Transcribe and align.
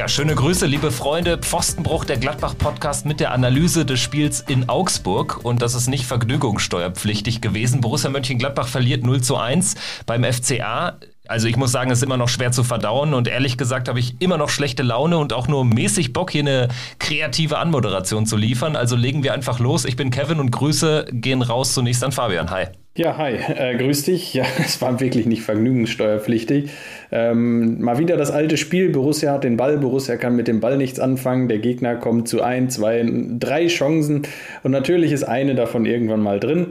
Ja, 0.00 0.08
schöne 0.08 0.34
Grüße, 0.34 0.64
liebe 0.64 0.92
Freunde. 0.92 1.36
Pfostenbruch, 1.36 2.06
der 2.06 2.16
Gladbach-Podcast 2.16 3.04
mit 3.04 3.20
der 3.20 3.32
Analyse 3.32 3.84
des 3.84 4.00
Spiels 4.00 4.40
in 4.40 4.66
Augsburg. 4.70 5.44
Und 5.44 5.60
das 5.60 5.74
ist 5.74 5.88
nicht 5.88 6.06
vergnügungssteuerpflichtig 6.06 7.42
gewesen. 7.42 7.82
Borussia 7.82 8.08
Mönchengladbach 8.08 8.66
verliert 8.66 9.04
0 9.04 9.20
zu 9.20 9.36
1 9.36 9.74
beim 10.06 10.24
FCA. 10.24 10.96
Also 11.28 11.48
ich 11.48 11.56
muss 11.58 11.70
sagen, 11.70 11.90
es 11.90 11.98
ist 11.98 12.04
immer 12.04 12.16
noch 12.16 12.30
schwer 12.30 12.50
zu 12.50 12.64
verdauen 12.64 13.12
und 13.12 13.28
ehrlich 13.28 13.58
gesagt 13.58 13.90
habe 13.90 14.00
ich 14.00 14.22
immer 14.22 14.38
noch 14.38 14.48
schlechte 14.48 14.82
Laune 14.82 15.18
und 15.18 15.34
auch 15.34 15.48
nur 15.48 15.66
mäßig 15.66 16.14
Bock, 16.14 16.30
hier 16.30 16.44
eine 16.44 16.68
kreative 16.98 17.58
Anmoderation 17.58 18.24
zu 18.24 18.38
liefern. 18.38 18.76
Also 18.76 18.96
legen 18.96 19.22
wir 19.22 19.34
einfach 19.34 19.58
los. 19.58 19.84
Ich 19.84 19.96
bin 19.96 20.10
Kevin 20.10 20.40
und 20.40 20.50
Grüße 20.50 21.08
gehen 21.12 21.42
raus 21.42 21.74
zunächst 21.74 22.02
an 22.02 22.12
Fabian. 22.12 22.50
Hi. 22.50 22.68
Ja, 22.96 23.16
hi, 23.16 23.34
äh, 23.34 23.76
grüß 23.76 24.02
dich. 24.04 24.34
Ja, 24.34 24.44
es 24.64 24.82
war 24.82 24.98
wirklich 25.00 25.24
nicht 25.26 25.42
vergnügungssteuerpflichtig. 25.42 26.70
Ähm, 27.12 27.80
mal 27.80 27.98
wieder 27.98 28.16
das 28.16 28.32
alte 28.32 28.56
Spiel. 28.56 28.90
Borussia 28.90 29.32
hat 29.32 29.44
den 29.44 29.56
Ball, 29.56 29.78
Borussia 29.78 30.16
kann 30.16 30.34
mit 30.34 30.48
dem 30.48 30.60
Ball 30.60 30.76
nichts 30.76 30.98
anfangen. 30.98 31.48
Der 31.48 31.58
Gegner 31.58 31.94
kommt 31.96 32.28
zu 32.28 32.42
ein, 32.42 32.68
zwei, 32.68 33.08
drei 33.38 33.68
Chancen 33.68 34.22
und 34.64 34.72
natürlich 34.72 35.12
ist 35.12 35.22
eine 35.22 35.54
davon 35.54 35.86
irgendwann 35.86 36.20
mal 36.20 36.40
drin. 36.40 36.68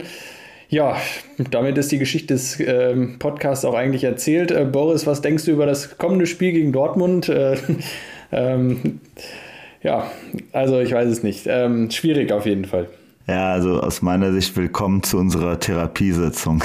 Ja, 0.68 0.98
damit 1.50 1.78
ist 1.78 1.90
die 1.90 1.98
Geschichte 1.98 2.34
des 2.34 2.60
äh, 2.60 2.94
Podcasts 3.18 3.64
auch 3.64 3.74
eigentlich 3.74 4.04
erzählt. 4.04 4.50
Äh, 4.50 4.66
Boris, 4.66 5.06
was 5.06 5.22
denkst 5.22 5.46
du 5.46 5.52
über 5.52 5.66
das 5.66 5.96
kommende 5.96 6.26
Spiel 6.26 6.52
gegen 6.52 6.70
Dortmund? 6.70 7.30
Äh, 7.30 7.56
ähm, 8.32 9.00
ja, 9.82 10.10
also 10.52 10.80
ich 10.80 10.92
weiß 10.92 11.08
es 11.08 11.22
nicht. 11.22 11.46
Ähm, 11.48 11.90
schwierig 11.90 12.30
auf 12.30 12.44
jeden 12.44 12.66
Fall. 12.66 12.88
Ja, 13.30 13.52
also 13.52 13.80
aus 13.80 14.02
meiner 14.02 14.32
Sicht 14.32 14.56
willkommen 14.56 15.04
zu 15.04 15.16
unserer 15.16 15.60
Therapiesitzung. 15.60 16.64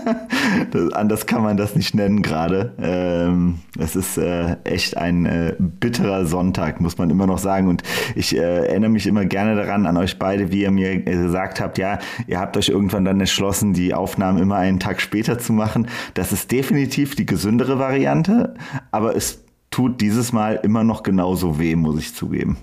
das, 0.70 0.90
anders 0.94 1.26
kann 1.26 1.42
man 1.42 1.58
das 1.58 1.76
nicht 1.76 1.94
nennen 1.94 2.22
gerade. 2.22 2.72
Ähm, 2.80 3.58
es 3.78 3.94
ist 3.94 4.16
äh, 4.16 4.56
echt 4.64 4.96
ein 4.96 5.26
äh, 5.26 5.54
bitterer 5.58 6.24
Sonntag, 6.24 6.80
muss 6.80 6.96
man 6.96 7.10
immer 7.10 7.26
noch 7.26 7.36
sagen. 7.36 7.68
Und 7.68 7.82
ich 8.14 8.34
äh, 8.34 8.68
erinnere 8.68 8.88
mich 8.88 9.06
immer 9.06 9.26
gerne 9.26 9.54
daran 9.54 9.84
an 9.84 9.98
euch 9.98 10.18
beide, 10.18 10.50
wie 10.50 10.62
ihr 10.62 10.70
mir 10.70 10.98
gesagt 11.02 11.60
habt, 11.60 11.76
ja, 11.76 11.98
ihr 12.26 12.40
habt 12.40 12.56
euch 12.56 12.70
irgendwann 12.70 13.04
dann 13.04 13.20
entschlossen, 13.20 13.74
die 13.74 13.92
Aufnahmen 13.92 14.38
immer 14.38 14.56
einen 14.56 14.80
Tag 14.80 15.02
später 15.02 15.38
zu 15.38 15.52
machen. 15.52 15.88
Das 16.14 16.32
ist 16.32 16.52
definitiv 16.52 17.16
die 17.16 17.26
gesündere 17.26 17.78
Variante, 17.78 18.54
aber 18.92 19.14
es 19.14 19.44
tut 19.70 20.00
dieses 20.00 20.32
Mal 20.32 20.58
immer 20.62 20.84
noch 20.84 21.02
genauso 21.02 21.58
weh, 21.58 21.76
muss 21.76 21.98
ich 21.98 22.14
zugeben. 22.14 22.56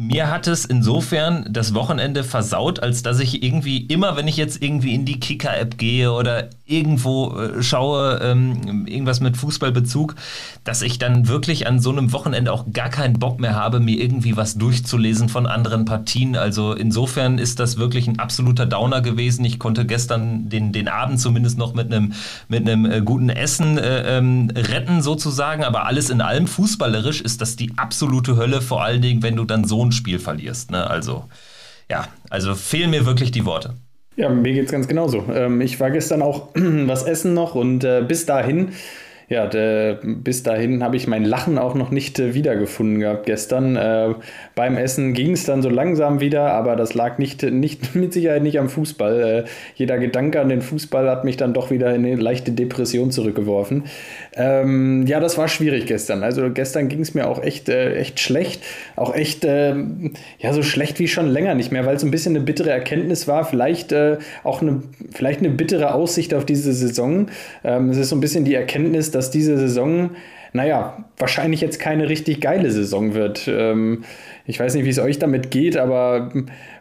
Mir 0.00 0.30
hat 0.30 0.46
es 0.46 0.64
insofern 0.64 1.44
das 1.50 1.74
Wochenende 1.74 2.22
versaut, 2.22 2.78
als 2.78 3.02
dass 3.02 3.18
ich 3.18 3.42
irgendwie 3.42 3.78
immer, 3.78 4.16
wenn 4.16 4.28
ich 4.28 4.36
jetzt 4.36 4.62
irgendwie 4.62 4.94
in 4.94 5.04
die 5.04 5.18
Kicker-App 5.18 5.76
gehe 5.76 6.12
oder 6.12 6.50
irgendwo 6.66 7.36
äh, 7.36 7.64
schaue, 7.64 8.20
ähm, 8.22 8.86
irgendwas 8.86 9.18
mit 9.18 9.36
Fußballbezug, 9.36 10.14
dass 10.62 10.82
ich 10.82 11.00
dann 11.00 11.26
wirklich 11.26 11.66
an 11.66 11.80
so 11.80 11.90
einem 11.90 12.12
Wochenende 12.12 12.52
auch 12.52 12.66
gar 12.72 12.90
keinen 12.90 13.18
Bock 13.18 13.40
mehr 13.40 13.56
habe, 13.56 13.80
mir 13.80 14.00
irgendwie 14.00 14.36
was 14.36 14.56
durchzulesen 14.56 15.28
von 15.28 15.48
anderen 15.48 15.84
Partien. 15.84 16.36
Also 16.36 16.74
insofern 16.74 17.38
ist 17.38 17.58
das 17.58 17.76
wirklich 17.76 18.06
ein 18.06 18.20
absoluter 18.20 18.66
Downer 18.66 19.00
gewesen. 19.00 19.44
Ich 19.44 19.58
konnte 19.58 19.84
gestern 19.84 20.48
den, 20.48 20.72
den 20.72 20.86
Abend 20.86 21.18
zumindest 21.18 21.58
noch 21.58 21.74
mit 21.74 21.92
einem 21.92 22.12
mit 22.46 22.68
äh, 22.68 23.02
guten 23.04 23.30
Essen 23.30 23.78
äh, 23.78 24.18
ähm, 24.18 24.52
retten 24.54 25.02
sozusagen, 25.02 25.64
aber 25.64 25.86
alles 25.86 26.08
in 26.08 26.20
allem 26.20 26.46
fußballerisch 26.46 27.20
ist 27.20 27.40
das 27.40 27.56
die 27.56 27.72
absolute 27.76 28.36
Hölle, 28.36 28.62
vor 28.62 28.84
allen 28.84 29.02
Dingen, 29.02 29.24
wenn 29.24 29.34
du 29.34 29.44
dann 29.44 29.64
so 29.64 29.87
Spiel 29.92 30.18
verlierst. 30.18 30.70
Ne? 30.70 30.88
Also 30.88 31.24
ja, 31.90 32.08
also 32.30 32.54
fehlen 32.54 32.90
mir 32.90 33.06
wirklich 33.06 33.30
die 33.30 33.44
Worte. 33.44 33.74
Ja, 34.16 34.28
mir 34.28 34.52
geht 34.52 34.66
es 34.66 34.72
ganz 34.72 34.88
genauso. 34.88 35.24
Ähm, 35.32 35.60
ich 35.60 35.78
war 35.80 35.90
gestern 35.90 36.22
auch 36.22 36.48
was 36.54 37.04
essen 37.04 37.34
noch 37.34 37.54
und 37.54 37.84
äh, 37.84 38.02
bis 38.06 38.26
dahin 38.26 38.72
ja, 39.28 39.46
de, 39.46 39.96
bis 40.02 40.42
dahin 40.42 40.82
habe 40.82 40.96
ich 40.96 41.06
mein 41.06 41.22
Lachen 41.22 41.58
auch 41.58 41.74
noch 41.74 41.90
nicht 41.90 42.18
äh, 42.18 42.32
wiedergefunden 42.32 43.00
gehabt 43.00 43.26
gestern. 43.26 43.76
Äh, 43.76 44.14
beim 44.54 44.78
Essen 44.78 45.12
ging 45.12 45.32
es 45.32 45.44
dann 45.44 45.60
so 45.60 45.68
langsam 45.68 46.20
wieder, 46.20 46.52
aber 46.52 46.76
das 46.76 46.94
lag 46.94 47.18
nicht, 47.18 47.42
nicht 47.42 47.94
mit 47.94 48.14
Sicherheit 48.14 48.42
nicht 48.42 48.58
am 48.58 48.70
Fußball. 48.70 49.20
Äh, 49.20 49.48
jeder 49.74 49.98
Gedanke 49.98 50.40
an 50.40 50.48
den 50.48 50.62
Fußball 50.62 51.10
hat 51.10 51.24
mich 51.24 51.36
dann 51.36 51.52
doch 51.52 51.70
wieder 51.70 51.94
in 51.94 52.06
eine 52.06 52.16
leichte 52.16 52.52
Depression 52.52 53.10
zurückgeworfen. 53.10 53.84
Ähm, 54.34 55.06
ja, 55.06 55.20
das 55.20 55.36
war 55.36 55.48
schwierig 55.48 55.84
gestern. 55.84 56.22
Also 56.22 56.50
gestern 56.50 56.88
ging 56.88 57.00
es 57.00 57.12
mir 57.12 57.28
auch 57.28 57.42
echt, 57.42 57.68
äh, 57.68 57.96
echt 57.96 58.20
schlecht. 58.20 58.62
Auch 58.96 59.14
echt, 59.14 59.44
ähm, 59.44 60.12
ja, 60.38 60.54
so 60.54 60.62
schlecht 60.62 60.98
wie 61.00 61.08
schon 61.08 61.28
länger 61.28 61.54
nicht 61.54 61.70
mehr, 61.70 61.84
weil 61.84 61.96
es 61.96 62.02
ein 62.02 62.10
bisschen 62.10 62.34
eine 62.34 62.44
bittere 62.44 62.70
Erkenntnis 62.70 63.28
war. 63.28 63.44
Vielleicht 63.44 63.92
äh, 63.92 64.16
auch 64.42 64.62
eine, 64.62 64.82
vielleicht 65.10 65.40
eine 65.40 65.50
bittere 65.50 65.92
Aussicht 65.92 66.32
auf 66.32 66.46
diese 66.46 66.72
Saison. 66.72 67.26
Ähm, 67.62 67.90
es 67.90 67.98
ist 67.98 68.08
so 68.08 68.16
ein 68.16 68.20
bisschen 68.20 68.46
die 68.46 68.54
Erkenntnis, 68.54 69.10
dass 69.10 69.17
dass 69.18 69.32
diese 69.32 69.58
Saison, 69.58 70.10
naja, 70.52 71.04
wahrscheinlich 71.18 71.60
jetzt 71.60 71.80
keine 71.80 72.08
richtig 72.08 72.40
geile 72.40 72.70
Saison 72.70 73.14
wird. 73.14 73.48
Ähm, 73.48 74.04
ich 74.46 74.58
weiß 74.58 74.74
nicht, 74.74 74.84
wie 74.84 74.90
es 74.90 75.00
euch 75.00 75.18
damit 75.18 75.50
geht, 75.50 75.76
aber 75.76 76.30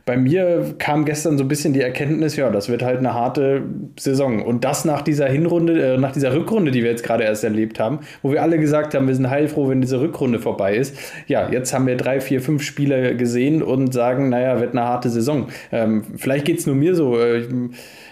bei 0.05 0.15
mir 0.15 0.75
kam 0.77 1.03
gestern 1.03 1.37
so 1.37 1.43
ein 1.43 1.47
bisschen 1.47 1.73
die 1.73 1.81
Erkenntnis, 1.81 2.37
ja, 2.37 2.49
das 2.49 2.69
wird 2.69 2.83
halt 2.83 2.99
eine 2.99 3.13
harte 3.15 3.63
Saison. 3.99 4.41
Und 4.41 4.63
das 4.63 4.85
nach 4.85 5.01
dieser 5.01 5.27
Hinrunde, 5.27 5.95
äh, 5.95 5.97
nach 5.97 6.11
dieser 6.11 6.33
Rückrunde, 6.33 6.71
die 6.71 6.83
wir 6.83 6.91
jetzt 6.91 7.03
gerade 7.03 7.23
erst 7.23 7.43
erlebt 7.43 7.79
haben, 7.79 7.99
wo 8.21 8.31
wir 8.31 8.41
alle 8.41 8.59
gesagt 8.59 8.93
haben, 8.93 9.07
wir 9.07 9.15
sind 9.15 9.29
heilfroh, 9.29 9.67
wenn 9.67 9.81
diese 9.81 9.99
Rückrunde 9.99 10.39
vorbei 10.39 10.77
ist. 10.77 10.95
Ja, 11.27 11.49
jetzt 11.51 11.73
haben 11.73 11.87
wir 11.87 11.97
drei, 11.97 12.21
vier, 12.21 12.39
fünf 12.39 12.61
Spiele 12.61 13.17
gesehen 13.17 13.63
und 13.63 13.93
sagen, 13.93 14.29
naja, 14.29 14.61
wird 14.61 14.71
eine 14.71 14.83
harte 14.83 15.09
Saison. 15.09 15.47
Ähm, 15.71 16.03
vielleicht 16.15 16.45
geht 16.45 16.59
es 16.59 16.67
nur 16.67 16.75
mir 16.75 16.93
so. 16.93 17.19
Äh, 17.19 17.43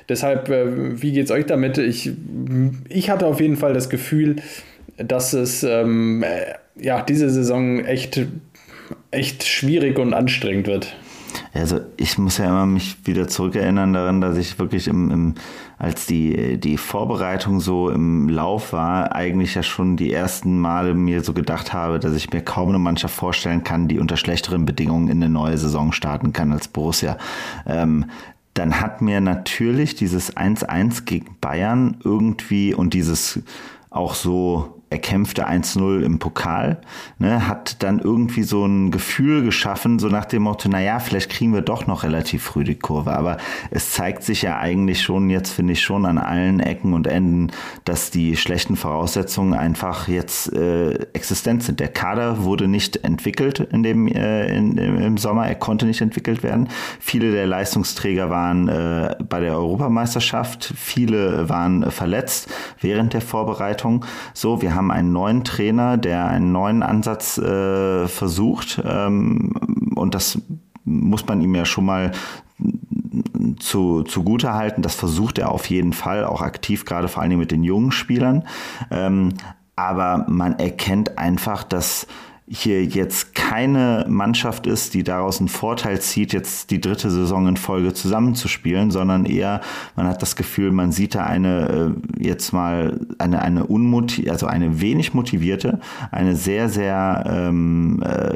Deshalb, 0.09 0.49
äh, 0.49 1.01
wie 1.01 1.11
geht 1.11 1.25
es 1.25 1.31
euch 1.31 1.45
damit? 1.45 1.77
Ich, 1.77 2.11
ich 2.89 3.09
hatte 3.09 3.25
auf 3.25 3.41
jeden 3.41 3.57
Fall 3.57 3.73
das 3.73 3.89
Gefühl, 3.89 4.37
dass 4.97 5.33
es 5.33 5.63
ähm, 5.63 6.23
äh, 6.23 6.53
ja, 6.79 7.01
diese 7.01 7.29
Saison 7.29 7.83
echt, 7.85 8.21
echt 9.11 9.43
schwierig 9.43 9.97
und 9.97 10.13
anstrengend 10.13 10.67
wird. 10.67 10.95
Also 11.53 11.79
ich 11.97 12.17
muss 12.17 12.37
ja 12.37 12.45
immer 12.45 12.65
mich 12.65 12.97
wieder 13.05 13.27
zurückerinnern 13.27 13.93
daran, 13.93 14.21
dass 14.21 14.37
ich 14.37 14.59
wirklich 14.59 14.87
im, 14.87 15.11
im, 15.11 15.35
als 15.77 16.05
die, 16.05 16.57
die 16.57 16.77
Vorbereitung 16.77 17.59
so 17.59 17.89
im 17.89 18.29
Lauf 18.29 18.73
war, 18.73 19.15
eigentlich 19.15 19.55
ja 19.55 19.63
schon 19.63 19.97
die 19.97 20.11
ersten 20.11 20.59
Male 20.59 20.93
mir 20.93 21.23
so 21.23 21.33
gedacht 21.33 21.73
habe, 21.73 21.99
dass 21.99 22.13
ich 22.13 22.31
mir 22.31 22.41
kaum 22.41 22.69
eine 22.69 22.79
Mannschaft 22.79 23.15
vorstellen 23.15 23.63
kann, 23.63 23.87
die 23.87 23.99
unter 23.99 24.17
schlechteren 24.17 24.65
Bedingungen 24.65 25.07
in 25.07 25.23
eine 25.23 25.31
neue 25.31 25.57
Saison 25.57 25.91
starten 25.91 26.33
kann 26.33 26.51
als 26.51 26.67
Borussia. 26.67 27.17
Ähm, 27.65 28.05
dann 28.55 28.79
hat 28.79 29.01
mir 29.01 29.21
natürlich 29.21 29.95
dieses 29.95 30.35
1-1 30.35 31.03
gegen 31.05 31.37
Bayern 31.39 31.97
irgendwie 32.03 32.73
und 32.73 32.93
dieses 32.93 33.41
auch 33.89 34.15
so 34.15 34.74
erkämpfte 34.89 35.49
1-0 35.49 36.01
im 36.01 36.19
Pokal, 36.19 36.79
ne, 37.17 37.47
hat 37.47 37.81
dann 37.81 37.99
irgendwie 37.99 38.43
so 38.43 38.65
ein 38.65 38.91
Gefühl 38.91 39.43
geschaffen, 39.43 39.97
so 39.97 40.07
nach 40.07 40.25
dem 40.25 40.43
Motto, 40.43 40.69
naja, 40.69 40.99
vielleicht 40.99 41.31
kriegen 41.31 41.53
wir 41.53 41.61
doch 41.61 41.87
noch 41.87 42.03
relativ 42.03 42.43
früh 42.43 42.63
die 42.63 42.75
Kurve. 42.75 43.13
Aber 43.13 43.37
es 43.71 43.91
zeigt 43.91 44.23
sich 44.23 44.43
ja 44.43 44.59
eigentlich 44.59 45.01
schon, 45.01 45.29
jetzt 45.29 45.51
finde 45.51 45.73
ich 45.73 45.81
schon 45.81 46.05
an 46.05 46.17
allen 46.17 46.59
Ecken 46.59 46.93
und 46.93 47.07
Enden, 47.07 47.51
dass 47.83 48.11
die 48.11 48.37
schlechten 48.37 48.75
Voraussetzungen 48.75 49.53
einfach 49.53 50.07
jetzt 50.07 50.53
äh, 50.53 50.93
existent 51.13 51.63
sind. 51.63 51.79
Der 51.79 51.87
Kader 51.87 52.43
wurde 52.43 52.67
nicht 52.67 53.03
entwickelt 53.03 53.59
in 53.59 53.81
dem, 53.81 54.07
äh, 54.07 54.55
in, 54.55 54.77
im 54.77 55.17
Sommer, 55.17 55.47
er 55.47 55.55
konnte 55.55 55.87
nicht 55.87 56.01
entwickelt 56.01 56.43
werden. 56.43 56.69
Viele 56.99 57.31
der 57.31 57.47
Leistungsträger 57.47 58.29
waren 58.29 58.69
äh, 58.69 59.15
bei 59.27 59.39
der 59.39 59.53
Europameisterschaft, 59.53 60.73
viele 60.77 61.49
waren 61.49 61.89
verletzt 61.91 62.49
während 62.81 63.13
der 63.13 63.21
Vorbereitung. 63.21 64.05
So, 64.33 64.61
wir 64.61 64.74
haben 64.75 64.91
einen 64.91 65.11
neuen 65.11 65.43
Trainer, 65.43 65.97
der 65.97 66.27
einen 66.27 66.51
neuen 66.51 66.83
Ansatz 66.83 67.37
äh, 67.37 68.07
versucht. 68.07 68.81
Ähm, 68.85 69.53
und 69.95 70.13
das 70.13 70.39
muss 70.83 71.25
man 71.25 71.41
ihm 71.41 71.55
ja 71.55 71.65
schon 71.65 71.85
mal 71.85 72.11
zu, 73.59 74.03
zugute 74.03 74.53
halten. 74.53 74.81
Das 74.81 74.95
versucht 74.95 75.37
er 75.39 75.51
auf 75.51 75.69
jeden 75.69 75.93
Fall, 75.93 76.25
auch 76.25 76.41
aktiv, 76.41 76.85
gerade 76.85 77.07
vor 77.07 77.21
allen 77.21 77.31
Dingen 77.31 77.41
mit 77.41 77.51
den 77.51 77.63
jungen 77.63 77.91
Spielern. 77.91 78.43
Ähm, 78.91 79.29
aber 79.75 80.25
man 80.29 80.59
erkennt 80.59 81.17
einfach, 81.17 81.63
dass 81.63 82.07
hier 82.47 82.85
jetzt 82.85 83.33
keine 83.33 84.05
Mannschaft 84.07 84.67
ist, 84.67 84.93
die 84.93 85.03
daraus 85.03 85.39
einen 85.39 85.47
Vorteil 85.47 85.99
zieht, 85.99 86.31
jetzt 86.31 86.69
die 86.69 86.79
dritte 86.79 87.09
Saison 87.09 87.47
in 87.47 87.57
Folge 87.57 87.93
zusammenzuspielen, 87.93 88.91
sondern 88.91 89.25
eher, 89.25 89.61
man 89.95 90.05
hat 90.05 90.21
das 90.21 90.35
Gefühl, 90.35 90.71
man 90.71 90.91
sieht 90.91 91.15
da 91.15 91.23
eine, 91.23 91.95
äh, 92.19 92.23
jetzt 92.23 92.53
mal 92.53 92.99
eine, 93.17 93.41
eine 93.41 93.65
unmotiv 93.65 94.29
also 94.29 94.45
eine 94.45 94.79
wenig 94.79 95.15
motivierte, 95.15 95.79
eine 96.11 96.35
sehr, 96.35 96.69
sehr, 96.69 97.23
ähm, 97.27 98.03
äh, 98.03 98.35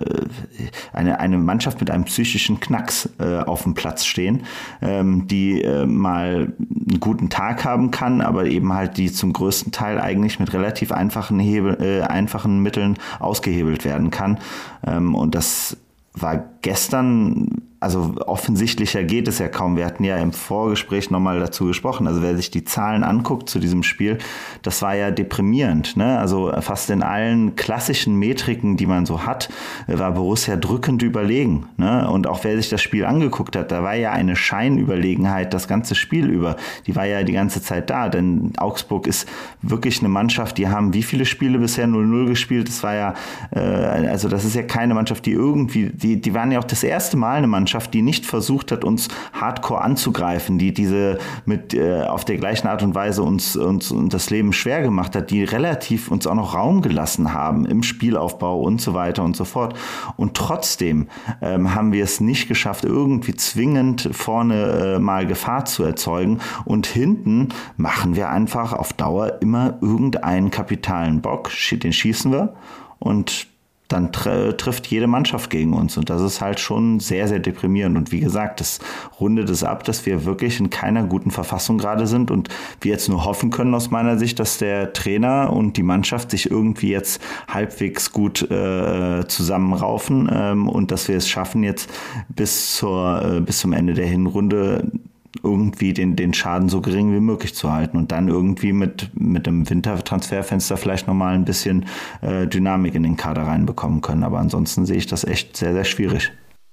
eine, 0.91 1.19
eine 1.19 1.37
Mannschaft 1.37 1.79
mit 1.79 1.91
einem 1.91 2.05
psychischen 2.05 2.59
Knacks 2.59 3.09
äh, 3.19 3.37
auf 3.37 3.61
dem 3.61 3.75
Platz 3.75 4.05
stehen, 4.05 4.41
ähm, 4.81 5.27
die 5.27 5.61
äh, 5.61 5.85
mal 5.85 6.53
einen 6.59 6.99
guten 6.99 7.29
Tag 7.29 7.63
haben 7.63 7.91
kann, 7.91 8.21
aber 8.21 8.45
eben 8.45 8.73
halt 8.73 8.97
die 8.97 9.11
zum 9.11 9.33
größten 9.33 9.71
Teil 9.71 9.99
eigentlich 9.99 10.39
mit 10.39 10.51
relativ 10.53 10.91
einfachen, 10.91 11.39
Hebel, 11.39 11.77
äh, 11.79 12.01
einfachen 12.01 12.63
Mitteln 12.63 12.97
ausgehebelt 13.19 13.85
werden 13.85 13.98
kann. 14.09 14.39
Ähm, 14.85 15.15
und 15.15 15.35
das 15.35 15.77
war 16.13 16.43
gestern 16.61 17.61
also 17.81 18.15
offensichtlicher 18.25 19.03
geht 19.03 19.27
es 19.29 19.39
ja 19.39 19.47
kaum. 19.47 19.77
Wir 19.77 19.85
hatten 19.85 20.03
ja 20.03 20.17
im 20.17 20.33
Vorgespräch 20.33 21.11
nochmal 21.11 21.39
dazu 21.39 21.65
gesprochen. 21.65 22.07
Also 22.07 22.21
wer 22.21 22.35
sich 22.35 22.51
die 22.51 22.65
Zahlen 22.65 23.03
anguckt 23.03 23.49
zu 23.49 23.59
diesem 23.59 23.83
Spiel, 23.83 24.17
das 24.63 24.81
war 24.81 24.95
ja 24.95 25.11
deprimierend. 25.11 25.95
Ne? 25.95 26.19
Also 26.19 26.51
fast 26.59 26.89
in 26.89 27.03
allen 27.03 27.55
klassischen 27.55 28.15
Metriken, 28.15 28.75
die 28.75 28.85
man 28.85 29.05
so 29.05 29.25
hat, 29.25 29.49
war 29.87 30.11
Borussia 30.11 30.57
drückend 30.57 31.03
überlegen. 31.03 31.67
Ne? 31.77 32.09
Und 32.09 32.27
auch 32.27 32.43
wer 32.43 32.57
sich 32.57 32.69
das 32.69 32.81
Spiel 32.81 33.05
angeguckt 33.05 33.55
hat, 33.55 33.71
da 33.71 33.81
war 33.81 33.95
ja 33.95 34.11
eine 34.11 34.35
Scheinüberlegenheit 34.35 35.53
das 35.53 35.69
ganze 35.69 35.95
Spiel 35.95 36.29
über. 36.29 36.57
Die 36.85 36.97
war 36.97 37.05
ja 37.05 37.23
die 37.23 37.33
ganze 37.33 37.61
Zeit 37.61 37.89
da. 37.89 38.09
Denn 38.09 38.51
Augsburg 38.57 39.07
ist 39.07 39.25
wirklich 39.61 39.99
eine 39.99 40.09
Mannschaft, 40.09 40.57
die 40.57 40.67
haben 40.67 40.93
wie 40.93 41.03
viele 41.03 41.25
Spiele 41.25 41.59
bisher 41.59 41.87
0-0 41.87 42.27
gespielt? 42.27 42.67
Das 42.67 42.83
war 42.83 42.95
ja, 42.95 43.13
äh, 43.51 43.59
also 43.59 44.27
das 44.27 44.43
ist 44.43 44.55
ja 44.55 44.63
keine 44.63 44.93
Mannschaft, 44.93 45.25
die 45.25 45.31
irgendwie, 45.31 45.91
die, 45.93 46.19
die 46.19 46.33
waren 46.33 46.51
ja 46.51 46.59
auch 46.59 46.65
das 46.65 46.83
erste 46.83 47.15
Mal 47.15 47.37
eine 47.37 47.47
Mannschaft, 47.47 47.68
Mannschaft, 47.69 47.93
die 47.93 48.01
nicht 48.01 48.25
versucht 48.25 48.71
hat, 48.71 48.83
uns 48.83 49.09
hardcore 49.31 49.81
anzugreifen, 49.81 50.57
die 50.57 50.73
diese 50.73 51.19
mit 51.45 51.75
äh, 51.75 52.01
auf 52.01 52.25
der 52.25 52.37
gleichen 52.37 52.67
Art 52.67 52.81
und 52.81 52.95
Weise 52.95 53.21
uns, 53.21 53.55
uns, 53.55 53.91
uns 53.91 54.11
das 54.11 54.31
Leben 54.31 54.53
schwer 54.53 54.81
gemacht 54.81 55.15
hat, 55.15 55.29
die 55.29 55.43
relativ 55.43 56.09
uns 56.09 56.25
auch 56.25 56.33
noch 56.33 56.55
Raum 56.55 56.81
gelassen 56.81 57.31
haben 57.31 57.67
im 57.67 57.83
Spielaufbau 57.83 58.59
und 58.59 58.81
so 58.81 58.95
weiter 58.95 59.23
und 59.23 59.35
so 59.35 59.45
fort. 59.45 59.75
Und 60.17 60.33
trotzdem 60.33 61.09
ähm, 61.43 61.75
haben 61.75 61.91
wir 61.91 62.03
es 62.03 62.19
nicht 62.19 62.47
geschafft, 62.47 62.85
irgendwie 62.85 63.35
zwingend 63.35 64.09
vorne 64.13 64.95
äh, 64.95 64.99
mal 64.99 65.27
Gefahr 65.27 65.65
zu 65.65 65.83
erzeugen. 65.83 66.39
Und 66.65 66.87
hinten 66.87 67.49
machen 67.77 68.15
wir 68.15 68.29
einfach 68.29 68.73
auf 68.73 68.93
Dauer 68.93 69.41
immer 69.41 69.77
irgendeinen 69.81 70.49
kapitalen 70.49 71.21
Bock, 71.21 71.51
den 71.71 71.93
schießen 71.93 72.31
wir. 72.31 72.55
Und 72.97 73.48
dann 73.89 74.11
tr 74.11 74.55
trifft 74.55 74.87
jede 74.87 75.07
Mannschaft 75.07 75.49
gegen 75.49 75.73
uns. 75.73 75.97
Und 75.97 76.09
das 76.09 76.21
ist 76.21 76.39
halt 76.39 76.59
schon 76.59 76.99
sehr, 76.99 77.27
sehr 77.27 77.39
deprimierend. 77.39 77.97
Und 77.97 78.11
wie 78.11 78.19
gesagt, 78.19 78.61
das 78.61 78.79
rundet 79.19 79.49
es 79.49 79.63
ab, 79.63 79.83
dass 79.83 80.05
wir 80.05 80.25
wirklich 80.25 80.59
in 80.59 80.69
keiner 80.69 81.03
guten 81.03 81.31
Verfassung 81.31 81.77
gerade 81.77 82.07
sind 82.07 82.31
und 82.31 82.49
wir 82.81 82.91
jetzt 82.91 83.09
nur 83.09 83.25
hoffen 83.25 83.49
können 83.49 83.73
aus 83.73 83.89
meiner 83.89 84.17
Sicht, 84.17 84.39
dass 84.39 84.59
der 84.59 84.93
Trainer 84.93 85.51
und 85.51 85.75
die 85.75 85.83
Mannschaft 85.83 86.31
sich 86.31 86.49
irgendwie 86.49 86.91
jetzt 86.91 87.21
halbwegs 87.47 88.11
gut 88.11 88.49
äh, 88.49 89.27
zusammenraufen 89.27 90.29
ähm, 90.31 90.69
und 90.69 90.91
dass 90.91 91.07
wir 91.07 91.17
es 91.17 91.27
schaffen, 91.27 91.63
jetzt 91.63 91.89
bis, 92.29 92.75
zur, 92.75 93.21
äh, 93.23 93.41
bis 93.41 93.57
zum 93.57 93.73
Ende 93.73 93.95
der 93.95 94.07
Hinrunde 94.07 94.91
irgendwie 95.43 95.93
den, 95.93 96.15
den 96.15 96.33
Schaden 96.33 96.69
so 96.69 96.81
gering 96.81 97.13
wie 97.13 97.19
möglich 97.19 97.55
zu 97.55 97.71
halten 97.71 97.97
und 97.97 98.11
dann 98.11 98.27
irgendwie 98.27 98.73
mit, 98.73 99.09
mit 99.13 99.45
dem 99.45 99.69
Wintertransferfenster 99.69 100.77
vielleicht 100.77 101.07
nochmal 101.07 101.35
ein 101.35 101.45
bisschen 101.45 101.85
äh, 102.21 102.47
Dynamik 102.47 102.95
in 102.95 103.03
den 103.03 103.17
Kader 103.17 103.43
reinbekommen 103.43 104.01
können. 104.01 104.23
Aber 104.23 104.39
ansonsten 104.39 104.85
sehe 104.85 104.97
ich 104.97 105.07
das 105.07 105.23
echt 105.23 105.57
sehr, 105.57 105.73
sehr 105.73 105.85
schwierig. 105.85 106.31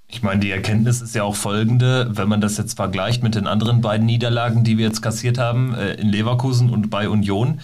Ich 0.09 0.23
meine, 0.23 0.41
die 0.41 0.51
Erkenntnis 0.51 1.03
ist 1.03 1.15
ja 1.15 1.25
auch 1.25 1.35
folgende, 1.35 2.09
wenn 2.13 2.29
man 2.29 2.41
das 2.41 2.57
jetzt 2.59 2.77
vergleicht 2.77 3.23
mit 3.23 3.35
den 3.35 3.47
anderen 3.47 3.81
beiden 3.81 4.07
Niederlagen, 4.07 4.63
die 4.63 4.79
wir 4.79 4.87
jetzt 4.87 5.03
kassiert 5.03 5.39
haben, 5.39 5.75
äh, 5.75 5.95
in 5.95 6.09
Leverkusen 6.09 6.71
und 6.71 6.91
bei 6.91 7.09
Union. 7.09 7.61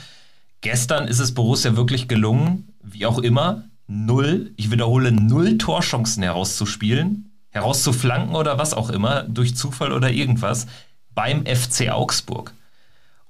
Gestern 0.60 1.08
ist 1.08 1.20
es 1.20 1.34
Borussia 1.34 1.76
wirklich 1.76 2.08
gelungen, 2.08 2.68
wie 2.82 3.06
auch 3.06 3.18
immer, 3.18 3.64
null, 3.86 4.52
ich 4.56 4.70
wiederhole, 4.70 5.12
null 5.12 5.58
Torchancen 5.58 6.22
herauszuspielen, 6.22 7.31
herauszuflanken 7.52 8.34
oder 8.34 8.58
was 8.58 8.74
auch 8.74 8.90
immer, 8.90 9.22
durch 9.22 9.54
Zufall 9.56 9.92
oder 9.92 10.10
irgendwas, 10.10 10.66
beim 11.14 11.46
FC 11.46 11.90
Augsburg. 11.90 12.52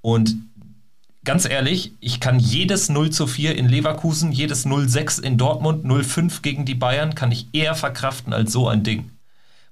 Und 0.01 0.37
ganz 1.25 1.45
ehrlich, 1.45 1.93
ich 2.01 2.21
kann 2.21 2.39
jedes 2.39 2.89
0 2.89 3.11
zu 3.11 3.27
4 3.27 3.57
in 3.57 3.69
Leverkusen, 3.69 4.33
jedes 4.33 4.67
0-6 4.67 5.23
in 5.23 5.39
Dortmund, 5.39 5.85
0-5 5.85 6.43
gegen 6.43 6.65
die 6.65 6.75
Bayern, 6.75 7.15
kann 7.15 7.33
ich 7.33 7.49
eher 7.53 7.75
verkraften 7.75 8.33
als 8.33 8.53
so 8.53 8.69
ein 8.69 8.83
Ding. 8.83 9.11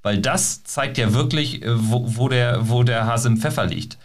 Weil 0.03 0.19
das 0.19 0.65
zeigt 0.65 0.99
ja 0.99 1.13
wirklich, 1.15 1.63
äh, 1.63 1.69
wo, 1.73 2.17
wo, 2.17 2.29
der, 2.29 2.69
wo 2.69 2.83
der 2.83 3.07
Hase 3.07 3.29
im 3.29 3.37
Pfeffer 3.37 3.67
liegt. 3.67 3.99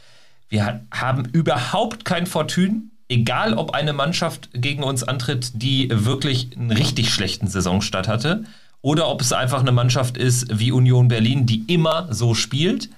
Wir 0.50 0.82
haben 0.92 1.26
überhaupt 1.26 2.06
kein 2.06 2.28
Fortune, 2.28 2.84
egal 3.08 3.54
ob 3.54 3.74
eine 3.74 3.94
Mannschaft 3.94 4.50
gegen 4.54 4.84
uns 4.84 5.04
antritt, 5.04 5.52
die 5.54 5.90
wirklich 5.92 6.56
einen 6.56 6.72
richtig 6.72 7.12
schlechten 7.14 7.48
Saisonstart 7.48 8.08
hatte, 8.08 8.44
oder 8.86 9.08
ob 9.08 9.22
es 9.22 9.34
einfach 9.34 9.62
eine 9.62 9.72
Mannschaft 9.72 10.16
ist 10.16 10.60
wie 10.60 10.72
Union 10.72 11.08
Berlin, 11.08 11.48
die 11.48 11.64
immer 11.66 12.08
so 12.14 12.36
spielt. 12.36 12.92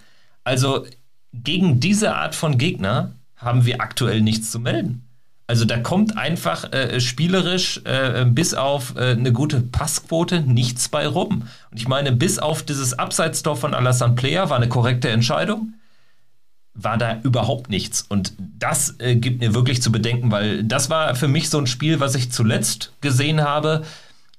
Also 0.44 0.86
gegen 1.31 1.80
diese 1.80 2.13
Art 2.13 2.36
von 2.36 2.57
Gegner 2.57 3.13
haben 3.38 3.66
wir 3.66 3.80
aktuell 3.80 4.19
nichts 4.19 4.51
zu 4.51 4.60
melden. 4.60 5.07
Also 5.48 5.63
da 5.63 5.78
kommt 5.78 6.18
einfach 6.18 6.74
äh, 6.74 7.00
spielerisch 7.00 7.80
äh, 7.86 8.25
bis 8.25 8.54
auf 8.54 8.98
äh, 8.98 9.12
eine 9.12 9.31
gute 9.31 9.62
Passquote 9.62 10.42
nichts 10.42 10.89
bei 10.89 11.07
rum. 11.07 11.44
Und 11.72 11.80
ich 11.80 11.88
meine, 11.88 12.12
bis 12.12 12.38
auf 12.38 12.63
dieses 12.63 13.00
Abseitstor 13.00 13.56
von 13.56 13.74
Alassane 13.74 14.16
Player 14.16 14.50
war 14.50 14.57
eine 14.57 14.68
korrekte 14.68 15.07
Entscheidung, 15.07 15.74
war 16.74 16.98
da 16.98 17.22
überhaupt 17.24 17.69
nichts. 17.69 18.01
Und 18.01 18.34
das 18.38 18.95
äh, 19.00 19.16
gibt 19.16 19.39
mir 19.39 19.54
wirklich 19.54 19.81
zu 19.81 19.89
bedenken, 19.94 20.31
weil 20.31 20.66
das 20.66 20.89
war 20.89 21.16
für 21.16 21.30
mich 21.30 21.50
so 21.50 21.57
ein 21.60 21.68
Spiel, 21.68 22.01
was 22.01 22.16
ich 22.16 22.30
zuletzt 22.30 22.92
gesehen 23.00 23.39
habe, 23.39 23.86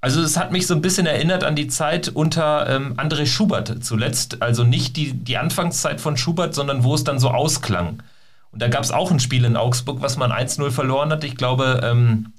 also 0.09 0.23
es 0.23 0.39
hat 0.39 0.53
mich 0.53 0.67
so 0.67 0.73
ein 0.73 0.81
bisschen 0.81 1.05
erinnert 1.05 1.45
an 1.45 1.55
die 1.55 1.69
Zeit 1.69 2.09
unter 2.09 2.67
ähm, 2.67 2.95
André 2.97 3.27
Schubert 3.27 3.85
zuletzt. 3.85 4.41
Also 4.41 4.65
nicht 4.65 4.97
die, 4.97 5.13
die 5.13 5.37
Anfangszeit 5.37 6.01
von 6.01 6.17
Schubert, 6.17 6.55
sondern 6.55 6.83
wo 6.83 6.95
es 6.95 7.05
dann 7.05 7.19
so 7.19 7.29
ausklang. 7.29 8.03
Und 8.51 8.63
da 8.63 8.69
gab 8.69 8.83
es 8.83 8.91
auch 8.91 9.11
ein 9.11 9.21
Spiel 9.21 9.45
in 9.45 9.55
Augsburg, 9.55 10.01
was 10.01 10.17
man 10.17 10.33
1-0 10.33 10.71
verloren 10.71 11.11
hat. 11.11 11.25
Ich 11.25 11.37
glaube, 11.37 11.83
ähm, 11.85 12.33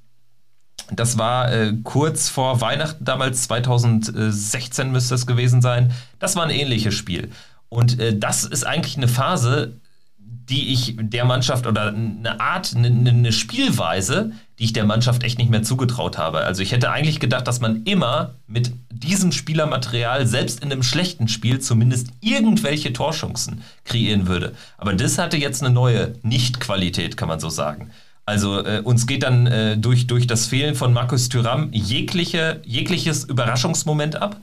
das 0.90 1.20
war 1.20 1.54
äh, 1.54 1.74
kurz 1.84 2.28
vor 2.28 2.60
Weihnachten 2.60 3.06
damals, 3.06 3.44
2016 3.44 4.92
müsste 4.92 5.14
es 5.14 5.28
gewesen 5.28 5.62
sein. 5.62 5.92
Das 6.18 6.36
war 6.36 6.46
ein 6.46 6.50
ähnliches 6.50 6.96
Spiel. 6.96 7.30
Und 7.70 8.00
äh, 8.00 8.18
das 8.18 8.46
ist 8.46 8.66
eigentlich 8.66 8.98
eine 8.98 9.08
Phase, 9.08 9.80
die 10.18 10.74
ich 10.74 10.96
der 11.00 11.26
Mannschaft 11.26 11.68
oder 11.68 11.90
eine 11.90 12.40
Art, 12.40 12.74
eine, 12.76 12.88
eine, 12.88 13.32
Spielweise, 13.32 14.32
die 14.60 14.66
ich 14.66 14.74
der 14.74 14.84
Mannschaft 14.84 15.24
echt 15.24 15.38
nicht 15.38 15.50
mehr 15.50 15.64
zugetraut 15.64 16.18
habe. 16.18 16.40
Also 16.40 16.62
ich 16.62 16.74
hätte 16.74 16.92
eigentlich 16.92 17.22
gedacht, 17.22 17.48
dass 17.48 17.62
man 17.62 17.84
immer 17.84 18.36
mit 18.46 18.74
diesem 18.92 19.32
Spielermaterial, 19.32 20.28
selbst 20.28 20.62
in 20.62 20.72
einem 20.72 20.84
schlechten 20.84 21.30
Spiel, 21.30 21.60
zumindest 21.60 22.10
irgendwelche 22.20 22.92
Torchancen 22.92 23.62
kreieren 23.86 24.28
würde. 24.28 24.54
Aber 24.78 24.94
das 24.94 25.18
hatte 25.18 25.38
jetzt 25.38 25.64
eine 25.64 25.74
neue 25.74 26.14
Nicht-Qualität, 26.24 27.16
kann 27.16 27.30
man 27.30 27.40
so 27.40 27.50
sagen. 27.50 27.92
Also 28.26 28.64
äh, 28.64 28.82
uns 28.84 29.08
geht 29.08 29.24
dann 29.24 29.48
äh, 29.48 29.78
durch, 29.78 30.08
durch 30.08 30.28
das 30.28 30.46
Fehlen 30.46 30.76
von 30.76 30.94
Markus 30.94 31.30
Thüram 31.30 31.70
jegliche, 31.72 32.62
jegliches 32.64 33.24
Überraschungsmoment 33.24 34.22
ab 34.22 34.38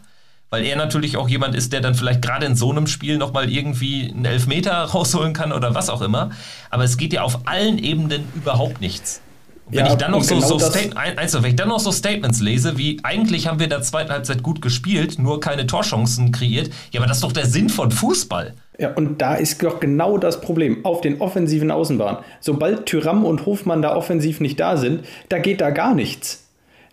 weil 0.49 0.65
er 0.65 0.77
natürlich 0.77 1.17
auch 1.17 1.29
jemand 1.29 1.57
ist, 1.57 1.73
der 1.73 1.81
dann 1.81 1.97
vielleicht 1.97 2.23
gerade 2.23 2.47
in 2.47 2.55
so 2.55 2.71
einem 2.71 2.87
Spiel 2.87 3.19
nochmal 3.19 3.51
irgendwie 3.51 4.11
einen 4.11 4.25
Elfmeter 4.25 4.75
rausholen 4.85 5.33
kann 5.33 5.53
oder 5.53 5.75
was 5.75 5.91
auch 5.91 6.03
immer. 6.03 6.31
Aber 6.71 6.85
es 6.85 6.97
geht 6.97 7.13
ja 7.13 7.23
auf 7.23 7.49
allen 7.49 7.79
Ebenen 7.79 8.29
überhaupt 8.35 8.81
nichts. 8.81 9.21
Wenn 9.69 9.85
ja, 9.85 9.93
ich 9.93 9.99
dann 9.99 10.13
noch 10.13 10.23
so, 10.23 10.37
genau 10.37 10.59
so 10.59 10.71
also, 11.17 11.43
wenn 11.43 11.51
ich 11.51 11.57
dann 11.57 11.69
noch 11.69 11.81
so 11.81 11.91
Statements 11.91 12.41
lese, 12.41 12.79
wie 12.79 13.01
eigentlich 13.03 13.49
haben 13.49 13.59
wir 13.59 13.65
in 13.65 13.71
der 13.71 13.83
zweiten 13.83 14.13
Halbzeit 14.13 14.43
gut 14.45 14.63
gespielt, 14.63 15.19
nur 15.19 15.41
keine 15.41 15.67
Torchancen 15.67 16.31
kreiert, 16.31 16.71
ja, 16.93 17.01
aber 17.01 17.09
das 17.09 17.17
ist 17.17 17.25
doch 17.25 17.33
der 17.33 17.47
Sinn 17.47 17.69
von 17.69 17.91
Fußball. 17.91 18.55
Ja, 18.79 18.93
und 18.95 19.21
da 19.21 19.35
ist 19.35 19.63
doch 19.63 19.81
genau 19.81 20.19
das 20.19 20.41
Problem 20.41 20.85
auf 20.85 21.01
den 21.01 21.21
offensiven 21.21 21.71
Außenbahnen. 21.71 22.23
Sobald 22.41 22.87
Tyram 22.87 23.25
und 23.25 23.45
Hofmann 23.47 23.83
da 23.83 23.97
offensiv 23.97 24.41
nicht 24.41 24.61
da 24.61 24.77
sind, 24.77 25.05
da 25.29 25.39
geht 25.39 25.61
da 25.61 25.71
gar 25.71 25.95
nichts. 25.95 26.46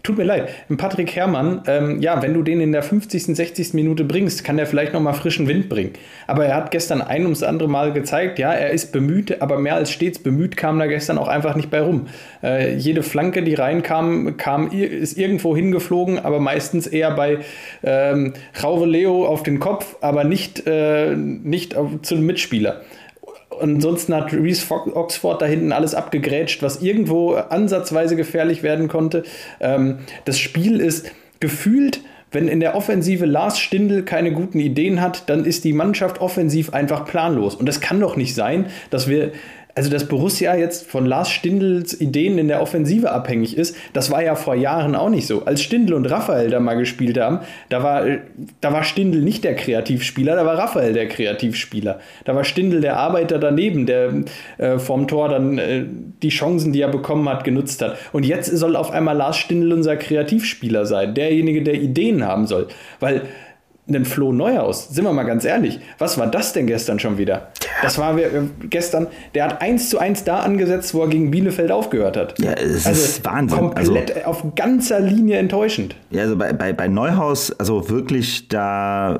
Tut 0.03 0.17
mir 0.17 0.25
leid, 0.25 0.49
Patrick 0.75 1.15
Herrmann, 1.15 1.61
ähm, 1.65 2.01
ja, 2.01 2.21
wenn 2.21 2.33
du 2.33 2.43
den 2.43 2.59
in 2.59 2.73
der 2.73 2.83
50., 2.83 3.23
60. 3.37 3.73
Minute 3.73 4.03
bringst, 4.03 4.43
kann 4.43 4.57
der 4.57 4.65
vielleicht 4.65 4.91
nochmal 4.91 5.13
frischen 5.13 5.47
Wind 5.47 5.69
bringen. 5.69 5.93
Aber 6.27 6.45
er 6.45 6.57
hat 6.57 6.71
gestern 6.71 7.01
ein 7.01 7.23
ums 7.23 7.41
andere 7.41 7.69
Mal 7.69 7.93
gezeigt, 7.93 8.37
ja, 8.37 8.51
er 8.51 8.71
ist 8.71 8.91
bemüht, 8.91 9.41
aber 9.41 9.59
mehr 9.59 9.75
als 9.75 9.91
stets 9.91 10.19
bemüht 10.19 10.57
kam 10.57 10.77
da 10.77 10.87
gestern 10.87 11.17
auch 11.17 11.29
einfach 11.29 11.55
nicht 11.55 11.69
bei 11.69 11.79
rum. 11.79 12.07
Äh, 12.43 12.75
jede 12.75 13.01
Flanke, 13.01 13.43
die 13.43 13.53
reinkam, 13.53 14.35
kam, 14.35 14.71
ist 14.71 15.17
irgendwo 15.17 15.55
hingeflogen, 15.55 16.19
aber 16.19 16.41
meistens 16.41 16.85
eher 16.85 17.11
bei 17.11 17.37
ähm, 17.81 18.33
Rauve 18.61 18.85
Leo 18.85 19.25
auf 19.25 19.43
den 19.43 19.61
Kopf, 19.61 19.95
aber 20.01 20.25
nicht, 20.25 20.67
äh, 20.67 21.15
nicht 21.15 21.77
auf, 21.77 22.01
zu 22.01 22.15
einem 22.15 22.25
Mitspieler 22.25 22.81
ansonsten 23.59 24.13
hat 24.13 24.33
Reese 24.33 24.65
Oxford 24.69 25.41
da 25.41 25.45
hinten 25.45 25.71
alles 25.71 25.95
abgegrätscht, 25.95 26.61
was 26.61 26.81
irgendwo 26.81 27.33
ansatzweise 27.33 28.15
gefährlich 28.15 28.63
werden 28.63 28.87
konnte. 28.87 29.23
Ähm, 29.59 29.99
das 30.25 30.39
Spiel 30.39 30.79
ist 30.79 31.11
gefühlt 31.39 32.01
wenn 32.33 32.47
in 32.47 32.59
der 32.59 32.75
Offensive 32.75 33.25
Lars 33.25 33.59
Stindl 33.59 34.03
keine 34.03 34.31
guten 34.31 34.59
Ideen 34.59 35.01
hat, 35.01 35.29
dann 35.29 35.45
ist 35.45 35.63
die 35.63 35.73
Mannschaft 35.73 36.19
offensiv 36.19 36.73
einfach 36.73 37.05
planlos. 37.05 37.53
Und 37.53 37.67
das 37.67 37.79
kann 37.79 37.99
doch 37.99 38.15
nicht 38.15 38.33
sein, 38.33 38.65
dass 38.89 39.07
wir 39.07 39.31
also 39.75 39.89
dass 39.89 40.07
Borussia 40.07 40.55
jetzt 40.55 40.89
von 40.89 41.05
Lars 41.05 41.29
Stindls 41.29 41.99
Ideen 41.99 42.37
in 42.37 42.47
der 42.47 42.61
Offensive 42.61 43.11
abhängig 43.11 43.57
ist, 43.57 43.75
das 43.93 44.11
war 44.11 44.23
ja 44.23 44.35
vor 44.35 44.55
Jahren 44.55 44.95
auch 44.95 45.09
nicht 45.09 45.25
so. 45.25 45.45
Als 45.45 45.63
Stindl 45.63 45.93
und 45.93 46.05
Raphael 46.05 46.49
da 46.49 46.59
mal 46.59 46.75
gespielt 46.75 47.19
haben, 47.19 47.39
da 47.69 47.81
war, 47.81 48.05
da 48.61 48.71
war 48.71 48.83
Stindl 48.83 49.21
nicht 49.21 49.43
der 49.43 49.55
Kreativspieler, 49.55 50.35
da 50.35 50.45
war 50.45 50.57
Raphael 50.57 50.93
der 50.93 51.07
Kreativspieler. 51.07 51.99
Da 52.25 52.35
war 52.35 52.43
Stindl 52.43 52.81
der 52.81 52.97
Arbeiter 52.97 53.39
daneben, 53.39 53.85
der 53.87 54.23
äh, 54.57 54.77
vom 54.77 55.07
Tor 55.07 55.29
dann 55.29 55.57
äh, 55.57 55.85
die 56.21 56.29
Chancen, 56.29 56.71
die 56.71 56.81
er 56.81 56.89
bekommen 56.89 57.27
hat, 57.27 57.43
genutzt 57.43 57.81
hat. 57.81 57.97
Und 58.11 58.25
jetzt 58.25 58.55
soll 58.55 58.75
auf 58.75 58.91
einmal 58.91 59.17
Lars 59.17 59.37
Stindl 59.37 59.73
unser 59.73 59.97
Kreativspieler 59.97 60.85
sein, 60.85 61.15
derjenige, 61.15 61.63
der 61.63 61.75
Ideen 61.75 62.25
haben 62.27 62.45
soll. 62.45 62.67
Weil 62.99 63.23
einen 63.87 64.05
Flo 64.05 64.31
Neuhaus, 64.31 64.89
sind 64.89 65.03
wir 65.03 65.11
mal 65.11 65.23
ganz 65.23 65.43
ehrlich, 65.43 65.79
was 65.97 66.17
war 66.17 66.27
das 66.27 66.53
denn 66.53 66.67
gestern 66.67 66.99
schon 66.99 67.17
wieder? 67.17 67.49
Das 67.81 67.97
war 67.97 68.17
äh, 68.17 68.29
gestern, 68.69 69.07
der 69.35 69.45
hat 69.45 69.61
eins 69.61 69.89
zu 69.89 69.99
eins 69.99 70.23
da 70.23 70.39
angesetzt, 70.39 70.93
wo 70.93 71.01
er 71.01 71.09
gegen 71.09 71.31
Bielefeld 71.31 71.69
aufgehört 71.69 72.15
hat. 72.15 72.39
Ja, 72.39 72.53
es 72.53 72.85
also 72.85 73.03
ist 73.03 73.25
Wahnsinn. 73.25 73.59
Komplett 73.59 74.15
also, 74.15 74.29
auf 74.29 74.55
ganzer 74.55 75.01
Linie 75.01 75.37
enttäuschend. 75.37 75.95
Ja, 76.11 76.21
also 76.21 76.37
bei, 76.37 76.53
bei, 76.53 76.71
bei 76.71 76.87
Neuhaus, 76.87 77.51
also 77.59 77.89
wirklich 77.89 78.47
da, 78.47 79.19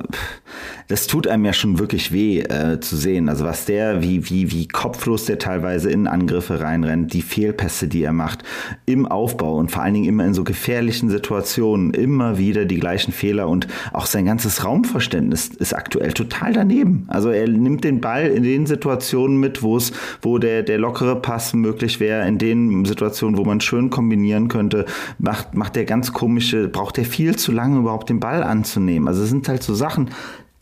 das 0.87 1.07
tut 1.07 1.27
einem 1.27 1.45
ja 1.45 1.53
schon 1.53 1.79
wirklich 1.79 2.11
weh 2.11 2.39
äh, 2.39 2.79
zu 2.79 2.95
sehen. 2.95 3.29
Also 3.29 3.45
was 3.45 3.65
der, 3.65 4.01
wie, 4.01 4.29
wie, 4.29 4.51
wie 4.51 4.67
kopflos 4.67 5.25
der 5.25 5.39
teilweise 5.39 5.89
in 5.89 6.07
Angriffe 6.07 6.59
reinrennt, 6.59 7.13
die 7.13 7.21
Fehlpässe, 7.21 7.87
die 7.87 8.03
er 8.03 8.13
macht, 8.13 8.43
im 8.85 9.05
Aufbau 9.05 9.57
und 9.57 9.71
vor 9.71 9.83
allen 9.83 9.93
Dingen 9.93 10.07
immer 10.07 10.25
in 10.25 10.33
so 10.33 10.43
gefährlichen 10.43 11.09
Situationen, 11.09 11.93
immer 11.93 12.37
wieder 12.37 12.65
die 12.65 12.79
gleichen 12.79 13.11
Fehler 13.11 13.47
und 13.47 13.67
auch 13.91 14.05
sein 14.05 14.25
ganzes 14.25 14.63
Raumverständnis 14.63 15.49
ist 15.49 15.73
aktuell 15.73 16.13
total 16.13 16.53
daneben. 16.53 17.05
Also 17.07 17.29
er 17.29 17.47
nimmt 17.47 17.83
den 17.83 18.01
Ball 18.01 18.27
in 18.27 18.43
den 18.43 18.65
Situationen 18.65 19.39
mit, 19.39 19.63
wo 19.63 19.77
es, 19.77 19.93
wo 20.21 20.37
der, 20.37 20.63
der 20.63 20.77
lockere 20.77 21.15
Pass 21.15 21.53
möglich 21.53 21.99
wäre, 21.99 22.27
in 22.27 22.37
den 22.37 22.85
Situationen, 22.85 23.37
wo 23.37 23.45
man 23.45 23.61
schön 23.61 23.89
kombinieren 23.89 24.47
könnte, 24.47 24.85
macht, 25.19 25.55
macht 25.55 25.75
der 25.75 25.85
ganz 25.85 26.13
komische, 26.13 26.67
braucht 26.67 26.97
er 26.97 27.05
viel 27.05 27.35
zu 27.35 27.51
lange 27.51 27.79
überhaupt 27.79 28.09
den 28.09 28.19
Ball 28.19 28.43
anzunehmen. 28.43 29.07
Also 29.07 29.23
es 29.23 29.29
sind 29.29 29.47
halt 29.47 29.63
so 29.63 29.73
Sachen, 29.73 30.09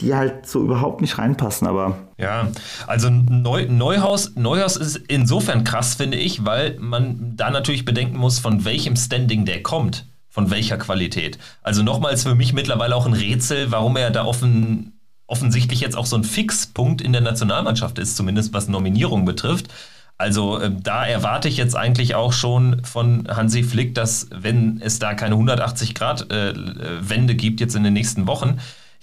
die 0.02 0.16
halt 0.16 0.48
so 0.48 0.62
überhaupt 0.62 1.02
nicht 1.02 1.18
reinpassen, 1.18 1.68
aber. 1.68 1.98
Ja, 2.18 2.48
also 2.88 3.10
Neu, 3.10 3.68
Neuhaus, 3.70 4.36
Neuhaus 4.36 4.76
ist 4.76 4.98
insofern 4.98 5.64
krass, 5.64 5.96
finde 5.96 6.18
ich, 6.18 6.46
weil 6.46 6.78
man 6.80 7.36
da 7.36 7.50
natürlich 7.50 7.86
bedenken 7.86 8.18
muss, 8.18 8.40
von 8.40 8.66
welchem 8.66 8.96
Standing 8.96 9.46
der 9.46 9.64
kommt, 9.64 10.08
von 10.30 10.50
welcher 10.50 10.78
Qualität. 10.78 11.38
Also 11.62 11.84
nochmals 11.84 12.24
für 12.24 12.36
mich 12.36 12.54
mittlerweile 12.54 12.96
auch 12.96 13.06
ein 13.06 13.14
Rätsel, 13.14 13.72
warum 13.72 13.96
er 13.96 14.12
da 14.12 14.26
offen, 14.26 15.00
offensichtlich 15.28 15.80
jetzt 15.80 15.98
auch 15.98 16.06
so 16.06 16.18
ein 16.18 16.24
Fixpunkt 16.24 17.02
in 17.02 17.14
der 17.14 17.22
Nationalmannschaft 17.22 18.00
ist, 18.00 18.18
zumindest 18.18 18.54
was 18.54 18.68
Nominierung 18.68 19.26
betrifft. 19.26 19.68
Also 20.18 20.60
äh, 20.60 20.72
da 20.72 21.06
erwarte 21.06 21.48
ich 21.48 21.58
jetzt 21.58 21.76
eigentlich 21.76 22.14
auch 22.16 22.32
schon 22.32 22.84
von 22.84 23.28
Hansi 23.28 23.64
Flick, 23.64 23.96
dass 23.96 24.28
wenn 24.32 24.80
es 24.82 25.00
da 25.00 25.16
keine 25.16 25.34
180 25.34 25.96
Grad 25.96 26.32
äh, 26.32 26.54
Wende 26.56 27.34
gibt 27.34 27.60
jetzt 27.60 27.76
in 27.76 27.84
den 27.84 27.94
nächsten 27.94 28.28
Wochen, 28.28 28.60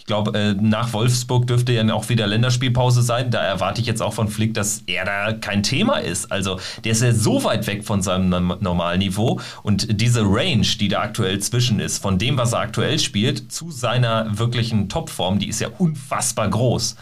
glaube, 0.09 0.37
äh, 0.37 0.55
nach 0.55 0.93
Wolfsburg 0.93 1.47
dürfte 1.47 1.73
ja 1.73 1.95
auch 1.95 2.09
wieder 2.09 2.27
Länderspielpause 2.27 3.03
sein. 3.03 3.31
Da 3.31 3.41
erwarte 3.41 3.81
ich 3.81 3.87
jetzt 3.87 4.03
auch 4.03 4.13
von 4.13 4.27
Flick, 4.27 4.55
dass 4.55 4.83
er 4.87 5.05
da 5.05 5.33
kein 5.33 5.63
Thema 5.63 5.99
ist. 5.99 6.33
Also 6.33 6.59
der 6.83 6.93
ist 6.93 7.03
ja 7.03 7.13
so 7.13 7.45
weit 7.45 7.69
weg 7.69 7.85
von 7.85 8.03
seinem 8.03 8.31
normalen 8.61 8.99
Niveau 8.99 9.41
und 9.63 10.01
diese 10.01 10.23
Range, 10.23 10.67
die 10.81 10.89
da 10.89 11.03
aktuell 11.03 11.39
zwischen 11.39 11.79
ist, 11.79 11.99
von 11.99 12.19
dem, 12.19 12.37
was 12.37 12.53
er 12.53 12.59
aktuell 12.59 12.99
spielt, 12.99 13.53
zu 13.53 13.71
seiner 13.71 14.37
wirklichen 14.37 14.89
Topform, 14.89 15.39
die 15.39 15.49
ist 15.49 15.61
ja 15.61 15.69
unfassbar 15.79 16.49
groß. 16.49 16.97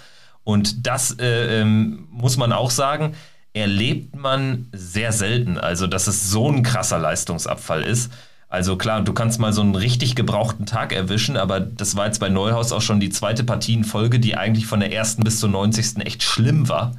Und 0.45 0.87
das 0.87 1.19
äh, 1.19 1.63
ähm, 1.63 2.07
muss 2.11 2.37
man 2.37 2.53
auch 2.53 2.71
sagen, 2.71 3.15
erlebt 3.57 4.15
man 4.15 4.69
sehr 4.73 5.13
selten. 5.13 5.57
Also, 5.59 5.87
dass 5.87 6.07
es 6.07 6.31
so 6.31 6.51
ein 6.51 6.63
krasser 6.63 6.99
Leistungsabfall 6.99 7.83
ist. 7.83 8.13
Also 8.49 8.77
klar, 8.77 9.03
du 9.03 9.13
kannst 9.13 9.41
mal 9.41 9.53
so 9.53 9.61
einen 9.61 9.75
richtig 9.75 10.15
gebrauchten 10.15 10.67
Tag 10.67 10.93
erwischen, 10.93 11.37
aber 11.37 11.59
das 11.59 11.97
war 11.97 12.07
jetzt 12.07 12.21
bei 12.21 12.29
Neuhaus 12.29 12.73
auch 12.73 12.81
schon 12.81 13.01
die 13.01 13.11
zweite 13.11 13.43
Partie 13.43 13.75
in 13.75 13.85
Folge, 13.85 14.21
die 14.21 14.37
eigentlich 14.37 14.67
von 14.67 14.81
der 14.81 14.93
ersten 14.93 15.25
bis 15.25 15.41
zur 15.41 15.49
90. 15.49 16.07
echt 16.07 16.23
schlimm 16.23 16.69
war. 16.69 16.93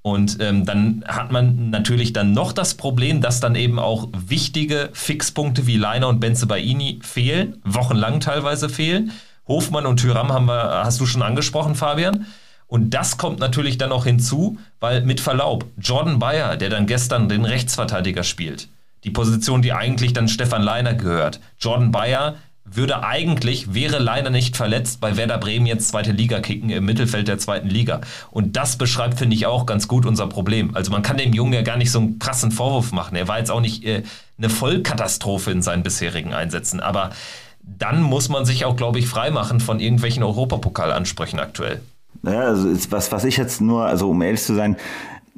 Und 0.00 0.38
ähm, 0.40 0.64
dann 0.64 1.04
hat 1.06 1.32
man 1.32 1.70
natürlich 1.70 2.12
dann 2.14 2.32
noch 2.32 2.52
das 2.52 2.74
Problem, 2.74 3.20
dass 3.20 3.40
dann 3.40 3.54
eben 3.54 3.78
auch 3.78 4.08
wichtige 4.12 4.88
Fixpunkte 4.94 5.66
wie 5.66 5.76
Leiner 5.76 6.08
und 6.08 6.20
Benze 6.20 6.46
Baini 6.46 7.00
fehlen, 7.02 7.60
wochenlang 7.64 8.20
teilweise 8.20 8.68
fehlen. 8.70 9.12
Hofmann 9.46 9.86
und 9.86 9.98
Tyram 9.98 10.32
haben 10.32 10.46
wir, 10.46 10.84
hast 10.84 11.00
du 11.00 11.06
schon 11.06 11.22
angesprochen, 11.22 11.74
Fabian. 11.74 12.26
Und 12.66 12.90
das 12.90 13.18
kommt 13.18 13.40
natürlich 13.40 13.78
dann 13.78 13.90
noch 13.90 14.04
hinzu, 14.04 14.58
weil 14.78 15.02
mit 15.02 15.20
Verlaub, 15.20 15.66
Jordan 15.78 16.18
Bayer, 16.18 16.56
der 16.56 16.70
dann 16.70 16.86
gestern 16.86 17.28
den 17.28 17.44
Rechtsverteidiger 17.44 18.24
spielt, 18.24 18.68
die 19.04 19.10
Position, 19.10 19.62
die 19.62 19.72
eigentlich 19.72 20.12
dann 20.12 20.28
Stefan 20.28 20.62
Leiner 20.62 20.94
gehört. 20.94 21.40
Jordan 21.58 21.90
Bayer 21.90 22.36
würde 22.70 23.02
eigentlich, 23.02 23.74
wäre 23.74 23.98
Leiner 23.98 24.30
nicht 24.30 24.56
verletzt, 24.56 25.00
bei 25.00 25.16
Werder 25.16 25.38
Bremen 25.38 25.66
jetzt 25.66 25.88
zweite 25.88 26.12
Liga 26.12 26.40
kicken 26.40 26.70
im 26.70 26.84
Mittelfeld 26.84 27.28
der 27.28 27.38
zweiten 27.38 27.68
Liga. 27.68 28.00
Und 28.30 28.56
das 28.56 28.76
beschreibt, 28.76 29.18
finde 29.18 29.34
ich, 29.36 29.46
auch 29.46 29.66
ganz 29.66 29.88
gut 29.88 30.04
unser 30.04 30.26
Problem. 30.26 30.74
Also 30.74 30.90
man 30.90 31.02
kann 31.02 31.16
dem 31.16 31.32
Jungen 31.32 31.54
ja 31.54 31.62
gar 31.62 31.76
nicht 31.76 31.90
so 31.90 31.98
einen 31.98 32.18
krassen 32.18 32.52
Vorwurf 32.52 32.92
machen. 32.92 33.16
Er 33.16 33.28
war 33.28 33.38
jetzt 33.38 33.50
auch 33.50 33.60
nicht 33.60 33.84
äh, 33.84 34.02
eine 34.36 34.50
Vollkatastrophe 34.50 35.50
in 35.50 35.62
seinen 35.62 35.82
bisherigen 35.82 36.34
Einsätzen. 36.34 36.80
Aber 36.80 37.10
dann 37.62 38.02
muss 38.02 38.28
man 38.28 38.44
sich 38.44 38.64
auch, 38.64 38.76
glaube 38.76 38.98
ich, 38.98 39.08
freimachen 39.08 39.60
von 39.60 39.80
irgendwelchen 39.80 40.22
Europapokalansprüchen 40.22 41.38
aktuell. 41.38 41.80
Ja, 42.22 42.40
also 42.40 42.68
was, 42.90 43.12
was 43.12 43.24
ich 43.24 43.36
jetzt 43.36 43.60
nur, 43.60 43.86
also 43.86 44.10
um 44.10 44.20
ehrlich 44.22 44.42
zu 44.42 44.54
sein, 44.54 44.76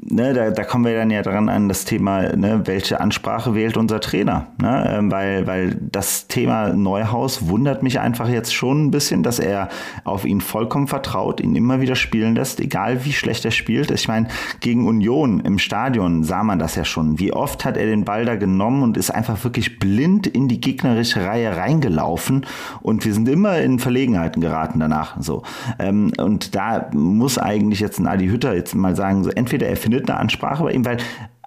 ne, 0.03 0.33
da, 0.33 0.51
da 0.51 0.65
kommen 0.65 0.85
wir 0.85 0.95
dann 0.95 1.11
ja 1.11 1.23
dran 1.23 1.49
an 1.49 1.69
das 1.69 1.85
Thema, 1.85 2.35
ne, 2.37 2.63
welche 2.65 3.01
Ansprache 3.01 3.55
wählt 3.55 3.77
unser 3.77 4.01
Trainer. 4.01 4.47
Ne? 4.61 4.91
Ähm, 4.93 5.11
weil, 5.13 5.47
weil 5.47 5.77
das 5.81 6.27
Thema 6.27 6.73
Neuhaus 6.73 7.49
wundert 7.49 7.83
mich 7.83 8.01
einfach 8.01 8.29
jetzt 8.29 8.55
schon 8.55 8.87
ein 8.87 8.91
bisschen, 8.91 9.23
dass 9.23 9.39
er 9.39 9.69
auf 10.05 10.25
ihn 10.25 10.41
vollkommen 10.41 10.87
vertraut, 10.87 11.41
ihn 11.41 11.55
immer 11.55 11.81
wieder 11.81 11.97
spielen 11.97 12.35
lässt, 12.35 12.61
egal 12.61 13.05
wie 13.05 13.13
schlecht 13.13 13.45
er 13.45 13.51
spielt. 13.51 13.91
Ich 13.91 14.09
meine, 14.09 14.29
gegen 14.61 14.87
Union 14.87 15.41
im 15.41 15.59
Stadion 15.59 16.25
sah 16.25 16.43
man 16.43 16.59
das 16.59 16.77
ja 16.77 16.85
schon. 16.85 17.19
Wie 17.19 17.33
oft 17.33 17.65
hat 17.65 17.77
er 17.77 17.87
den 17.87 18.05
Ball 18.05 18.25
da 18.25 18.37
genommen 18.37 18.83
und 18.83 18.97
ist 18.97 19.11
einfach 19.11 19.43
wirklich 19.45 19.79
blind 19.79 20.27
in 20.27 20.49
die 20.49 20.61
gegnerische 20.61 21.25
Reihe 21.27 21.57
reingelaufen 21.57 22.47
und 22.81 23.05
wir 23.05 23.15
sind 23.15 23.29
immer 23.29 23.59
in 23.59 23.79
Verlegenheiten 23.79 24.41
geraten 24.41 24.81
danach. 24.81 25.17
So. 25.21 25.43
Ähm, 25.79 26.13
und 26.19 26.55
da 26.55 26.91
muss 26.93 27.39
eigentlich 27.39 27.81
jetzt 27.81 27.99
ein 27.99 28.07
Adi 28.07 28.29
Hütter 28.29 28.55
jetzt 28.55 28.75
mal 28.75 28.97
sagen, 28.97 29.25
so 29.25 29.31
entweder 29.31 29.69
er 29.69 29.77
findet 29.77 29.90
findet 29.91 30.09
eine 30.09 30.21
Ansprache 30.21 30.63
bei 30.63 30.73
ihm, 30.73 30.85
weil 30.85 30.99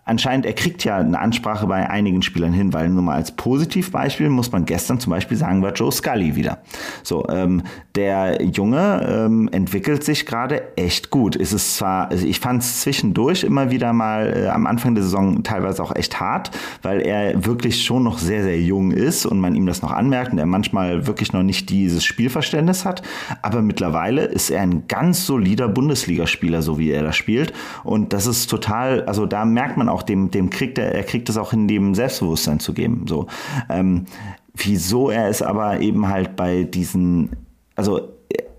anscheinend, 0.05 0.45
er 0.45 0.53
kriegt 0.53 0.83
ja 0.83 0.97
eine 0.97 1.17
Ansprache 1.19 1.65
bei 1.65 1.89
einigen 1.89 2.21
Spielern 2.21 2.51
hin, 2.51 2.73
weil 2.73 2.89
nur 2.89 3.01
mal 3.01 3.15
als 3.15 3.31
Positivbeispiel 3.31 4.29
muss 4.29 4.51
man 4.51 4.65
gestern 4.65 4.99
zum 4.99 5.11
Beispiel 5.11 5.37
sagen, 5.37 5.61
war 5.61 5.71
Joe 5.71 5.91
Scully 5.91 6.35
wieder. 6.35 6.59
So, 7.03 7.25
ähm, 7.29 7.63
der 7.95 8.43
Junge 8.43 9.25
ähm, 9.25 9.49
entwickelt 9.51 10.03
sich 10.03 10.25
gerade 10.25 10.75
echt 10.77 11.09
gut. 11.09 11.35
Es 11.35 11.53
ist 11.53 11.77
zwar, 11.77 12.09
also 12.11 12.27
ich 12.27 12.39
fand 12.39 12.61
es 12.61 12.81
zwischendurch 12.81 13.43
immer 13.43 13.71
wieder 13.71 13.93
mal 13.93 14.33
äh, 14.35 14.47
am 14.49 14.67
Anfang 14.67 14.93
der 14.93 15.03
Saison 15.03 15.43
teilweise 15.43 15.81
auch 15.81 15.95
echt 15.95 16.19
hart, 16.19 16.51
weil 16.81 17.01
er 17.01 17.45
wirklich 17.45 17.83
schon 17.83 18.03
noch 18.03 18.19
sehr, 18.19 18.43
sehr 18.43 18.61
jung 18.61 18.91
ist 18.91 19.25
und 19.25 19.39
man 19.39 19.55
ihm 19.55 19.65
das 19.65 19.81
noch 19.81 19.91
anmerkt 19.91 20.33
und 20.33 20.37
er 20.39 20.45
manchmal 20.45 21.07
wirklich 21.07 21.33
noch 21.33 21.43
nicht 21.43 21.69
dieses 21.69 22.03
Spielverständnis 22.03 22.85
hat. 22.85 23.01
Aber 23.41 23.61
mittlerweile 23.61 24.25
ist 24.25 24.49
er 24.49 24.61
ein 24.61 24.87
ganz 24.87 25.25
solider 25.25 25.67
Bundesligaspieler, 25.67 26.61
so 26.61 26.77
wie 26.77 26.91
er 26.91 27.03
das 27.03 27.15
spielt. 27.15 27.53
Und 27.83 28.13
das 28.13 28.27
ist 28.27 28.47
total, 28.47 29.03
also 29.05 29.25
da 29.25 29.45
merkt 29.45 29.77
man 29.77 29.89
auch, 29.89 30.03
auch 30.03 30.03
dem, 30.03 30.31
dem 30.31 30.49
kriegt 30.49 30.77
er, 30.77 30.93
er 30.93 31.03
kriegt 31.03 31.29
es 31.29 31.37
auch 31.37 31.53
in 31.53 31.67
dem 31.67 31.95
Selbstbewusstsein 31.95 32.59
zu 32.59 32.73
geben. 32.73 33.05
So. 33.07 33.27
Ähm, 33.69 34.05
wieso 34.53 35.09
er 35.09 35.29
es 35.29 35.41
aber 35.41 35.79
eben 35.79 36.07
halt 36.07 36.35
bei 36.35 36.63
diesen, 36.63 37.29
also 37.75 38.09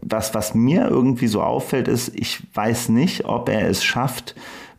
was, 0.01 0.35
was 0.35 0.55
mir 0.55 0.89
irgendwie 0.89 1.27
so 1.27 1.43
auffällt, 1.43 1.89
ist, 1.89 2.13
ich 2.15 2.43
weiß 2.55 2.91
nicht, 2.91 3.25
ob 3.25 3.49
er 3.49 3.69
es 3.69 3.83
schafft, 3.83 4.35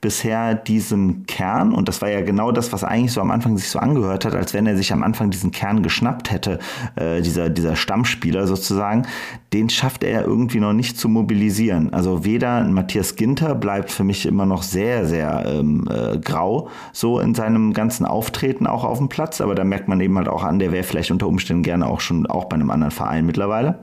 bisher 0.06 0.54
diesem 0.54 1.26
Kern, 1.26 1.74
und 1.74 1.88
das 1.88 2.00
war 2.00 2.10
ja 2.10 2.22
genau 2.22 2.52
das, 2.52 2.72
was 2.72 2.84
eigentlich 2.84 3.12
so 3.12 3.22
am 3.22 3.32
Anfang 3.32 3.58
sich 3.58 3.72
so 3.72 3.80
angehört 3.80 4.24
hat, 4.24 4.36
als 4.36 4.54
wenn 4.54 4.68
er 4.68 4.78
sich 4.78 4.94
am 4.94 5.02
Anfang 5.02 5.32
diesen 5.32 5.50
Kern 5.50 5.82
geschnappt 5.82 6.30
hätte, 6.30 6.60
äh, 6.96 7.24
dieser, 7.24 7.50
dieser 7.50 7.76
Stammspieler 7.76 8.46
sozusagen, 8.46 9.08
den 9.52 9.68
schafft 9.72 10.04
er 10.04 10.24
irgendwie 10.24 10.60
noch 10.60 10.74
nicht 10.74 11.00
zu 11.00 11.10
mobilisieren. 11.10 11.92
Also 11.92 12.24
weder 12.24 12.64
Matthias 12.66 13.16
Ginter 13.16 13.56
bleibt 13.56 13.90
für 13.90 14.04
mich 14.04 14.28
immer 14.28 14.46
noch 14.46 14.62
sehr, 14.62 15.08
sehr 15.08 15.44
ähm, 15.48 15.90
äh, 15.90 16.20
grau, 16.20 16.70
so 16.94 17.20
in 17.20 17.34
seinem 17.34 17.74
ganzen 17.74 18.06
Auftreten 18.06 18.68
auch 18.68 18.84
auf 18.84 19.00
dem 19.00 19.10
Platz, 19.10 19.42
aber 19.42 19.56
da 19.56 19.64
merkt 19.64 19.88
man 19.88 20.00
eben 20.02 20.16
halt 20.20 20.30
auch 20.30 20.44
an, 20.44 20.60
der 20.60 20.72
wäre 20.72 20.84
vielleicht 20.84 21.10
unter 21.10 21.26
Umständen 21.26 21.64
gerne 21.64 21.88
auch 21.88 22.00
schon 22.00 22.28
auch 22.28 22.46
bei 22.46 22.54
einem 22.54 22.70
anderen 22.70 22.92
Verein 22.92 23.26
mittlerweile. 23.26 23.80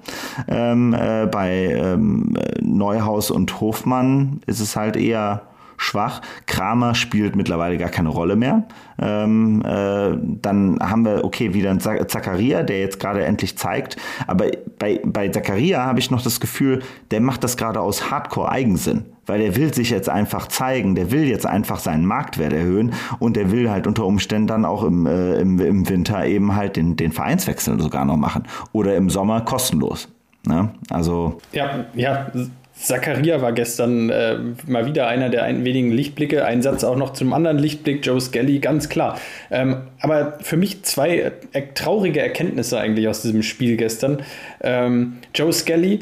Ähm, 0.47 0.95
äh, 0.95 1.27
bei 1.27 1.75
ähm, 1.75 2.37
Neuhaus 2.61 3.33
und 3.33 3.61
Hofmann 3.61 4.41
ist 4.47 4.61
es 4.61 4.77
halt 4.77 4.95
eher 4.95 5.43
schwach. 5.83 6.21
Kramer 6.47 6.95
spielt 6.95 7.37
mittlerweile 7.37 7.77
gar 7.79 7.89
keine 7.89 8.09
Rolle 8.09 8.37
mehr. 8.37 8.65
Ähm, 9.01 9.63
äh, 9.65 10.17
dann 10.41 10.79
haben 10.81 11.05
wir, 11.05 11.25
okay, 11.25 11.55
wieder 11.55 11.79
Zakaria, 11.79 12.63
der 12.63 12.81
jetzt 12.81 13.01
gerade 13.01 13.25
endlich 13.25 13.59
zeigt. 13.59 13.97
Aber 14.27 14.47
bei, 14.79 15.01
bei 15.05 15.29
Zakaria 15.29 15.85
habe 15.85 15.99
ich 15.99 16.11
noch 16.11 16.23
das 16.23 16.41
Gefühl, 16.41 16.83
der 17.11 17.21
macht 17.21 17.45
das 17.45 17.57
gerade 17.57 17.81
aus 17.81 18.11
Hardcore-Eigensinn 18.11 19.07
weil 19.27 19.41
der 19.41 19.57
will 19.57 19.73
sich 19.73 19.91
jetzt 19.91 20.09
einfach 20.09 20.49
zeigen, 20.49 20.95
der 20.95 21.11
will 21.11 21.25
jetzt 21.25 21.47
einfach 21.47 21.79
seinen 21.79 22.07
Marktwert 22.07 22.53
erhöhen 22.53 22.93
und 23.19 23.37
der 23.37 23.51
will 23.51 23.71
halt 23.71 23.87
unter 23.87 24.05
Umständen 24.05 24.49
dann 24.49 24.65
auch 24.65 24.83
im, 24.83 25.07
äh, 25.07 25.41
im, 25.41 25.61
im 25.61 25.89
Winter 25.89 26.27
eben 26.27 26.55
halt 26.55 26.77
den, 26.77 26.97
den 26.97 27.13
Vereinswechsel 27.13 27.81
sogar 27.81 28.05
noch 28.05 28.17
machen 28.17 28.45
oder 28.73 28.97
im 28.97 29.11
Sommer 29.11 29.43
kostenlos. 29.43 30.09
Ne? 30.47 30.71
Also 30.91 31.41
ja, 31.53 31.85
ja, 31.95 32.33
Zakaria 32.75 33.41
war 33.41 33.53
gestern 33.53 34.11
äh, 34.11 34.39
mal 34.67 34.87
wieder 34.87 35.07
einer 35.07 35.29
der 35.29 35.45
ein, 35.45 35.65
wenigen 35.65 35.93
Lichtblicke. 35.93 36.45
Ein 36.45 36.63
Satz 36.63 36.85
auch 36.85 36.97
noch 36.97 37.13
zum 37.13 37.33
anderen 37.33 37.59
Lichtblick, 37.59 38.05
Joe 38.05 38.21
Skelly, 38.21 38.59
ganz 38.59 38.89
klar. 38.89 39.19
Ähm, 39.51 39.83
aber 40.01 40.39
für 40.41 40.57
mich 40.57 40.83
zwei 40.83 41.33
äh, 41.53 41.63
traurige 41.75 42.21
Erkenntnisse 42.21 42.79
eigentlich 42.81 43.09
aus 43.09 43.23
diesem 43.23 43.43
Spiel 43.43 43.77
gestern. 43.77 44.23
Ähm, 44.63 45.19
Joe 45.35 45.53
Skelly 45.53 46.01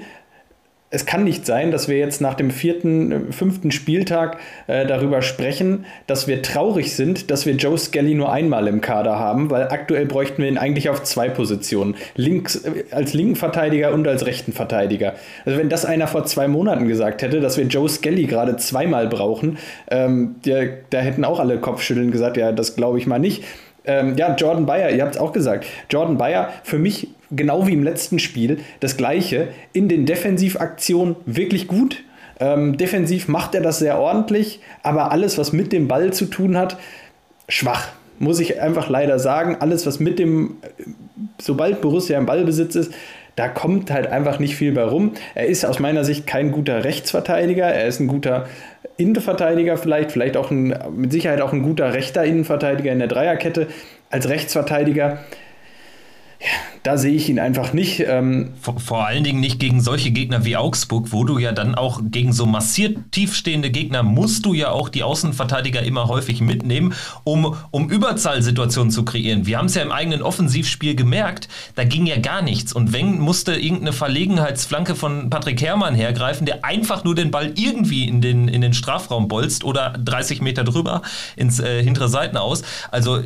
es 0.93 1.07
kann 1.07 1.23
nicht 1.23 1.47
sein, 1.47 1.71
dass 1.71 1.89
wir 1.89 1.99
jetzt 1.99 2.21
nach 2.21 2.35
dem 2.35 2.51
vierten, 2.51 3.33
fünften 3.33 3.71
Spieltag 3.71 4.39
äh, 4.67 4.85
darüber 4.85 5.23
sprechen, 5.23 5.87
dass 6.09 6.27
wir 6.27 6.43
traurig 6.43 6.97
sind, 6.97 7.31
dass 7.31 7.47
wir 7.47 7.55
Joe 7.55 7.79
Skelly 7.79 8.15
nur 8.15 8.33
einmal 8.33 8.67
im 8.67 8.81
Kader 8.81 9.17
haben, 9.17 9.51
weil 9.51 9.69
aktuell 9.69 10.07
bräuchten 10.07 10.43
wir 10.43 10.49
ihn 10.49 10.59
eigentlich 10.59 10.91
auf 10.91 11.05
zwei 11.05 11.29
Positionen. 11.29 11.95
Links, 12.17 12.57
äh, 12.57 12.85
als 12.91 13.15
linken 13.15 13.37
Verteidiger 13.37 13.93
und 13.93 14.07
als 14.09 14.27
rechten 14.27 14.53
Verteidiger. 14.53 15.15
Also 15.45 15.61
wenn 15.61 15.69
das 15.69 15.85
einer 15.85 16.09
vor 16.09 16.25
zwei 16.25 16.49
Monaten 16.49 16.89
gesagt 16.89 17.23
hätte, 17.23 17.41
dass 17.41 17.57
wir 17.57 17.67
Joe 17.67 17.89
Skelly 17.89 18.27
gerade 18.27 18.57
zweimal 18.57 19.07
brauchen, 19.07 19.59
ähm, 19.91 20.37
da 20.43 20.99
hätten 20.99 21.25
auch 21.25 21.39
alle 21.39 21.59
Kopfschütteln 21.59 22.11
gesagt, 22.11 22.37
ja, 22.37 22.51
das 22.51 22.75
glaube 22.75 22.99
ich 22.99 23.07
mal 23.07 23.21
nicht. 23.21 23.45
Ähm, 23.85 24.17
ja, 24.17 24.35
Jordan 24.35 24.67
Bayer, 24.67 24.91
ihr 24.91 25.03
habt 25.03 25.15
es 25.15 25.21
auch 25.21 25.33
gesagt. 25.33 25.67
Jordan 25.89 26.19
Bayer, 26.19 26.51
für 26.65 26.79
mich 26.79 27.09
genau 27.31 27.67
wie 27.67 27.73
im 27.73 27.83
letzten 27.83 28.19
Spiel 28.19 28.59
das 28.81 28.97
gleiche. 28.97 29.49
In 29.73 29.89
den 29.89 30.07
Defensivaktionen 30.07 31.17
wirklich 31.27 31.67
gut. 31.69 32.03
Ähm, 32.39 32.77
defensiv 32.77 33.29
macht 33.29 33.55
er 33.55 33.61
das 33.61 33.79
sehr 33.79 33.99
ordentlich, 33.99 34.61
aber 34.83 35.13
alles, 35.13 35.37
was 35.37 35.53
mit 35.53 35.73
dem 35.73 35.89
Ball 35.89 36.13
zu 36.13 36.25
tun 36.27 36.57
hat, 36.57 36.79
schwach. 37.49 37.89
Muss 38.19 38.41
ich 38.41 38.61
einfach 38.61 38.89
leider 38.89 39.19
sagen. 39.19 39.57
Alles, 39.61 39.87
was 39.87 39.99
mit 39.99 40.19
dem, 40.19 40.57
sobald 41.41 41.81
Borussia 41.81 42.19
im 42.19 42.27
Ballbesitz 42.27 42.75
ist, 42.75 42.93
da 43.37 43.49
kommt 43.49 43.91
halt 43.91 44.07
einfach 44.07 44.39
nicht 44.39 44.57
viel 44.57 44.73
bei 44.73 44.83
rum. 44.83 45.13
Er 45.35 45.47
ist 45.47 45.65
aus 45.65 45.79
meiner 45.79 46.05
Sicht 46.05 46.27
kein 46.27 46.53
guter 46.53 46.85
Rechtsverteidiger, 46.85 47.65
er 47.65 47.87
ist 47.87 48.01
ein 48.01 48.07
guter 48.07 48.47
Innenverteidiger 48.99 49.79
vielleicht, 49.79 50.13
vielleicht 50.13 50.37
auch 50.37 50.51
ein, 50.51 50.75
mit 50.95 51.13
Sicherheit 51.13 51.41
auch 51.41 51.55
ein 51.55 51.63
guter 51.63 51.95
rechter 51.95 52.25
Innenverteidiger 52.25 52.93
in 52.93 52.99
der 52.99 53.09
Dreierkette. 53.09 53.69
Als 54.11 54.29
Rechtsverteidiger 54.29 55.19
da 56.83 56.97
sehe 56.97 57.13
ich 57.13 57.29
ihn 57.29 57.39
einfach 57.39 57.73
nicht. 57.73 58.01
Ähm 58.01 58.53
vor, 58.61 58.81
vor, 58.81 59.07
allen 59.07 59.25
Dingen 59.25 59.41
nicht 59.41 59.59
gegen 59.59 59.81
solche 59.81 60.11
Gegner 60.11 60.45
wie 60.45 60.57
Augsburg, 60.57 61.13
wo 61.13 61.25
du 61.25 61.39
ja 61.39 61.53
dann 61.53 61.75
auch 61.75 62.01
gegen 62.03 62.33
so 62.33 62.47
massiert 62.47 62.97
tiefstehende 63.11 63.71
Gegner 63.71 64.03
musst 64.03 64.47
du 64.47 64.55
ja 64.55 64.71
auch 64.71 64.89
die 64.89 65.03
Außenverteidiger 65.03 65.83
immer 65.83 66.09
häufig 66.09 66.41
mitnehmen, 66.41 66.95
um, 67.25 67.57
um 67.71 67.91
Überzahlsituationen 67.91 68.91
zu 68.91 69.05
kreieren. 69.05 69.47
Wir 69.47 69.59
haben 69.59 69.67
es 69.67 69.75
ja 69.75 69.83
im 69.83 69.93
eigenen 69.93 70.23
Offensivspiel 70.23 70.95
gemerkt, 70.95 71.49
da 71.75 71.85
ging 71.85 72.07
ja 72.07 72.19
gar 72.19 72.41
nichts. 72.43 72.73
Und 72.73 72.93
Weng 72.93 73.19
musste 73.19 73.55
irgendeine 73.55 73.93
Verlegenheitsflanke 73.93 74.95
von 74.95 75.29
Patrick 75.29 75.61
Herrmann 75.61 75.95
hergreifen, 75.95 76.47
der 76.47 76.65
einfach 76.65 77.05
nur 77.05 77.15
den 77.15 77.31
Ball 77.31 77.53
irgendwie 77.57 78.09
in 78.09 78.21
den, 78.21 78.49
in 78.49 78.63
den 78.63 78.73
Strafraum 78.73 79.29
bolzt 79.29 79.65
oder 79.65 79.91
30 79.91 80.41
Meter 80.41 80.65
drüber 80.65 81.03
ins 81.37 81.61
äh, 81.61 81.83
hintere 81.83 82.09
Seiten 82.09 82.37
aus. 82.37 82.63
Also 82.91 83.19
äh, 83.19 83.23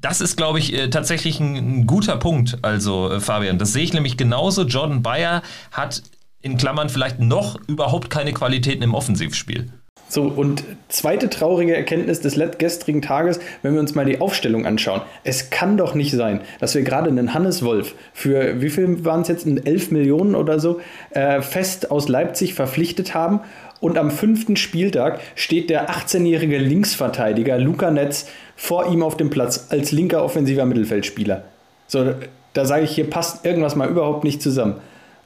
das 0.00 0.20
ist, 0.20 0.36
glaube 0.36 0.58
ich, 0.58 0.72
äh, 0.74 0.90
tatsächlich 0.90 1.40
ein, 1.40 1.56
ein, 1.56 1.86
guter 1.86 2.16
Punkt, 2.16 2.58
also 2.62 3.10
äh, 3.10 3.20
Fabian. 3.20 3.58
Das 3.58 3.72
sehe 3.72 3.82
ich 3.82 3.92
nämlich 3.92 4.16
genauso. 4.16 4.62
Jordan 4.62 5.02
Bayer 5.02 5.42
hat 5.72 6.02
in 6.40 6.56
Klammern 6.56 6.88
vielleicht 6.88 7.18
noch 7.20 7.58
überhaupt 7.66 8.10
keine 8.10 8.32
Qualitäten 8.32 8.82
im 8.82 8.94
Offensivspiel. 8.94 9.70
So, 10.10 10.22
und 10.22 10.64
zweite 10.88 11.28
traurige 11.28 11.76
Erkenntnis 11.76 12.20
des 12.20 12.40
gestrigen 12.56 13.02
Tages, 13.02 13.40
wenn 13.60 13.74
wir 13.74 13.80
uns 13.80 13.94
mal 13.94 14.06
die 14.06 14.22
Aufstellung 14.22 14.64
anschauen. 14.64 15.02
Es 15.22 15.50
kann 15.50 15.76
doch 15.76 15.94
nicht 15.94 16.12
sein, 16.12 16.40
dass 16.60 16.74
wir 16.74 16.82
gerade 16.82 17.10
einen 17.10 17.34
Hannes 17.34 17.62
Wolf 17.62 17.94
für, 18.14 18.62
wie 18.62 18.70
viel 18.70 19.04
waren 19.04 19.20
es 19.20 19.28
jetzt, 19.28 19.46
11 19.46 19.90
Millionen 19.90 20.34
oder 20.34 20.60
so, 20.60 20.80
äh, 21.10 21.42
fest 21.42 21.90
aus 21.90 22.08
Leipzig 22.08 22.54
verpflichtet 22.54 23.12
haben. 23.12 23.40
Und 23.80 23.96
am 23.96 24.10
fünften 24.10 24.56
Spieltag 24.56 25.20
steht 25.34 25.70
der 25.70 25.90
18-jährige 25.90 26.58
Linksverteidiger 26.58 27.58
Luca 27.58 27.90
Netz 27.90 28.26
vor 28.56 28.90
ihm 28.90 29.02
auf 29.02 29.16
dem 29.16 29.30
Platz 29.30 29.68
als 29.70 29.92
linker 29.92 30.24
offensiver 30.24 30.64
Mittelfeldspieler. 30.64 31.44
So, 31.86 32.14
da 32.54 32.64
sage 32.64 32.84
ich, 32.84 32.90
hier 32.90 33.08
passt 33.08 33.46
irgendwas 33.46 33.76
mal 33.76 33.88
überhaupt 33.88 34.24
nicht 34.24 34.42
zusammen. 34.42 34.76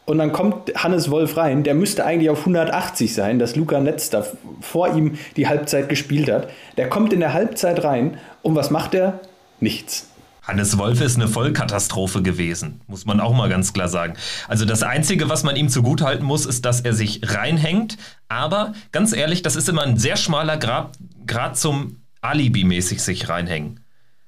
Und 0.04 0.18
dann 0.18 0.32
kommt 0.32 0.72
Hannes 0.82 1.10
Wolf 1.10 1.36
rein, 1.36 1.62
der 1.62 1.74
müsste 1.74 2.04
eigentlich 2.04 2.28
auf 2.28 2.40
180 2.40 3.14
sein, 3.14 3.38
dass 3.38 3.56
Luca 3.56 3.80
Netz 3.80 4.10
da 4.10 4.26
vor 4.60 4.94
ihm 4.94 5.16
die 5.36 5.46
Halbzeit 5.46 5.88
gespielt 5.88 6.30
hat. 6.30 6.48
Der 6.76 6.88
kommt 6.88 7.12
in 7.12 7.20
der 7.20 7.32
Halbzeit 7.32 7.84
rein 7.84 8.18
und 8.42 8.56
was 8.56 8.70
macht 8.70 8.94
er? 8.94 9.20
Nichts. 9.60 10.11
Hannes 10.42 10.76
Wolf 10.76 11.00
ist 11.00 11.16
eine 11.16 11.28
Vollkatastrophe 11.28 12.20
gewesen, 12.20 12.80
muss 12.88 13.06
man 13.06 13.20
auch 13.20 13.32
mal 13.32 13.48
ganz 13.48 13.72
klar 13.72 13.88
sagen. 13.88 14.14
Also 14.48 14.64
das 14.64 14.82
Einzige, 14.82 15.28
was 15.28 15.44
man 15.44 15.54
ihm 15.54 15.68
zugutehalten 15.68 16.26
muss, 16.26 16.46
ist, 16.46 16.64
dass 16.64 16.80
er 16.80 16.94
sich 16.94 17.20
reinhängt. 17.22 17.96
Aber 18.28 18.72
ganz 18.90 19.12
ehrlich, 19.12 19.42
das 19.42 19.54
ist 19.54 19.68
immer 19.68 19.82
ein 19.82 19.98
sehr 19.98 20.16
schmaler 20.16 20.56
Grad, 20.56 20.98
Grad 21.26 21.56
zum 21.56 22.02
Alibi-mäßig 22.22 23.00
sich 23.02 23.28
reinhängen. 23.28 23.80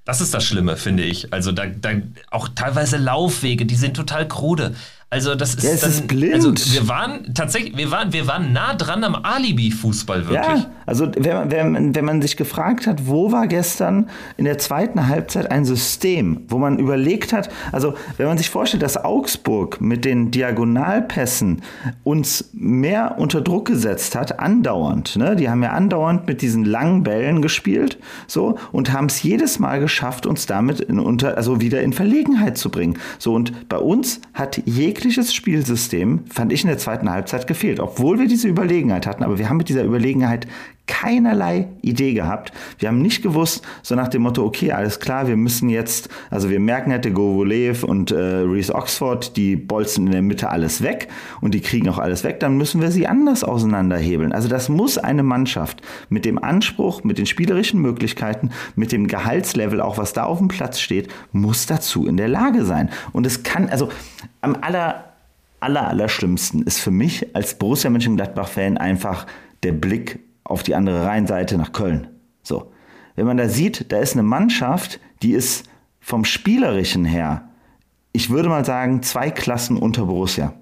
Das 0.05 0.20
ist 0.20 0.35
das 0.35 0.44
Schlimme, 0.44 0.77
finde 0.77 1.03
ich. 1.03 1.33
Also 1.33 1.50
da, 1.50 1.66
da 1.66 1.90
auch 2.31 2.48
teilweise 2.55 2.98
Laufwege, 2.98 3.64
die 3.66 3.74
sind 3.74 3.96
total 3.96 4.29
krude. 4.29 4.74
Also 5.14 5.37
das 5.37 5.55
ist, 5.55 5.62
ja, 5.62 5.77
dann, 5.77 5.90
ist 5.90 6.09
blind. 6.09 6.35
Also 6.35 6.53
wir 6.72 6.88
waren 6.88 7.33
tatsächlich, 7.35 7.77
wir 7.77 7.92
waren, 7.92 8.12
wir 8.12 8.27
waren 8.27 8.53
nah 8.53 8.74
dran 8.74 9.05
am 9.05 9.14
Alibi-Fußball 9.14 10.29
wirklich. 10.29 10.62
Ja, 10.62 10.70
also 10.87 11.07
wenn, 11.16 11.53
wenn, 11.53 11.94
wenn 11.94 12.05
man 12.05 12.20
sich 12.20 12.37
gefragt 12.37 12.88
hat, 12.88 13.07
wo 13.07 13.31
war 13.31 13.46
gestern 13.46 14.11
in 14.37 14.44
der 14.44 14.59
zweiten 14.59 15.07
Halbzeit 15.07 15.53
ein 15.53 15.64
System, 15.64 16.42
wo 16.48 16.59
man 16.59 16.81
überlegt 16.81 17.33
hat, 17.33 17.48
also 17.70 17.94
wenn 18.16 18.27
man 18.27 18.38
sich 18.38 18.50
vorstellt, 18.50 18.83
dass 18.83 18.96
Augsburg 18.96 19.81
mit 19.81 20.05
den 20.05 20.33
Diagonalpässen 20.33 21.62
uns 22.03 22.50
mehr 22.53 23.14
unter 23.16 23.40
Druck 23.40 23.66
gesetzt 23.66 24.16
hat, 24.16 24.40
andauernd, 24.40 25.14
ne? 25.14 25.37
Die 25.37 25.48
haben 25.48 25.62
ja 25.62 25.70
andauernd 25.70 26.27
mit 26.27 26.42
diesen 26.42 26.64
langen 26.64 27.05
Bällen 27.05 27.40
gespielt, 27.40 27.98
so 28.27 28.59
und 28.72 28.92
haben 28.92 29.07
es 29.07 29.22
jedes 29.22 29.61
Mal 29.61 29.79
geschafft, 29.79 30.27
uns 30.27 30.46
damit 30.46 30.81
in 30.81 30.98
unter, 30.98 31.37
also 31.37 31.61
wieder 31.61 31.83
in 31.83 31.92
Verlegenheit 31.92 32.59
zu 32.59 32.68
bringen. 32.68 32.98
So 33.20 33.33
und 33.33 33.68
bei 33.68 33.79
uns 33.79 34.20
hat 34.35 34.61
jegliche 34.66 35.03
jegliches 35.04 35.34
Spielsystem, 35.34 36.24
fand 36.26 36.52
ich 36.52 36.62
in 36.62 36.68
der 36.68 36.78
zweiten 36.78 37.10
Halbzeit 37.10 37.46
gefehlt. 37.46 37.78
Obwohl 37.78 38.18
wir 38.18 38.26
diese 38.26 38.48
Überlegenheit 38.48 39.06
hatten, 39.06 39.22
aber 39.22 39.38
wir 39.38 39.48
haben 39.48 39.58
mit 39.58 39.68
dieser 39.68 39.84
Überlegenheit 39.84 40.46
keinerlei 40.86 41.68
Idee 41.80 42.12
gehabt. 42.12 42.52
Wir 42.78 42.88
haben 42.88 43.00
nicht 43.00 43.22
gewusst, 43.22 43.64
so 43.82 43.94
nach 43.94 44.08
dem 44.08 44.22
Motto, 44.22 44.44
okay, 44.44 44.72
alles 44.72 45.00
klar, 45.00 45.26
wir 45.28 45.36
müssen 45.36 45.70
jetzt, 45.70 46.10
also 46.30 46.50
wir 46.50 46.60
merken 46.60 46.92
halt, 46.92 47.04
der 47.04 47.12
Govolev 47.12 47.84
und 47.84 48.10
äh, 48.10 48.16
Reese 48.16 48.74
Oxford, 48.74 49.36
die 49.36 49.56
bolzen 49.56 50.06
in 50.06 50.12
der 50.12 50.22
Mitte 50.22 50.50
alles 50.50 50.82
weg 50.82 51.08
und 51.40 51.54
die 51.54 51.60
kriegen 51.60 51.88
auch 51.88 51.98
alles 51.98 52.22
weg, 52.22 52.38
dann 52.40 52.58
müssen 52.58 52.82
wir 52.82 52.90
sie 52.90 53.06
anders 53.06 53.44
auseinanderhebeln. 53.44 54.32
Also 54.32 54.48
das 54.48 54.68
muss 54.68 54.98
eine 54.98 55.22
Mannschaft 55.22 55.80
mit 56.10 56.26
dem 56.26 56.42
Anspruch, 56.42 57.02
mit 57.02 57.16
den 57.16 57.26
spielerischen 57.26 57.80
Möglichkeiten, 57.80 58.50
mit 58.76 58.92
dem 58.92 59.06
Gehaltslevel, 59.06 59.80
auch 59.80 59.96
was 59.96 60.12
da 60.12 60.24
auf 60.24 60.38
dem 60.38 60.48
Platz 60.48 60.80
steht, 60.80 61.08
muss 61.32 61.64
dazu 61.66 62.06
in 62.06 62.18
der 62.18 62.28
Lage 62.28 62.64
sein. 62.64 62.90
Und 63.12 63.26
es 63.26 63.42
kann, 63.42 63.70
also 63.70 63.88
am 64.42 64.56
aller, 64.60 65.12
aller, 65.60 65.88
aller 65.88 66.08
schlimmsten 66.10 66.62
ist 66.62 66.78
für 66.78 66.90
mich 66.90 67.34
als 67.34 67.58
Borussia 67.58 67.88
Mönchengladbach-Fan 67.88 68.76
einfach 68.76 69.26
der 69.62 69.72
Blick 69.72 70.20
auf 70.44 70.62
die 70.62 70.74
andere 70.74 71.07
Rheinseite 71.07 71.59
nach 71.59 71.72
Köln. 71.72 72.09
So. 72.42 72.70
Wenn 73.16 73.26
man 73.26 73.37
da 73.37 73.48
sieht, 73.48 73.92
da 73.92 73.98
ist 73.98 74.14
eine 74.14 74.22
Mannschaft, 74.22 75.00
die 75.22 75.33
ist 75.33 75.68
vom 76.00 76.24
Spielerischen 76.24 77.04
her, 77.04 77.48
ich 78.12 78.30
würde 78.30 78.48
mal 78.48 78.64
sagen, 78.64 79.02
zwei 79.02 79.30
Klassen 79.30 79.76
unter 79.76 80.04
Borussia. 80.04 80.54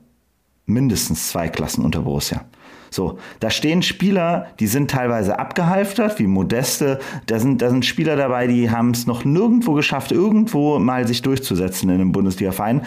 Mindestens 0.64 1.28
zwei 1.28 1.48
Klassen 1.48 1.84
unter 1.84 2.00
Borussia. 2.00 2.46
So, 2.90 3.18
da 3.40 3.50
stehen 3.50 3.82
Spieler, 3.82 4.48
die 4.60 4.66
sind 4.66 4.90
teilweise 4.90 5.38
abgehalftert, 5.38 6.18
wie 6.18 6.26
Modeste. 6.26 6.98
Da 7.26 7.38
sind, 7.38 7.62
da 7.62 7.70
sind 7.70 7.84
Spieler 7.84 8.16
dabei, 8.16 8.46
die 8.46 8.70
haben 8.70 8.90
es 8.90 9.06
noch 9.06 9.24
nirgendwo 9.24 9.72
geschafft, 9.72 10.12
irgendwo 10.12 10.78
mal 10.78 11.06
sich 11.06 11.22
durchzusetzen 11.22 11.88
in 11.88 11.96
einem 11.96 12.12
Bundesliga-Verein. 12.12 12.82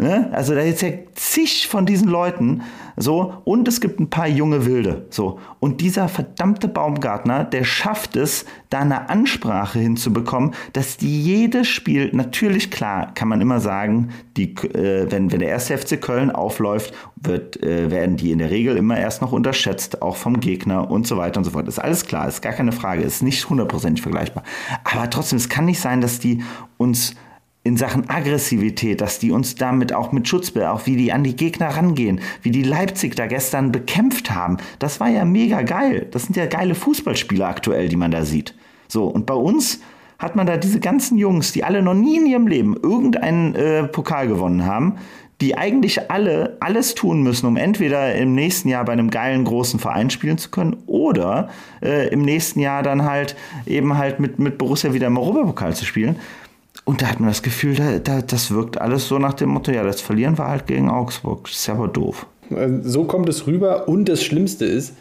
Ne? 0.00 0.30
Also 0.32 0.54
da 0.54 0.60
ist 0.60 0.82
ja 0.82 0.90
zig 1.14 1.66
von 1.66 1.84
diesen 1.84 2.08
Leuten 2.08 2.62
so 2.96 3.34
und 3.44 3.66
es 3.66 3.80
gibt 3.80 3.98
ein 3.98 4.10
paar 4.10 4.28
junge 4.28 4.64
Wilde 4.64 5.06
so 5.10 5.40
und 5.58 5.80
dieser 5.80 6.08
verdammte 6.08 6.68
Baumgartner, 6.68 7.44
der 7.44 7.64
schafft 7.64 8.16
es, 8.16 8.44
da 8.70 8.80
eine 8.80 9.08
Ansprache 9.08 9.80
hinzubekommen, 9.80 10.54
dass 10.72 10.98
die 10.98 11.22
jedes 11.22 11.66
Spiel 11.66 12.10
natürlich 12.12 12.70
klar 12.70 13.12
kann 13.14 13.28
man 13.28 13.40
immer 13.40 13.58
sagen, 13.58 14.10
die 14.36 14.54
äh, 14.54 15.10
wenn 15.10 15.32
wenn 15.32 15.40
der 15.40 15.48
erste 15.48 15.76
FC 15.76 16.00
Köln 16.00 16.30
aufläuft, 16.30 16.94
wird 17.16 17.60
äh, 17.62 17.90
werden 17.90 18.16
die 18.16 18.30
in 18.30 18.38
der 18.38 18.50
Regel 18.50 18.76
immer 18.76 18.98
erst 18.98 19.20
noch 19.20 19.32
unterschätzt, 19.32 20.00
auch 20.00 20.16
vom 20.16 20.38
Gegner 20.38 20.90
und 20.90 21.06
so 21.06 21.16
weiter 21.16 21.38
und 21.38 21.44
so 21.44 21.50
fort. 21.50 21.66
Ist 21.66 21.78
alles 21.78 22.06
klar, 22.06 22.28
ist 22.28 22.42
gar 22.42 22.52
keine 22.52 22.72
Frage, 22.72 23.02
ist 23.02 23.22
nicht 23.22 23.48
hundertprozentig 23.48 24.02
vergleichbar. 24.02 24.44
Aber 24.84 25.10
trotzdem, 25.10 25.38
es 25.38 25.48
kann 25.48 25.64
nicht 25.64 25.80
sein, 25.80 26.00
dass 26.00 26.20
die 26.20 26.42
uns 26.76 27.14
in 27.68 27.76
Sachen 27.76 28.08
Aggressivität, 28.08 29.00
dass 29.00 29.18
die 29.18 29.30
uns 29.30 29.54
damit 29.54 29.92
auch 29.92 30.10
mit 30.10 30.26
Schutzbild, 30.26 30.64
auch 30.64 30.86
wie 30.86 30.96
die 30.96 31.12
an 31.12 31.22
die 31.22 31.36
Gegner 31.36 31.68
rangehen, 31.68 32.20
wie 32.42 32.50
die 32.50 32.62
Leipzig 32.62 33.14
da 33.14 33.26
gestern 33.26 33.70
bekämpft 33.70 34.30
haben. 34.30 34.56
Das 34.78 35.00
war 35.00 35.08
ja 35.08 35.26
mega 35.26 35.60
geil. 35.62 36.06
Das 36.10 36.24
sind 36.24 36.36
ja 36.36 36.46
geile 36.46 36.74
Fußballspieler 36.74 37.46
aktuell, 37.46 37.88
die 37.88 37.96
man 37.96 38.10
da 38.10 38.24
sieht. 38.24 38.54
So, 38.88 39.04
und 39.04 39.26
bei 39.26 39.34
uns 39.34 39.80
hat 40.18 40.34
man 40.34 40.46
da 40.46 40.56
diese 40.56 40.80
ganzen 40.80 41.18
Jungs, 41.18 41.52
die 41.52 41.62
alle 41.62 41.82
noch 41.82 41.94
nie 41.94 42.16
in 42.16 42.26
ihrem 42.26 42.46
Leben 42.46 42.74
irgendeinen 42.74 43.54
äh, 43.54 43.84
Pokal 43.84 44.28
gewonnen 44.28 44.64
haben, 44.64 44.96
die 45.42 45.56
eigentlich 45.56 46.10
alle 46.10 46.56
alles 46.60 46.94
tun 46.94 47.22
müssen, 47.22 47.46
um 47.46 47.56
entweder 47.56 48.14
im 48.14 48.34
nächsten 48.34 48.68
Jahr 48.70 48.84
bei 48.86 48.92
einem 48.94 49.10
geilen 49.10 49.44
großen 49.44 49.78
Verein 49.78 50.08
spielen 50.10 50.38
zu 50.38 50.50
können 50.50 50.78
oder 50.86 51.50
äh, 51.82 52.08
im 52.08 52.22
nächsten 52.22 52.60
Jahr 52.60 52.82
dann 52.82 53.04
halt 53.04 53.36
eben 53.66 53.98
halt 53.98 54.18
mit, 54.20 54.38
mit 54.38 54.56
Borussia 54.58 54.94
wieder 54.94 55.06
im 55.06 55.18
Europapokal 55.18 55.76
zu 55.76 55.84
spielen. 55.84 56.16
Und 56.88 57.02
da 57.02 57.08
hat 57.08 57.20
man 57.20 57.28
das 57.28 57.42
Gefühl, 57.42 57.74
da, 57.74 57.98
da, 57.98 58.22
das 58.22 58.50
wirkt 58.50 58.80
alles 58.80 59.08
so 59.08 59.18
nach 59.18 59.34
dem 59.34 59.50
Motto, 59.50 59.70
ja, 59.70 59.84
das 59.84 60.00
verlieren 60.00 60.38
wir 60.38 60.48
halt 60.48 60.66
gegen 60.66 60.88
Augsburg. 60.88 61.44
Das 61.44 61.52
ist 61.52 61.66
ja 61.66 61.74
aber 61.74 61.86
doof. 61.86 62.24
Äh, 62.48 62.80
so 62.80 63.04
kommt 63.04 63.28
es 63.28 63.46
rüber. 63.46 63.88
Und 63.88 64.08
das 64.08 64.24
Schlimmste 64.24 64.64
ist, 64.64 64.94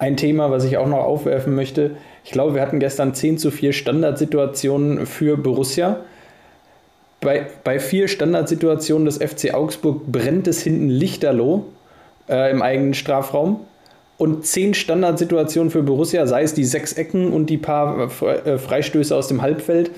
ein 0.00 0.16
Thema, 0.16 0.50
was 0.50 0.64
ich 0.64 0.76
auch 0.76 0.88
noch 0.88 1.04
aufwerfen 1.04 1.54
möchte. 1.54 1.92
Ich 2.24 2.32
glaube, 2.32 2.56
wir 2.56 2.62
hatten 2.62 2.80
gestern 2.80 3.14
10 3.14 3.38
zu 3.38 3.52
4 3.52 3.72
Standardsituationen 3.72 5.06
für 5.06 5.36
Borussia. 5.36 6.00
Bei, 7.20 7.46
bei 7.62 7.78
vier 7.78 8.08
Standardsituationen 8.08 9.04
des 9.04 9.18
FC 9.18 9.54
Augsburg 9.54 10.10
brennt 10.10 10.48
es 10.48 10.60
hinten 10.60 10.88
lichterloh 10.88 11.66
äh, 12.28 12.50
im 12.50 12.62
eigenen 12.62 12.94
Strafraum. 12.94 13.60
Und 14.16 14.44
zehn 14.44 14.74
Standardsituationen 14.74 15.70
für 15.70 15.84
Borussia, 15.84 16.26
sei 16.26 16.42
es 16.42 16.52
die 16.52 16.64
sechs 16.64 16.94
Ecken 16.94 17.32
und 17.32 17.46
die 17.46 17.58
paar 17.58 18.10
äh, 18.22 18.58
Freistöße 18.58 19.14
aus 19.14 19.28
dem 19.28 19.40
Halbfeld, 19.40 19.92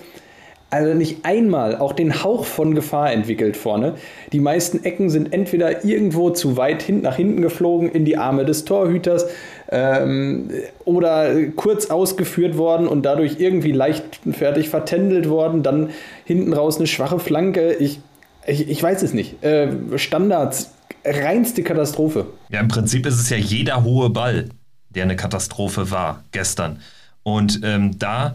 also 0.70 0.94
nicht 0.94 1.24
einmal 1.24 1.76
auch 1.76 1.92
den 1.92 2.22
Hauch 2.22 2.44
von 2.44 2.74
Gefahr 2.74 3.12
entwickelt 3.12 3.56
vorne. 3.56 3.96
Die 4.32 4.40
meisten 4.40 4.84
Ecken 4.84 5.10
sind 5.10 5.32
entweder 5.32 5.84
irgendwo 5.84 6.30
zu 6.30 6.56
weit 6.56 6.82
hin, 6.82 7.02
nach 7.02 7.16
hinten 7.16 7.42
geflogen 7.42 7.90
in 7.90 8.04
die 8.04 8.16
Arme 8.16 8.44
des 8.44 8.64
Torhüters 8.64 9.26
ähm, 9.68 10.50
oder 10.84 11.44
kurz 11.56 11.86
ausgeführt 11.90 12.56
worden 12.56 12.86
und 12.86 13.02
dadurch 13.02 13.40
irgendwie 13.40 13.72
leichtfertig 13.72 14.68
vertändelt 14.68 15.28
worden. 15.28 15.62
Dann 15.64 15.90
hinten 16.24 16.52
raus 16.52 16.78
eine 16.78 16.86
schwache 16.86 17.18
Flanke. 17.18 17.74
Ich, 17.74 18.00
ich, 18.46 18.68
ich 18.68 18.82
weiß 18.82 19.02
es 19.02 19.12
nicht. 19.12 19.42
Äh, 19.42 19.72
Standards, 19.96 20.72
reinste 21.04 21.64
Katastrophe. 21.64 22.26
Ja, 22.48 22.60
im 22.60 22.68
Prinzip 22.68 23.06
ist 23.06 23.20
es 23.20 23.28
ja 23.28 23.36
jeder 23.36 23.82
hohe 23.82 24.10
Ball, 24.10 24.48
der 24.90 25.02
eine 25.02 25.16
Katastrophe 25.16 25.90
war 25.90 26.22
gestern. 26.30 26.80
Und 27.22 27.60
ähm, 27.64 27.98
da 27.98 28.34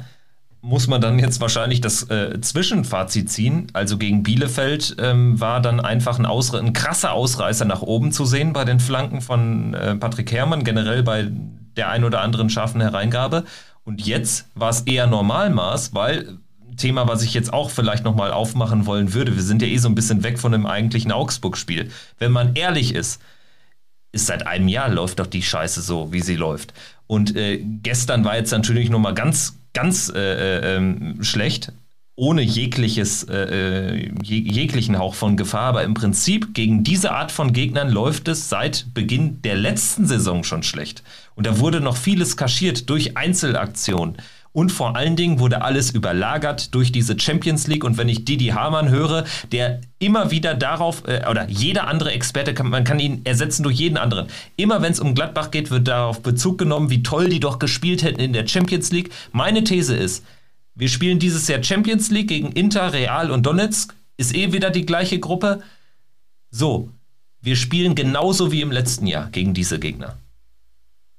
muss 0.65 0.87
man 0.87 0.99
dann 0.99 1.19
jetzt 1.19 1.39
wahrscheinlich 1.41 1.79
das 1.79 2.09
äh, 2.09 2.41
Zwischenfazit 2.41 3.29
ziehen. 3.29 3.67
Also 3.73 3.99
gegen 3.99 4.23
Bielefeld 4.23 4.95
ähm, 4.99 5.39
war 5.39 5.61
dann 5.61 5.79
einfach 5.79 6.17
ein, 6.17 6.25
Ausre 6.25 6.57
ein 6.57 6.73
krasser 6.73 7.13
Ausreißer 7.13 7.65
nach 7.65 7.83
oben 7.83 8.11
zu 8.11 8.25
sehen 8.25 8.51
bei 8.51 8.65
den 8.65 8.79
Flanken 8.79 9.21
von 9.21 9.75
äh, 9.75 9.95
Patrick 9.95 10.31
Herrmann, 10.31 10.63
generell 10.63 11.03
bei 11.03 11.27
der 11.77 11.89
ein 11.89 12.03
oder 12.03 12.21
anderen 12.21 12.49
scharfen 12.49 12.81
Hereingabe. 12.81 13.43
Und 13.83 14.07
jetzt 14.07 14.47
war 14.55 14.71
es 14.71 14.81
eher 14.81 15.05
Normalmaß, 15.05 15.93
weil 15.93 16.39
Thema, 16.77 17.07
was 17.07 17.21
ich 17.21 17.35
jetzt 17.35 17.53
auch 17.53 17.69
vielleicht 17.69 18.03
nochmal 18.03 18.31
aufmachen 18.31 18.87
wollen 18.87 19.13
würde, 19.13 19.35
wir 19.35 19.43
sind 19.43 19.61
ja 19.61 19.67
eh 19.67 19.77
so 19.77 19.87
ein 19.87 19.95
bisschen 19.95 20.23
weg 20.23 20.39
von 20.39 20.51
dem 20.51 20.65
eigentlichen 20.65 21.11
Augsburg-Spiel. 21.11 21.91
Wenn 22.17 22.31
man 22.31 22.55
ehrlich 22.55 22.95
ist, 22.95 23.21
ist 24.11 24.25
seit 24.25 24.47
einem 24.47 24.67
Jahr 24.67 24.89
läuft 24.89 25.19
doch 25.19 25.27
die 25.27 25.43
Scheiße 25.43 25.81
so, 25.81 26.11
wie 26.11 26.21
sie 26.21 26.35
läuft. 26.35 26.73
Und 27.05 27.35
äh, 27.35 27.59
gestern 27.63 28.25
war 28.25 28.35
jetzt 28.35 28.51
natürlich 28.51 28.89
nochmal 28.89 29.13
ganz 29.13 29.59
ganz 29.75 30.09
äh, 30.09 30.19
äh, 30.19 30.75
ähm, 30.75 31.23
schlecht, 31.23 31.71
ohne 32.15 32.41
jegliches, 32.41 33.23
äh, 33.23 33.99
äh 33.99 34.11
jeglichen 34.23 34.97
Hauch 34.97 35.13
von 35.13 35.37
Gefahr. 35.37 35.67
Aber 35.67 35.83
im 35.83 35.93
Prinzip 35.93 36.55
gegen 36.55 36.83
diese 36.83 37.11
Art 37.11 37.31
von 37.31 37.53
Gegnern 37.53 37.89
läuft 37.89 38.27
es 38.27 38.49
seit 38.49 38.93
Beginn 38.93 39.41
der 39.43 39.55
letzten 39.55 40.07
Saison 40.07 40.43
schon 40.43 40.63
schlecht. 40.63 41.03
Und 41.35 41.45
da 41.45 41.59
wurde 41.59 41.81
noch 41.81 41.97
vieles 41.97 42.37
kaschiert 42.37 42.89
durch 42.89 43.17
Einzelaktionen. 43.17 44.17
Und 44.55 44.71
vor 44.71 44.95
allen 44.95 45.17
Dingen 45.17 45.39
wurde 45.39 45.63
alles 45.63 45.91
überlagert 45.91 46.73
durch 46.73 46.93
diese 46.93 47.19
Champions 47.19 47.67
League. 47.67 47.83
Und 47.83 47.97
wenn 47.97 48.07
ich 48.07 48.23
Didi 48.23 48.47
Hamann 48.47 48.87
höre, 48.87 49.25
der 49.51 49.81
immer 49.99 50.31
wieder 50.31 50.53
darauf, 50.53 51.03
äh, 51.07 51.29
oder 51.29 51.49
jeder 51.49 51.87
andere 51.89 52.13
Experte, 52.13 52.53
kann, 52.53 52.69
man 52.69 52.85
kann 52.85 53.01
ihn 53.01 53.19
ersetzen 53.25 53.63
durch 53.63 53.75
jeden 53.75 53.97
anderen. 53.97 54.27
Immer 54.55 54.81
wenn 54.81 54.93
es 54.93 55.01
um 55.01 55.13
Gladbach 55.13 55.51
geht, 55.51 55.71
wird 55.71 55.89
darauf 55.89 56.21
Bezug 56.23 56.57
genommen, 56.57 56.89
wie 56.89 57.03
toll 57.03 57.27
die 57.27 57.41
doch 57.41 57.59
gespielt 57.59 58.01
hätten 58.01 58.21
in 58.21 58.31
der 58.31 58.47
Champions 58.47 58.93
League. 58.93 59.11
Meine 59.33 59.65
These 59.65 59.93
ist, 59.93 60.23
wir 60.73 60.87
spielen 60.87 61.19
dieses 61.19 61.49
Jahr 61.49 61.61
Champions 61.61 62.09
League 62.09 62.29
gegen 62.29 62.53
Inter, 62.53 62.93
Real 62.93 63.31
und 63.31 63.45
Donetsk. 63.45 63.93
Ist 64.15 64.33
eh 64.33 64.53
wieder 64.53 64.69
die 64.69 64.85
gleiche 64.85 65.19
Gruppe. 65.19 65.63
So, 66.49 66.91
wir 67.41 67.57
spielen 67.57 67.93
genauso 67.93 68.53
wie 68.53 68.61
im 68.61 68.71
letzten 68.71 69.05
Jahr 69.05 69.29
gegen 69.31 69.53
diese 69.53 69.79
Gegner. 69.79 70.17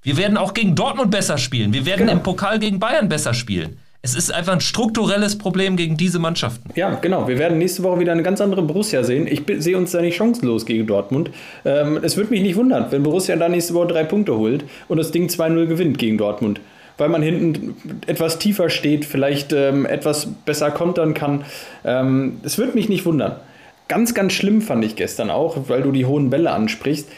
Wir 0.07 0.17
werden 0.17 0.37
auch 0.37 0.55
gegen 0.55 0.77
Dortmund 0.77 1.11
besser 1.11 1.37
spielen. 1.37 1.73
Wir 1.73 1.85
werden 1.85 2.07
genau. 2.07 2.13
im 2.13 2.23
Pokal 2.23 2.61
gegen 2.61 2.79
Bayern 2.79 3.09
besser 3.09 3.35
spielen. 3.35 3.77
Es 4.03 4.15
ist 4.15 4.33
einfach 4.33 4.53
ein 4.53 4.61
strukturelles 4.61 5.37
Problem 5.37 5.77
gegen 5.77 5.97
diese 5.97 6.21
Mannschaften. 6.21 6.71
Ja, 6.77 6.95
genau. 6.95 7.27
Wir 7.27 7.41
werden 7.41 7.59
nächste 7.59 7.83
Woche 7.83 7.99
wieder 7.99 8.13
eine 8.13 8.23
ganz 8.23 8.41
andere 8.41 8.63
Borussia 8.63 9.03
sehen. 9.03 9.27
Ich 9.27 9.43
sehe 9.59 9.77
uns 9.77 9.91
da 9.91 10.01
nicht 10.01 10.15
chancenlos 10.15 10.65
gegen 10.65 10.87
Dortmund. 10.87 11.31
Ähm, 11.65 11.99
es 12.05 12.17
würde 12.17 12.31
mich 12.31 12.43
nicht 12.43 12.55
wundern, 12.55 12.87
wenn 12.91 13.03
Borussia 13.03 13.35
da 13.35 13.49
nächste 13.49 13.75
Woche 13.75 13.89
drei 13.89 14.05
Punkte 14.05 14.37
holt 14.37 14.63
und 14.87 14.99
das 14.99 15.11
Ding 15.11 15.27
2-0 15.27 15.67
gewinnt 15.67 15.99
gegen 15.99 16.19
Dortmund. 16.19 16.61
Weil 16.99 17.09
man 17.09 17.21
hinten 17.21 17.75
etwas 18.07 18.39
tiefer 18.39 18.71
steht, 18.71 19.07
vielleicht 19.07 19.53
ähm, 19.53 19.87
etwas 19.87 20.29
besser 20.45 20.71
kontern 20.71 21.15
kann. 21.15 21.45
Ähm, 21.85 22.39
es 22.45 22.59
würde 22.59 22.75
mich 22.75 22.89
nicht 22.89 23.05
wundern. 23.07 23.41
Ganz, 23.89 24.15
ganz 24.15 24.33
schlimm 24.35 24.63
fand 24.63 24.85
ich 24.85 24.95
gestern 24.95 25.31
auch, 25.31 25.69
weil 25.69 25.83
du 25.83 25.91
die 25.91 26.07
hohen 26.07 26.31
Bälle 26.31 26.51
ansprichst 26.53 27.09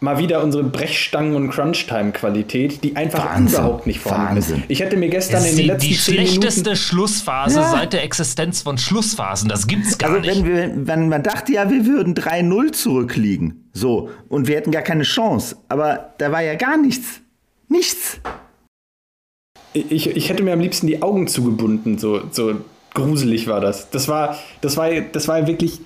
mal 0.00 0.18
wieder 0.18 0.42
unsere 0.42 0.62
Brechstangen- 0.64 1.34
und 1.34 1.50
Crunchtime-Qualität, 1.50 2.84
die 2.84 2.94
einfach 2.96 3.24
Wahnsinn. 3.24 3.58
überhaupt 3.58 3.86
nicht 3.86 3.98
vorhanden 3.98 4.38
ist. 4.38 4.52
Ich 4.68 4.80
hätte 4.80 4.96
mir 4.96 5.08
gestern 5.08 5.44
in 5.44 5.56
den 5.56 5.66
letzten 5.66 5.88
die 5.88 5.94
schlechteste 5.94 6.60
Minuten 6.60 6.76
Schlussphase 6.76 7.60
ja. 7.60 7.70
seit 7.70 7.92
der 7.92 8.04
Existenz 8.04 8.62
von 8.62 8.78
Schlussphasen. 8.78 9.48
Das 9.48 9.66
gibt's 9.66 9.98
gar 9.98 10.10
also 10.10 10.20
nicht. 10.20 10.44
Wenn, 10.44 10.46
wir, 10.46 10.86
wenn 10.86 11.08
man 11.08 11.22
dachte 11.22 11.52
ja, 11.52 11.70
wir 11.70 11.84
würden 11.84 12.14
3-0 12.14 12.72
zurückliegen, 12.72 13.68
so 13.72 14.10
und 14.28 14.46
wir 14.46 14.56
hätten 14.56 14.70
gar 14.70 14.82
keine 14.82 15.02
Chance, 15.02 15.56
aber 15.68 16.14
da 16.18 16.30
war 16.30 16.42
ja 16.42 16.54
gar 16.54 16.76
nichts, 16.76 17.20
nichts. 17.68 18.20
Ich, 19.72 20.08
ich 20.08 20.28
hätte 20.28 20.42
mir 20.42 20.52
am 20.52 20.60
liebsten 20.60 20.86
die 20.86 21.02
Augen 21.02 21.28
zugebunden, 21.28 21.98
so, 21.98 22.22
so 22.30 22.54
gruselig 22.94 23.48
war 23.48 23.60
das. 23.60 23.90
Das 23.90 24.08
war, 24.08 24.38
das 24.60 24.76
war, 24.76 24.90
das 24.90 25.28
war 25.28 25.46
wirklich, 25.46 25.80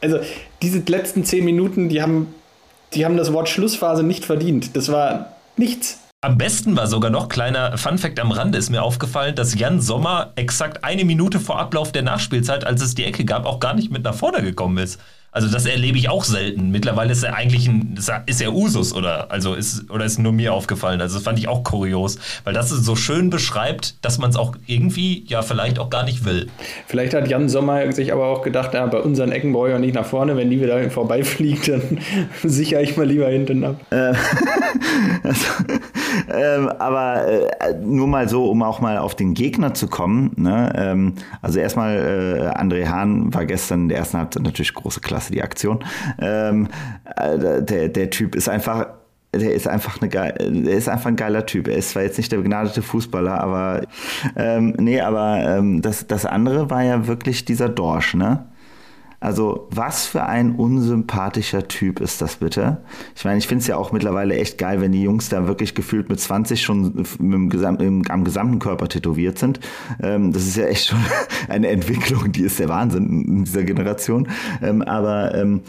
also 0.00 0.18
diese 0.62 0.82
letzten 0.86 1.24
zehn 1.24 1.44
Minuten, 1.44 1.88
die 1.88 2.02
haben 2.02 2.28
die 2.96 3.04
haben 3.04 3.16
das 3.16 3.32
Wort 3.32 3.48
Schlussphase 3.48 4.02
nicht 4.02 4.24
verdient. 4.24 4.74
Das 4.76 4.90
war 4.90 5.36
nichts. 5.56 6.00
Am 6.22 6.38
besten 6.38 6.76
war 6.76 6.86
sogar 6.86 7.10
noch, 7.10 7.28
kleiner 7.28 7.76
Funfact 7.76 8.18
am 8.18 8.32
Rande, 8.32 8.58
ist 8.58 8.70
mir 8.70 8.82
aufgefallen, 8.82 9.34
dass 9.34 9.54
Jan 9.54 9.80
Sommer 9.80 10.32
exakt 10.34 10.82
eine 10.82 11.04
Minute 11.04 11.38
vor 11.38 11.58
Ablauf 11.58 11.92
der 11.92 12.02
Nachspielzeit, 12.02 12.64
als 12.64 12.82
es 12.82 12.94
die 12.94 13.04
Ecke 13.04 13.24
gab, 13.24 13.44
auch 13.44 13.60
gar 13.60 13.74
nicht 13.74 13.92
mit 13.92 14.02
nach 14.02 14.14
vorne 14.14 14.42
gekommen 14.42 14.78
ist. 14.78 14.98
Also 15.36 15.48
das 15.48 15.66
erlebe 15.66 15.98
ich 15.98 16.08
auch 16.08 16.24
selten. 16.24 16.70
Mittlerweile 16.70 17.12
ist 17.12 17.22
er 17.22 17.36
eigentlich 17.36 17.68
ein, 17.68 17.98
ist 18.24 18.40
er 18.40 18.54
Usus 18.54 18.94
oder 18.94 19.30
also 19.30 19.52
ist 19.52 19.90
oder 19.90 20.06
ist 20.06 20.18
nur 20.18 20.32
mir 20.32 20.54
aufgefallen. 20.54 20.98
Also 21.02 21.16
das 21.16 21.24
fand 21.24 21.38
ich 21.38 21.46
auch 21.46 21.62
kurios, 21.62 22.16
weil 22.44 22.54
das 22.54 22.70
so 22.70 22.96
schön 22.96 23.28
beschreibt, 23.28 24.02
dass 24.02 24.16
man 24.16 24.30
es 24.30 24.36
auch 24.36 24.56
irgendwie 24.66 25.24
ja 25.26 25.42
vielleicht 25.42 25.78
auch 25.78 25.90
gar 25.90 26.04
nicht 26.04 26.24
will. 26.24 26.48
Vielleicht 26.86 27.12
hat 27.12 27.28
Jan 27.28 27.50
Sommer 27.50 27.92
sich 27.92 28.14
aber 28.14 28.28
auch 28.28 28.40
gedacht, 28.40 28.72
ja, 28.72 28.86
bei 28.86 28.98
unseren 28.98 29.30
Ecken 29.30 29.52
brauche 29.52 29.68
ich 29.68 29.74
auch 29.74 29.78
nicht 29.78 29.94
nach 29.94 30.06
vorne, 30.06 30.38
wenn 30.38 30.48
die 30.48 30.58
wieder 30.58 30.88
vorbeifliegt, 30.88 31.68
dann 31.68 32.00
sichere 32.42 32.82
ich 32.82 32.96
mal 32.96 33.06
lieber 33.06 33.28
hinten 33.28 33.62
ab. 33.62 33.78
Äh, 33.90 34.14
also, 35.22 35.48
ähm, 36.32 36.68
aber 36.68 37.26
äh, 37.26 37.74
nur 37.82 38.06
mal 38.06 38.28
so, 38.28 38.46
um 38.50 38.62
auch 38.62 38.80
mal 38.80 38.98
auf 38.98 39.14
den 39.14 39.34
Gegner 39.34 39.74
zu 39.74 39.88
kommen. 39.88 40.32
Ne? 40.36 40.72
Ähm, 40.76 41.14
also 41.42 41.58
erstmal, 41.58 41.96
äh, 41.96 42.58
André 42.58 42.88
Hahn 42.88 43.32
war 43.34 43.46
gestern 43.46 43.82
in 43.82 43.88
der 43.88 43.98
ersten 43.98 44.18
Halbzeit 44.18 44.42
natürlich 44.42 44.74
große 44.74 45.00
Klasse, 45.00 45.32
die 45.32 45.42
Aktion. 45.42 45.84
Ähm, 46.18 46.68
äh, 47.16 47.62
der, 47.62 47.88
der 47.88 48.10
Typ 48.10 48.34
ist 48.34 48.48
einfach 48.48 48.86
der 49.34 49.52
ist 49.52 49.68
einfach 49.68 50.00
eine 50.00 50.08
der 50.08 50.76
ist 50.76 50.88
einfach 50.88 51.08
ein 51.08 51.16
geiler 51.16 51.44
Typ. 51.44 51.68
Er 51.68 51.76
ist 51.76 51.90
zwar 51.90 52.02
jetzt 52.02 52.16
nicht 52.16 52.32
der 52.32 52.38
begnadete 52.38 52.80
Fußballer, 52.80 53.38
aber 53.40 53.82
ähm, 54.36 54.74
nee, 54.78 55.00
aber 55.00 55.38
ähm, 55.44 55.82
das, 55.82 56.06
das 56.06 56.24
andere 56.24 56.70
war 56.70 56.82
ja 56.82 57.06
wirklich 57.06 57.44
dieser 57.44 57.68
Dorsch, 57.68 58.14
ne? 58.14 58.46
Also 59.20 59.68
was 59.70 60.06
für 60.06 60.24
ein 60.24 60.56
unsympathischer 60.56 61.68
Typ 61.68 62.00
ist 62.00 62.20
das 62.20 62.36
bitte? 62.36 62.78
Ich 63.14 63.24
meine, 63.24 63.38
ich 63.38 63.46
finde 63.46 63.62
es 63.62 63.66
ja 63.66 63.76
auch 63.76 63.92
mittlerweile 63.92 64.36
echt 64.36 64.58
geil, 64.58 64.80
wenn 64.80 64.92
die 64.92 65.02
Jungs 65.02 65.28
da 65.28 65.46
wirklich 65.46 65.74
gefühlt 65.74 66.08
mit 66.08 66.20
20 66.20 66.62
schon 66.62 67.04
im 67.18 67.48
Gesam 67.48 67.76
im, 67.76 68.02
am 68.08 68.24
gesamten 68.24 68.58
Körper 68.58 68.88
tätowiert 68.88 69.38
sind. 69.38 69.60
Ähm, 70.02 70.32
das 70.32 70.46
ist 70.46 70.56
ja 70.56 70.66
echt 70.66 70.88
schon 70.88 70.98
eine 71.48 71.68
Entwicklung, 71.68 72.30
die 72.32 72.42
ist 72.42 72.58
der 72.58 72.68
Wahnsinn 72.68 73.24
in 73.26 73.44
dieser 73.44 73.64
Generation. 73.64 74.28
Ähm, 74.62 74.82
aber 74.82 75.34
ähm, 75.34 75.62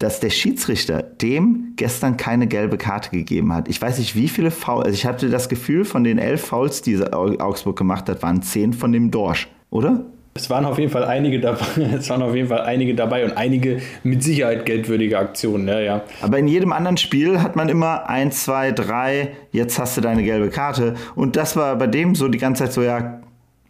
dass 0.00 0.18
der 0.18 0.30
Schiedsrichter 0.30 1.02
dem 1.02 1.74
gestern 1.76 2.16
keine 2.16 2.46
gelbe 2.46 2.78
Karte 2.78 3.10
gegeben 3.10 3.52
hat. 3.52 3.68
Ich 3.68 3.80
weiß 3.80 3.98
nicht, 3.98 4.16
wie 4.16 4.28
viele 4.28 4.50
Fouls, 4.50 4.86
also 4.86 4.94
ich 4.94 5.04
hatte 5.04 5.28
das 5.28 5.50
Gefühl, 5.50 5.84
von 5.84 6.04
den 6.04 6.18
elf 6.18 6.46
Fouls, 6.46 6.80
die 6.80 7.02
Augsburg 7.12 7.76
gemacht 7.76 8.08
hat, 8.08 8.22
waren 8.22 8.42
zehn 8.42 8.72
von 8.72 8.92
dem 8.92 9.10
Dorsch, 9.10 9.48
oder? 9.68 10.06
Es 10.34 10.48
waren 10.48 10.64
auf 10.64 10.78
jeden 10.78 10.92
Fall 10.92 11.04
einige 11.04 11.40
dabei, 11.40 11.66
es 11.98 12.08
waren 12.08 12.22
auf 12.22 12.34
jeden 12.34 12.48
Fall 12.48 12.62
einige 12.62 12.94
dabei 12.94 13.24
und 13.24 13.36
einige 13.36 13.80
mit 14.04 14.22
Sicherheit 14.22 14.64
geldwürdige 14.64 15.18
Aktionen, 15.18 15.66
ja, 15.66 15.80
ja. 15.80 16.02
Aber 16.22 16.38
in 16.38 16.46
jedem 16.46 16.72
anderen 16.72 16.96
Spiel 16.96 17.42
hat 17.42 17.56
man 17.56 17.68
immer 17.68 18.08
eins, 18.08 18.44
zwei, 18.44 18.70
drei, 18.70 19.32
jetzt 19.50 19.78
hast 19.78 19.96
du 19.96 20.00
deine 20.00 20.22
gelbe 20.22 20.50
Karte. 20.50 20.94
Und 21.16 21.36
das 21.36 21.56
war 21.56 21.76
bei 21.76 21.88
dem 21.88 22.14
so 22.14 22.28
die 22.28 22.38
ganze 22.38 22.64
Zeit 22.64 22.72
so, 22.72 22.82
ja, 22.82 23.20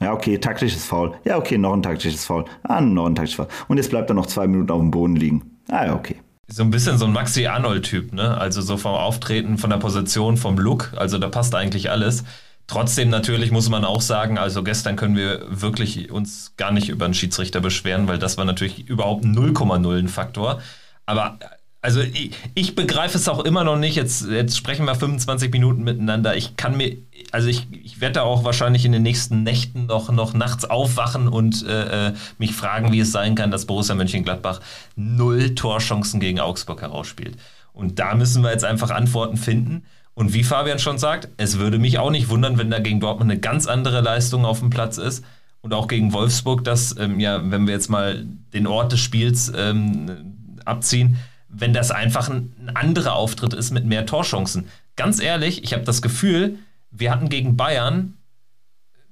ja, 0.02 0.14
okay, 0.14 0.38
taktisches 0.38 0.84
Foul. 0.84 1.14
Ja, 1.24 1.36
okay, 1.36 1.58
noch 1.58 1.74
ein 1.74 1.82
taktisches 1.82 2.24
Foul. 2.24 2.46
Ah, 2.62 2.80
noch 2.80 3.06
ein 3.06 3.14
taktisches 3.14 3.36
Foul. 3.36 3.48
Und 3.68 3.76
jetzt 3.76 3.90
bleibt 3.90 4.10
er 4.10 4.14
noch 4.14 4.26
zwei 4.26 4.46
Minuten 4.46 4.70
auf 4.70 4.80
dem 4.80 4.90
Boden 4.90 5.16
liegen. 5.16 5.58
Ah 5.68 5.86
ja, 5.86 5.94
okay. 5.94 6.16
So 6.48 6.62
ein 6.62 6.70
bisschen 6.70 6.98
so 6.98 7.04
ein 7.04 7.12
Maxi 7.12 7.46
Arnold-Typ, 7.46 8.12
ne? 8.12 8.36
Also 8.36 8.60
so 8.60 8.76
vom 8.76 8.92
Auftreten, 8.92 9.58
von 9.58 9.70
der 9.70 9.76
Position, 9.76 10.36
vom 10.36 10.56
Look. 10.58 10.92
Also 10.96 11.18
da 11.18 11.28
passt 11.28 11.54
eigentlich 11.54 11.90
alles. 11.90 12.24
Trotzdem 12.66 13.10
natürlich 13.10 13.50
muss 13.50 13.68
man 13.68 13.84
auch 13.84 14.00
sagen, 14.00 14.38
also 14.38 14.62
gestern 14.62 14.96
können 14.96 15.16
wir 15.16 15.44
wirklich 15.48 16.10
uns 16.10 16.54
gar 16.56 16.70
nicht 16.70 16.88
über 16.88 17.04
einen 17.04 17.14
Schiedsrichter 17.14 17.60
beschweren, 17.60 18.06
weil 18.06 18.18
das 18.18 18.38
war 18.38 18.44
natürlich 18.44 18.88
überhaupt 18.88 19.24
0,0 19.24 19.98
ein 19.98 20.08
Faktor. 20.08 20.60
Aber 21.04 21.38
also 21.82 22.00
ich, 22.00 22.32
ich, 22.54 22.74
begreife 22.74 23.16
es 23.16 23.26
auch 23.28 23.42
immer 23.44 23.64
noch 23.64 23.76
nicht. 23.76 23.96
Jetzt, 23.96 24.26
jetzt 24.28 24.56
sprechen 24.56 24.84
wir 24.84 24.94
25 24.94 25.50
Minuten 25.50 25.82
miteinander. 25.82 26.36
Ich 26.36 26.56
kann 26.56 26.76
mir, 26.76 26.96
also 27.32 27.48
ich, 27.48 27.66
ich 27.72 28.00
werde 28.02 28.14
da 28.14 28.22
auch 28.22 28.44
wahrscheinlich 28.44 28.84
in 28.84 28.92
den 28.92 29.02
nächsten 29.02 29.42
Nächten 29.42 29.86
noch, 29.86 30.12
noch 30.12 30.34
nachts 30.34 30.66
aufwachen 30.66 31.26
und 31.26 31.66
äh, 31.66 32.08
äh, 32.08 32.12
mich 32.36 32.54
fragen, 32.54 32.92
wie 32.92 33.00
es 33.00 33.12
sein 33.12 33.34
kann, 33.34 33.50
dass 33.50 33.64
Borussia 33.64 33.94
Mönchengladbach 33.94 34.60
null 34.94 35.54
Torchancen 35.54 36.20
gegen 36.20 36.38
Augsburg 36.38 36.82
herausspielt. 36.82 37.38
Und 37.72 37.98
da 37.98 38.14
müssen 38.14 38.42
wir 38.42 38.50
jetzt 38.50 38.64
einfach 38.64 38.90
Antworten 38.90 39.38
finden. 39.38 39.84
Und 40.14 40.34
wie 40.34 40.44
Fabian 40.44 40.78
schon 40.78 40.98
sagt, 40.98 41.28
es 41.36 41.58
würde 41.58 41.78
mich 41.78 41.98
auch 41.98 42.10
nicht 42.10 42.28
wundern, 42.28 42.58
wenn 42.58 42.70
da 42.70 42.78
gegen 42.78 43.00
Dortmund 43.00 43.30
eine 43.30 43.40
ganz 43.40 43.66
andere 43.66 44.00
Leistung 44.00 44.44
auf 44.44 44.60
dem 44.60 44.70
Platz 44.70 44.98
ist. 44.98 45.24
Und 45.62 45.74
auch 45.74 45.88
gegen 45.88 46.12
Wolfsburg, 46.12 46.64
dass, 46.64 46.96
ähm, 46.98 47.20
ja, 47.20 47.50
wenn 47.50 47.66
wir 47.66 47.74
jetzt 47.74 47.90
mal 47.90 48.26
den 48.52 48.66
Ort 48.66 48.92
des 48.92 49.00
Spiels 49.00 49.52
ähm, 49.54 50.56
abziehen, 50.64 51.16
wenn 51.48 51.72
das 51.72 51.90
einfach 51.90 52.28
ein, 52.28 52.52
ein 52.60 52.76
anderer 52.76 53.14
Auftritt 53.14 53.52
ist 53.54 53.70
mit 53.70 53.84
mehr 53.84 54.06
Torchancen. 54.06 54.68
Ganz 54.96 55.20
ehrlich, 55.20 55.64
ich 55.64 55.72
habe 55.72 55.84
das 55.84 56.00
Gefühl, 56.00 56.58
wir 56.90 57.10
hatten 57.10 57.28
gegen 57.28 57.56
Bayern 57.56 58.14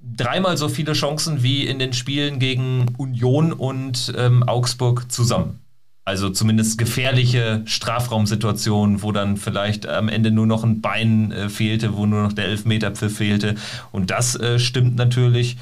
dreimal 0.00 0.56
so 0.56 0.68
viele 0.68 0.92
Chancen 0.92 1.42
wie 1.42 1.66
in 1.66 1.78
den 1.78 1.92
Spielen 1.92 2.38
gegen 2.38 2.94
Union 2.96 3.52
und 3.52 4.12
ähm, 4.16 4.42
Augsburg 4.42 5.10
zusammen. 5.10 5.60
Also 6.08 6.30
zumindest 6.30 6.78
gefährliche 6.78 7.60
Strafraumsituationen, 7.66 9.02
wo 9.02 9.12
dann 9.12 9.36
vielleicht 9.36 9.86
am 9.86 10.08
Ende 10.08 10.30
nur 10.30 10.46
noch 10.46 10.64
ein 10.64 10.80
Bein 10.80 11.32
äh, 11.32 11.50
fehlte, 11.50 11.98
wo 11.98 12.06
nur 12.06 12.22
noch 12.22 12.32
der 12.32 12.46
Elfmeterpfiff 12.46 13.18
fehlte. 13.18 13.56
Und 13.92 14.10
das 14.10 14.34
äh, 14.34 14.58
stimmt 14.58 14.96
natürlich 14.96 15.58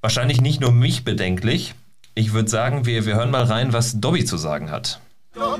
wahrscheinlich 0.00 0.40
nicht 0.40 0.60
nur 0.60 0.72
mich 0.72 1.04
bedenklich. 1.04 1.76
Ich 2.16 2.32
würde 2.32 2.50
sagen, 2.50 2.84
wir, 2.84 3.06
wir 3.06 3.14
hören 3.14 3.30
mal 3.30 3.44
rein, 3.44 3.72
was 3.72 4.00
Dobby 4.00 4.24
zu 4.24 4.38
sagen 4.38 4.72
hat. 4.72 5.00
Ja, 5.36 5.56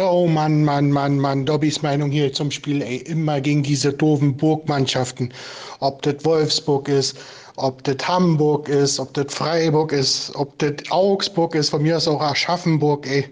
oh 0.00 0.26
Mann, 0.26 0.64
Mann, 0.64 0.90
Mann, 0.90 1.18
Mann, 1.18 1.44
Dobbys 1.44 1.82
Meinung 1.82 2.10
hier 2.10 2.32
zum 2.32 2.50
Spiel, 2.50 2.82
ey, 2.82 2.96
immer 2.98 3.40
gegen 3.40 3.62
diese 3.62 3.92
doofen 3.92 4.36
Burgmannschaften. 4.36 5.32
Ob 5.80 6.02
das 6.02 6.24
Wolfsburg 6.24 6.88
ist, 6.88 7.16
ob 7.56 7.84
das 7.84 7.96
Hamburg 8.08 8.68
ist, 8.68 8.98
ob 8.98 9.12
das 9.14 9.32
Freiburg 9.34 9.92
ist, 9.92 10.34
ob 10.34 10.58
das 10.58 10.72
Augsburg 10.90 11.54
ist, 11.54 11.70
von 11.70 11.82
mir 11.82 11.96
aus 11.96 12.08
auch 12.08 12.20
Aschaffenburg, 12.20 13.06
ey. 13.06 13.28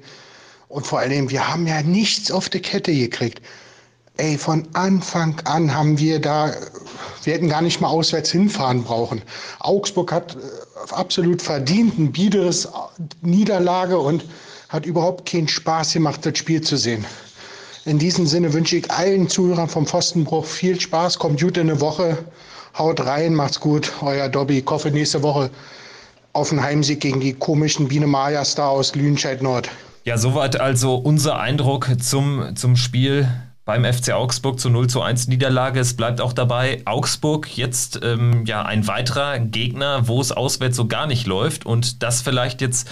Und 0.69 0.87
vor 0.87 1.01
allem, 1.01 1.31
wir 1.31 1.49
haben 1.49 1.67
ja 1.67 1.83
nichts 1.83 2.31
auf 2.31 2.49
die 2.49 2.61
Kette 2.61 2.95
gekriegt. 2.95 3.41
Ey, 4.19 4.37
von 4.37 4.69
Anfang 4.75 5.41
an 5.45 5.75
haben 5.75 5.99
wir 5.99 6.21
da, 6.21 6.53
wir 7.25 7.33
hätten 7.33 7.49
gar 7.49 7.63
nicht 7.63 7.81
mal 7.81 7.89
auswärts 7.89 8.31
hinfahren 8.31 8.85
brauchen. 8.85 9.23
Augsburg 9.61 10.13
hat 10.13 10.37
äh, 10.37 10.93
absolut 10.93 11.41
verdient 11.41 11.99
ein 11.99 12.13
biederes 12.13 12.69
Niederlage 13.23 13.99
und 13.99 14.25
hat 14.71 14.87
überhaupt 14.87 15.29
keinen 15.29 15.49
Spaß 15.49 15.93
gemacht, 15.93 16.25
das 16.25 16.39
Spiel 16.39 16.61
zu 16.61 16.77
sehen. 16.77 17.05
In 17.85 17.99
diesem 17.99 18.27
Sinne 18.27 18.53
wünsche 18.53 18.77
ich 18.77 18.91
allen 18.91 19.29
Zuhörern 19.29 19.69
vom 19.69 19.87
Pfostenbruch 19.87 20.45
viel 20.45 20.81
Spaß, 20.81 21.19
kommt 21.19 21.41
gut 21.41 21.57
in 21.57 21.69
eine 21.69 21.81
Woche, 21.81 22.19
haut 22.79 23.01
rein, 23.05 23.35
macht's 23.35 23.59
gut, 23.59 23.93
euer 24.01 24.29
Dobby. 24.29 24.59
Ich 24.59 24.67
hoffe 24.67 24.91
nächste 24.91 25.23
Woche 25.23 25.51
auf 26.33 26.53
einen 26.53 26.63
Heimsieg 26.63 27.01
gegen 27.01 27.21
die 27.21 27.33
komischen 27.33 27.89
Biene 27.89 28.07
Maya 28.07 28.45
Star 28.45 28.71
aus 28.71 28.95
Lüdenscheid 28.95 29.43
Nord. 29.43 29.69
Ja, 30.05 30.17
soweit 30.17 30.61
also 30.61 30.95
unser 30.95 31.41
Eindruck 31.41 31.89
zum, 32.01 32.55
zum 32.55 32.77
Spiel 32.77 33.29
beim 33.65 33.85
FC 33.85 34.13
Augsburg 34.13 34.59
zu 34.59 34.71
0 34.71 34.89
zu 34.89 35.03
1 35.03 35.29
Niederlage. 35.29 35.81
Es 35.81 35.95
bleibt 35.95 36.21
auch 36.21 36.33
dabei, 36.33 36.83
Augsburg 36.87 37.57
jetzt 37.57 38.01
ähm, 38.03 38.45
ja 38.47 38.63
ein 38.63 38.87
weiterer 38.87 39.39
Gegner, 39.39 40.09
wo 40.09 40.21
es 40.21 40.33
auswärts 40.33 40.77
so 40.77 40.87
gar 40.87 41.07
nicht 41.07 41.27
läuft 41.27 41.67
und 41.67 42.03
das 42.03 42.23
vielleicht 42.23 42.61
jetzt 42.61 42.89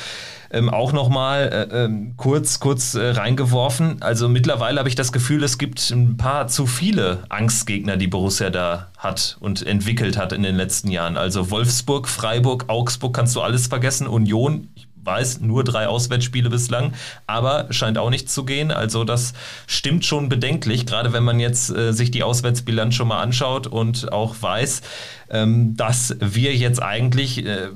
ähm, 0.50 0.70
auch 0.70 0.92
nochmal 0.92 1.68
äh, 1.70 1.84
ähm, 1.84 2.14
kurz, 2.16 2.60
kurz 2.60 2.94
äh, 2.94 3.10
reingeworfen. 3.10 4.00
Also 4.00 4.28
mittlerweile 4.28 4.78
habe 4.78 4.88
ich 4.88 4.94
das 4.94 5.12
Gefühl, 5.12 5.42
es 5.44 5.58
gibt 5.58 5.90
ein 5.90 6.16
paar 6.16 6.48
zu 6.48 6.66
viele 6.66 7.24
Angstgegner, 7.28 7.96
die 7.96 8.06
Borussia 8.06 8.50
da 8.50 8.90
hat 8.96 9.36
und 9.40 9.66
entwickelt 9.66 10.16
hat 10.16 10.32
in 10.32 10.42
den 10.42 10.56
letzten 10.56 10.90
Jahren. 10.90 11.16
Also 11.16 11.50
Wolfsburg, 11.50 12.08
Freiburg, 12.08 12.64
Augsburg 12.68 13.14
kannst 13.14 13.36
du 13.36 13.42
alles 13.42 13.66
vergessen. 13.66 14.06
Union, 14.06 14.68
weiß, 15.08 15.40
nur 15.40 15.64
drei 15.64 15.88
Auswärtsspiele 15.88 16.50
bislang, 16.50 16.92
aber 17.26 17.66
scheint 17.70 17.96
auch 17.96 18.10
nicht 18.10 18.28
zu 18.30 18.44
gehen. 18.44 18.70
Also 18.70 19.04
das 19.04 19.32
stimmt 19.66 20.04
schon 20.04 20.28
bedenklich, 20.28 20.84
gerade 20.84 21.12
wenn 21.14 21.24
man 21.24 21.40
jetzt 21.40 21.70
äh, 21.70 21.92
sich 21.92 22.10
die 22.10 22.22
Auswärtsbilanz 22.22 22.94
schon 22.94 23.08
mal 23.08 23.20
anschaut 23.20 23.66
und 23.66 24.12
auch 24.12 24.36
weiß, 24.40 24.82
ähm, 25.30 25.76
dass 25.76 26.16
wir 26.20 26.54
jetzt 26.54 26.82
eigentlich 26.82 27.44
äh, 27.44 27.70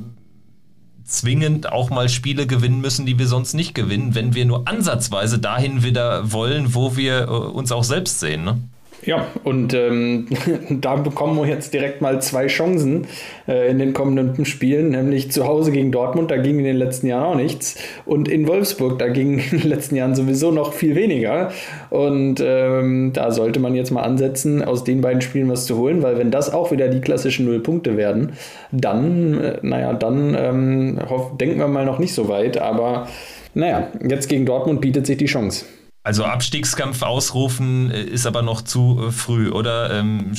zwingend 1.04 1.72
auch 1.72 1.90
mal 1.90 2.08
Spiele 2.08 2.46
gewinnen 2.46 2.80
müssen, 2.80 3.06
die 3.06 3.18
wir 3.18 3.26
sonst 3.26 3.54
nicht 3.54 3.74
gewinnen, 3.74 4.14
wenn 4.14 4.34
wir 4.34 4.44
nur 4.44 4.68
ansatzweise 4.68 5.38
dahin 5.38 5.82
wieder 5.82 6.32
wollen, 6.32 6.74
wo 6.74 6.96
wir 6.96 7.22
äh, 7.22 7.26
uns 7.26 7.72
auch 7.72 7.84
selbst 7.84 8.20
sehen. 8.20 8.44
Ne? 8.44 8.60
Ja, 9.04 9.26
und 9.42 9.74
ähm, 9.74 10.26
da 10.70 10.94
bekommen 10.94 11.36
wir 11.36 11.48
jetzt 11.48 11.74
direkt 11.74 12.00
mal 12.00 12.22
zwei 12.22 12.46
Chancen 12.46 13.08
äh, 13.48 13.68
in 13.68 13.80
den 13.80 13.94
kommenden 13.94 14.44
Spielen, 14.44 14.90
nämlich 14.90 15.32
zu 15.32 15.44
Hause 15.44 15.72
gegen 15.72 15.90
Dortmund, 15.90 16.30
da 16.30 16.36
ging 16.36 16.58
in 16.58 16.64
den 16.64 16.76
letzten 16.76 17.08
Jahren 17.08 17.24
auch 17.24 17.34
nichts, 17.34 17.76
und 18.06 18.28
in 18.28 18.46
Wolfsburg, 18.46 19.00
da 19.00 19.08
ging 19.08 19.40
in 19.50 19.58
den 19.58 19.68
letzten 19.68 19.96
Jahren 19.96 20.14
sowieso 20.14 20.52
noch 20.52 20.72
viel 20.72 20.94
weniger. 20.94 21.50
Und 21.90 22.36
ähm, 22.44 23.12
da 23.12 23.32
sollte 23.32 23.58
man 23.58 23.74
jetzt 23.74 23.90
mal 23.90 24.02
ansetzen, 24.02 24.62
aus 24.62 24.84
den 24.84 25.00
beiden 25.00 25.20
Spielen 25.20 25.48
was 25.48 25.66
zu 25.66 25.78
holen, 25.78 26.02
weil 26.02 26.16
wenn 26.16 26.30
das 26.30 26.52
auch 26.52 26.70
wieder 26.70 26.86
die 26.86 27.00
klassischen 27.00 27.46
Nullpunkte 27.46 27.96
werden, 27.96 28.34
dann, 28.70 29.40
äh, 29.40 29.58
naja, 29.62 29.94
dann 29.94 30.36
ähm, 30.38 30.98
hoff, 31.08 31.36
denken 31.38 31.58
wir 31.58 31.66
mal 31.66 31.84
noch 31.84 31.98
nicht 31.98 32.14
so 32.14 32.28
weit, 32.28 32.56
aber 32.56 33.08
naja, 33.54 33.88
jetzt 34.08 34.28
gegen 34.28 34.46
Dortmund 34.46 34.80
bietet 34.80 35.06
sich 35.06 35.16
die 35.16 35.26
Chance. 35.26 35.64
Also 36.04 36.24
Abstiegskampf 36.24 37.02
ausrufen 37.02 37.90
äh, 37.90 38.02
ist 38.02 38.26
aber 38.26 38.42
noch 38.42 38.62
zu 38.62 39.06
äh, 39.08 39.12
früh, 39.12 39.50
oder 39.50 39.92
ähm, 39.92 40.32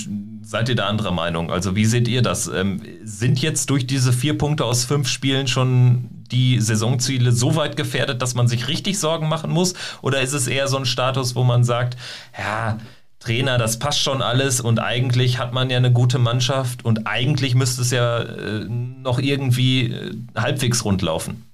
seid 0.43 0.67
ihr 0.67 0.76
da 0.76 0.88
anderer 0.88 1.12
Meinung? 1.12 1.52
Also 1.52 1.76
wie 1.76 1.86
seht 1.86 2.08
ihr 2.08 2.21
das? 2.21 2.47
Ähm, 2.47 2.82
sind 3.04 3.41
jetzt 3.41 3.69
durch 3.69 3.88
diese 3.88 4.12
vier 4.12 4.38
Punkte 4.38 4.65
aus 4.65 4.84
fünf 4.84 5.08
Spielen 5.08 5.47
schon 5.47 6.10
die 6.32 6.60
Saisonziele 6.60 7.32
so 7.32 7.56
weit 7.56 7.78
gefährdet, 7.78 8.21
dass 8.21 8.36
man 8.36 8.47
sich 8.47 8.67
richtig 8.67 8.99
Sorgen 8.99 9.30
machen 9.30 9.52
muss? 9.52 9.73
Oder 10.02 10.21
ist 10.21 10.34
es 10.34 10.47
eher 10.47 10.67
so 10.67 10.78
ein 10.78 10.86
Status, 10.86 11.36
wo 11.36 11.43
man 11.43 11.63
sagt, 11.63 11.95
ja, 12.38 12.78
Trainer, 13.19 13.58
das 13.58 13.80
passt 13.80 14.02
schon 14.02 14.21
alles 14.21 14.60
und 14.60 14.80
eigentlich 14.80 15.38
hat 15.38 15.54
man 15.54 15.69
ja 15.69 15.78
eine 15.78 15.93
gute 15.93 16.19
Mannschaft 16.19 16.84
und 16.84 17.08
eigentlich 17.08 17.56
müsste 17.56 17.84
es 17.84 17.91
ja 17.91 18.19
äh, 18.19 18.65
noch 18.67 19.17
irgendwie 19.17 19.93
äh, 19.93 20.13
halbwegs 20.36 20.84
rund 20.84 21.02
laufen? 21.02 21.45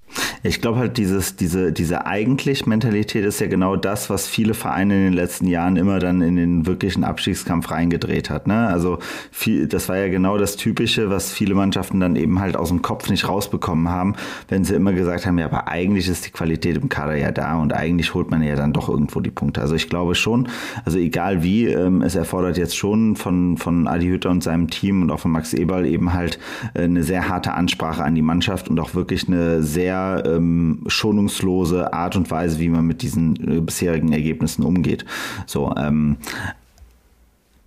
Ich 0.41 0.61
glaube 0.61 0.79
halt, 0.79 0.97
dieses, 0.97 1.35
diese, 1.35 1.73
diese 1.73 2.05
Eigentlich-Mentalität 2.05 3.25
ist 3.25 3.41
ja 3.41 3.47
genau 3.47 3.75
das, 3.75 4.09
was 4.09 4.27
viele 4.27 4.53
Vereine 4.53 4.95
in 4.95 5.03
den 5.05 5.13
letzten 5.13 5.47
Jahren 5.47 5.75
immer 5.75 5.99
dann 5.99 6.21
in 6.21 6.37
den 6.37 6.65
wirklichen 6.65 7.03
Abstiegskampf 7.03 7.69
reingedreht 7.71 8.29
hat. 8.29 8.47
Ne? 8.47 8.67
Also 8.67 8.99
viel, 9.31 9.67
das 9.67 9.89
war 9.89 9.97
ja 9.97 10.07
genau 10.07 10.37
das 10.37 10.55
Typische, 10.55 11.09
was 11.09 11.33
viele 11.33 11.55
Mannschaften 11.55 11.99
dann 11.99 12.15
eben 12.15 12.39
halt 12.39 12.55
aus 12.55 12.69
dem 12.69 12.81
Kopf 12.81 13.09
nicht 13.09 13.27
rausbekommen 13.27 13.89
haben, 13.89 14.15
wenn 14.47 14.63
sie 14.63 14.75
immer 14.75 14.93
gesagt 14.93 15.25
haben, 15.25 15.37
ja, 15.37 15.45
aber 15.45 15.67
eigentlich 15.67 16.07
ist 16.07 16.25
die 16.25 16.31
Qualität 16.31 16.77
im 16.77 16.87
Kader 16.87 17.15
ja 17.15 17.31
da 17.31 17.57
und 17.57 17.73
eigentlich 17.73 18.13
holt 18.13 18.31
man 18.31 18.41
ja 18.41 18.55
dann 18.55 18.71
doch 18.71 18.87
irgendwo 18.87 19.19
die 19.19 19.31
Punkte. 19.31 19.61
Also 19.61 19.75
ich 19.75 19.89
glaube 19.89 20.15
schon, 20.15 20.47
also 20.85 20.97
egal 20.99 21.43
wie, 21.43 21.65
ähm, 21.65 22.01
es 22.01 22.15
erfordert 22.15 22.57
jetzt 22.57 22.77
schon 22.77 23.17
von, 23.17 23.57
von 23.57 23.87
Adi 23.87 24.07
Hütter 24.07 24.29
und 24.29 24.41
seinem 24.41 24.69
Team 24.69 25.01
und 25.01 25.11
auch 25.11 25.19
von 25.19 25.31
Max 25.31 25.53
Eberl 25.53 25.85
eben 25.85 26.13
halt 26.13 26.39
äh, 26.73 26.83
eine 26.83 27.03
sehr 27.03 27.27
harte 27.27 27.53
Ansprache 27.53 28.03
an 28.03 28.15
die 28.15 28.21
Mannschaft 28.21 28.69
und 28.69 28.79
auch 28.79 28.93
wirklich 28.93 29.27
eine 29.27 29.61
sehr 29.63 30.23
ähm, 30.35 30.83
schonungslose 30.87 31.93
Art 31.93 32.15
und 32.15 32.29
Weise, 32.31 32.59
wie 32.59 32.69
man 32.69 32.85
mit 32.85 33.01
diesen 33.01 33.57
äh, 33.57 33.61
bisherigen 33.61 34.11
Ergebnissen 34.11 34.63
umgeht. 34.63 35.05
So, 35.45 35.73
ähm, 35.77 36.17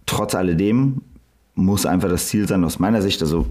trotz 0.07 0.35
alledem 0.35 1.03
muss 1.55 1.87
einfach 1.87 2.09
das 2.09 2.29
Ziel 2.29 2.48
sein, 2.48 2.64
aus 2.64 2.79
meiner 2.79 3.03
Sicht, 3.03 3.22
also 3.22 3.46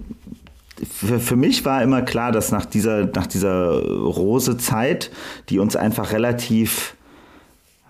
für, 0.90 1.36
mich 1.36 1.64
war 1.64 1.84
immer 1.84 2.02
klar, 2.02 2.32
dass 2.32 2.52
nach 2.52 2.66
dieser, 2.66 3.06
nach 3.06 3.28
dieser 3.28 3.82
rose 3.84 4.58
Zeit, 4.58 5.12
die 5.50 5.60
uns 5.60 5.76
einfach 5.76 6.12
relativ, 6.12 6.96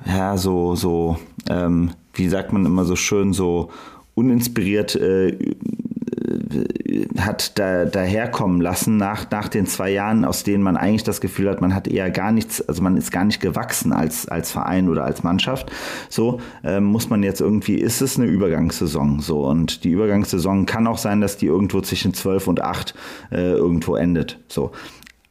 ja, 0.06 0.38
so, 0.38 0.76
so, 0.76 1.18
ähm, 1.50 1.92
wie 2.14 2.28
sagt 2.28 2.52
man 2.52 2.66
immer 2.66 2.84
so 2.84 2.98
schön, 2.98 3.32
so 3.32 3.70
uninspiriert 4.14 4.96
äh, 4.96 5.38
hat 7.18 7.58
da, 7.60 7.86
daherkommen 7.86 8.62
lassen 8.62 8.98
nach, 8.98 9.30
nach 9.30 9.48
den 9.48 9.66
zwei 9.66 9.92
Jahren, 9.92 10.26
aus 10.26 10.44
denen 10.44 10.64
man 10.64 10.78
eigentlich 10.78 11.04
das 11.04 11.22
Gefühl 11.22 11.50
hat, 11.50 11.62
man 11.62 11.76
hat 11.76 11.88
eher 11.88 12.10
gar 12.12 12.32
nichts, 12.32 12.68
also 12.68 12.82
man 12.82 12.98
ist 12.98 13.12
gar 13.12 13.26
nicht 13.26 13.42
gewachsen 13.42 13.94
als, 13.94 14.28
als 14.28 14.52
Verein 14.52 14.90
oder 14.90 15.04
als 15.04 15.24
Mannschaft. 15.24 15.72
So 16.10 16.40
ähm, 16.64 16.86
muss 16.86 17.10
man 17.10 17.24
jetzt 17.24 17.42
irgendwie, 17.42 17.76
ist 17.76 18.02
es 18.02 18.18
eine 18.18 18.28
Übergangssaison 18.28 19.20
so 19.20 19.46
und 19.46 19.84
die 19.84 19.92
Übergangssaison 19.92 20.66
kann 20.66 20.88
auch 20.88 20.98
sein, 20.98 21.22
dass 21.22 21.38
die 21.38 21.48
irgendwo 21.48 21.82
zwischen 21.82 22.14
zwölf 22.14 22.48
und 22.48 22.62
acht 22.62 22.94
äh, 23.32 23.52
irgendwo 23.52 23.96
endet. 23.96 24.40
So 24.48 24.72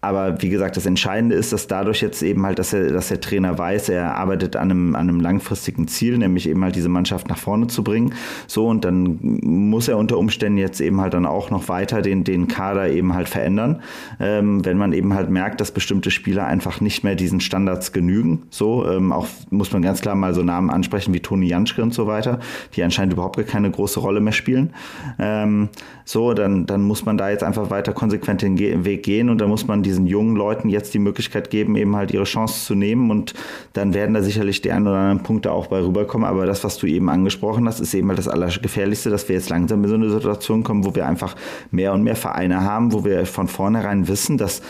aber 0.03 0.41
wie 0.41 0.49
gesagt, 0.49 0.77
das 0.79 0.87
Entscheidende 0.87 1.37
ist, 1.37 1.53
dass 1.53 1.67
dadurch 1.67 2.01
jetzt 2.01 2.23
eben 2.23 2.47
halt, 2.47 2.59
dass, 2.59 2.73
er, 2.73 2.91
dass 2.91 3.09
der 3.09 3.21
Trainer 3.21 3.59
weiß, 3.59 3.91
er 3.91 4.17
arbeitet 4.17 4.57
an 4.57 4.71
einem, 4.71 4.95
an 4.97 5.09
einem 5.09 5.21
langfristigen 5.21 5.89
Ziel, 5.89 6.17
nämlich 6.17 6.49
eben 6.49 6.65
halt 6.65 6.75
diese 6.75 6.89
Mannschaft 6.89 7.29
nach 7.29 7.37
vorne 7.37 7.67
zu 7.67 7.85
bringen. 7.85 8.15
So, 8.47 8.67
und 8.67 8.85
dann 8.87 9.19
muss 9.21 9.89
er 9.89 9.99
unter 9.99 10.17
Umständen 10.17 10.57
jetzt 10.57 10.81
eben 10.81 11.03
halt 11.03 11.13
dann 11.13 11.27
auch 11.27 11.51
noch 11.51 11.69
weiter 11.69 12.01
den, 12.01 12.25
den 12.25 12.49
Kader 12.49 12.89
eben 12.89 13.13
halt 13.13 13.29
verändern, 13.29 13.83
ähm, 14.19 14.65
wenn 14.65 14.79
man 14.79 14.95
eben 14.95 15.13
halt 15.13 15.29
merkt, 15.29 15.61
dass 15.61 15.71
bestimmte 15.71 16.11
Spieler 16.11 16.47
einfach 16.47 16.81
nicht 16.81 17.05
mehr 17.05 17.15
diesen 17.15 17.41
Standards 17.41 17.93
genügen. 17.93 18.45
So, 18.49 18.89
ähm, 18.89 19.13
auch 19.13 19.27
muss 19.51 19.71
man 19.73 19.83
ganz 19.83 20.01
klar 20.01 20.15
mal 20.15 20.33
so 20.33 20.43
Namen 20.43 20.71
ansprechen 20.71 21.13
wie 21.13 21.21
Toni 21.21 21.47
Janschke 21.47 21.83
und 21.83 21.93
so 21.93 22.07
weiter, 22.07 22.41
die 22.75 22.83
anscheinend 22.83 23.13
überhaupt 23.13 23.47
keine 23.47 23.71
große 23.71 24.01
Rolle 24.01 24.21
mehr 24.21 24.33
spielen. 24.33 24.73
Ähm, 25.19 25.69
so, 26.07 26.33
dann, 26.33 26.65
dann 26.65 26.83
muss 26.83 27.05
man 27.05 27.19
da 27.19 27.29
jetzt 27.29 27.45
einfach 27.45 27.69
weiter 27.71 27.93
konsequent 27.93 28.41
den 28.41 28.59
Weg 28.59 29.03
gehen 29.03 29.29
und 29.29 29.39
dann 29.41 29.49
muss 29.51 29.67
man 29.67 29.83
die 29.83 29.90
diesen 29.91 30.07
jungen 30.07 30.37
Leuten 30.37 30.69
jetzt 30.69 30.95
die 30.95 30.99
Möglichkeit 30.99 31.51
geben, 31.51 31.77
eben 31.77 31.97
halt 31.97 32.13
ihre 32.13 32.25
Chance 32.25 32.65
zu 32.65 32.75
nehmen 32.75 33.11
und 33.11 33.35
dann 33.73 33.93
werden 33.93 34.15
da 34.15 34.23
sicherlich 34.23 34.63
die 34.63 34.71
ein 34.71 34.87
oder 34.87 34.97
anderen 34.97 35.23
Punkte 35.23 35.53
auch 35.53 35.67
bei 35.67 35.83
rüberkommen. 35.83 36.27
Aber 36.27 36.47
das, 36.47 36.65
was 36.65 36.79
du 36.79 36.87
eben 36.87 37.09
angesprochen 37.11 37.67
hast, 37.67 37.81
ist 37.81 37.93
eben 37.95 38.09
halt 38.09 38.19
das 38.19 38.29
Allergefährlichste, 38.29 39.11
dass 39.11 39.29
wir 39.29 39.37
jetzt 39.37 39.51
langsam 39.51 39.83
in 39.83 39.91
so 39.91 39.97
eine 39.97 40.11
Situation 40.11 40.63
kommen, 40.63 40.85
wo 40.85 40.95
wir 40.95 41.07
einfach 41.07 41.35
mehr 41.71 41.93
und 41.93 42.03
mehr 42.03 42.17
Vereine 42.17 42.63
haben, 42.63 42.93
wo 42.93 43.05
wir 43.05 43.27
von 43.27 43.49
vornherein 43.49 44.09
wissen, 44.09 44.39
dass 44.39 44.63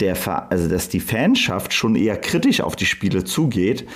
der, 0.00 0.16
also 0.50 0.68
dass 0.68 0.88
die 0.88 1.00
Fanschaft 1.00 1.72
schon 1.72 1.96
eher 1.96 2.16
kritisch 2.16 2.60
auf 2.60 2.76
die 2.76 2.86
Spiele 2.86 3.24
zugeht, 3.24 3.86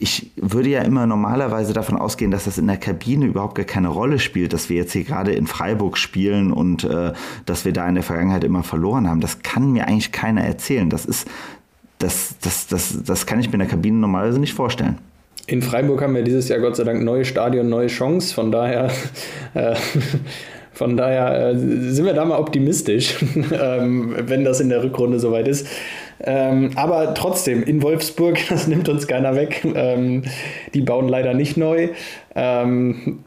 ich 0.00 0.30
würde 0.36 0.68
ja 0.68 0.82
immer 0.82 1.06
normalerweise 1.06 1.72
davon 1.72 1.96
ausgehen, 1.96 2.30
dass 2.30 2.44
das 2.44 2.56
in 2.56 2.68
der 2.68 2.76
Kabine 2.76 3.26
überhaupt 3.26 3.56
gar 3.56 3.64
keine 3.64 3.88
Rolle 3.88 4.18
spielt, 4.18 4.52
dass 4.52 4.68
wir 4.68 4.76
jetzt 4.76 4.92
hier 4.92 5.04
gerade 5.04 5.32
in 5.32 5.46
Freiburg 5.46 5.98
spielen 5.98 6.52
und 6.52 6.84
äh, 6.84 7.12
dass 7.46 7.64
wir 7.64 7.72
da 7.72 7.88
in 7.88 7.94
der 7.94 8.04
Vergangenheit 8.04 8.44
immer 8.44 8.62
verloren 8.62 9.08
haben. 9.08 9.20
Das 9.20 9.42
kann 9.42 9.72
mir 9.72 9.88
eigentlich 9.88 10.12
keiner 10.12 10.42
erzählen. 10.42 10.88
Das 10.88 11.04
ist, 11.04 11.26
das, 11.98 12.36
das, 12.40 12.68
das, 12.68 13.02
das 13.04 13.26
kann 13.26 13.40
ich 13.40 13.48
mir 13.48 13.54
in 13.54 13.60
der 13.60 13.68
Kabine 13.68 13.98
normalerweise 13.98 14.38
nicht 14.38 14.54
vorstellen. 14.54 14.98
In 15.48 15.62
Freiburg 15.62 16.02
haben 16.02 16.14
wir 16.14 16.22
dieses 16.22 16.48
Jahr 16.48 16.60
Gott 16.60 16.76
sei 16.76 16.84
Dank 16.84 17.02
neue 17.02 17.24
Stadion, 17.24 17.68
neue 17.68 17.88
Chance. 17.88 18.34
Von 18.34 18.52
daher 18.52 18.90
äh, 19.54 19.74
von 20.78 20.96
daher 20.96 21.48
äh, 21.48 21.58
sind 21.58 22.04
wir 22.04 22.14
da 22.14 22.24
mal 22.24 22.38
optimistisch, 22.38 23.16
ähm, 23.52 24.14
wenn 24.16 24.44
das 24.44 24.60
in 24.60 24.68
der 24.68 24.84
Rückrunde 24.84 25.18
soweit 25.18 25.48
ist. 25.48 25.66
Ähm, 26.20 26.70
aber 26.74 27.14
trotzdem, 27.14 27.62
in 27.62 27.82
Wolfsburg, 27.82 28.38
das 28.48 28.66
nimmt 28.66 28.88
uns 28.88 29.06
keiner 29.06 29.34
weg. 29.34 29.64
Ähm, 29.74 30.24
die 30.74 30.80
bauen 30.80 31.08
leider 31.08 31.34
nicht 31.34 31.56
neu. 31.56 31.88
Ähm, 32.34 33.20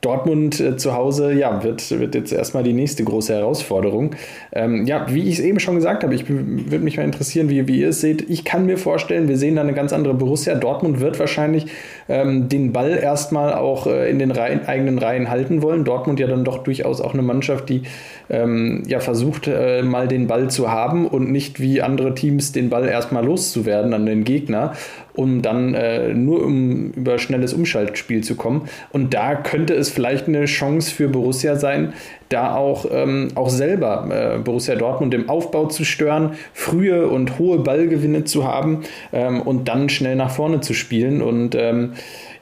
Dortmund 0.00 0.60
äh, 0.60 0.76
zu 0.76 0.94
Hause, 0.94 1.32
ja, 1.32 1.64
wird, 1.64 1.90
wird 1.98 2.14
jetzt 2.14 2.32
erstmal 2.32 2.62
die 2.62 2.72
nächste 2.72 3.02
große 3.02 3.34
Herausforderung. 3.34 4.14
Ähm, 4.52 4.86
ja, 4.86 5.06
wie 5.12 5.24
ich 5.24 5.38
es 5.38 5.40
eben 5.40 5.58
schon 5.58 5.74
gesagt 5.74 6.04
habe, 6.04 6.14
ich 6.14 6.28
würde 6.28 6.84
mich 6.84 6.96
mal 6.96 7.02
interessieren, 7.02 7.50
wie, 7.50 7.66
wie 7.66 7.80
ihr 7.80 7.88
es 7.88 8.00
seht. 8.00 8.28
Ich 8.30 8.44
kann 8.44 8.66
mir 8.66 8.78
vorstellen, 8.78 9.28
wir 9.28 9.36
sehen 9.36 9.56
da 9.56 9.62
eine 9.62 9.74
ganz 9.74 9.92
andere 9.92 10.14
Borussia. 10.14 10.54
Dortmund 10.54 11.00
wird 11.00 11.18
wahrscheinlich 11.18 11.66
ähm, 12.08 12.48
den 12.48 12.72
Ball 12.72 12.98
erstmal 13.02 13.54
auch 13.54 13.86
äh, 13.86 14.10
in 14.10 14.18
den 14.18 14.30
Reihen, 14.30 14.66
eigenen 14.66 14.98
Reihen 14.98 15.30
halten 15.30 15.62
wollen. 15.62 15.84
Dortmund 15.84 16.20
ja 16.20 16.26
dann 16.26 16.44
doch 16.44 16.58
durchaus 16.58 17.00
auch 17.00 17.12
eine 17.12 17.22
Mannschaft, 17.22 17.68
die 17.68 17.82
ähm, 18.28 18.82
ja 18.86 19.00
versucht, 19.00 19.48
äh, 19.48 19.82
mal 19.82 20.08
den 20.08 20.26
Ball 20.26 20.48
zu 20.48 20.70
haben 20.70 21.06
und 21.06 21.30
nicht 21.30 21.60
wie 21.60 21.82
andere 21.82 22.14
Teams 22.14 22.52
den 22.52 22.70
Ball 22.70 22.88
erstmal 22.88 23.24
loszuwerden 23.24 23.94
an 23.94 24.06
den 24.06 24.24
Gegner, 24.24 24.72
um 25.14 25.42
dann 25.42 25.74
äh, 25.74 26.14
nur 26.14 26.44
um 26.44 26.90
über 26.92 27.18
schnelles 27.18 27.52
Umschaltspiel 27.54 28.22
zu 28.22 28.36
kommen. 28.36 28.68
Und 28.92 29.14
da 29.14 29.34
könnte 29.34 29.74
es 29.74 29.90
vielleicht 29.90 30.28
eine 30.28 30.44
Chance 30.44 30.92
für 30.92 31.08
Borussia 31.08 31.56
sein, 31.56 31.92
da 32.28 32.54
auch, 32.56 32.86
ähm, 32.90 33.28
auch 33.34 33.48
selber 33.48 34.08
äh, 34.10 34.38
Borussia 34.38 34.74
Dortmund 34.74 35.14
im 35.14 35.28
Aufbau 35.28 35.66
zu 35.66 35.84
stören, 35.84 36.32
frühe 36.52 37.08
und 37.08 37.38
hohe 37.38 37.58
Ballgewinne 37.58 38.24
zu 38.24 38.44
haben 38.46 38.82
ähm, 39.12 39.42
und 39.42 39.68
dann 39.68 39.88
schnell 39.88 40.16
nach 40.16 40.30
vorne 40.30 40.60
zu 40.60 40.74
spielen. 40.74 41.22
Und 41.22 41.54
ähm, 41.54 41.92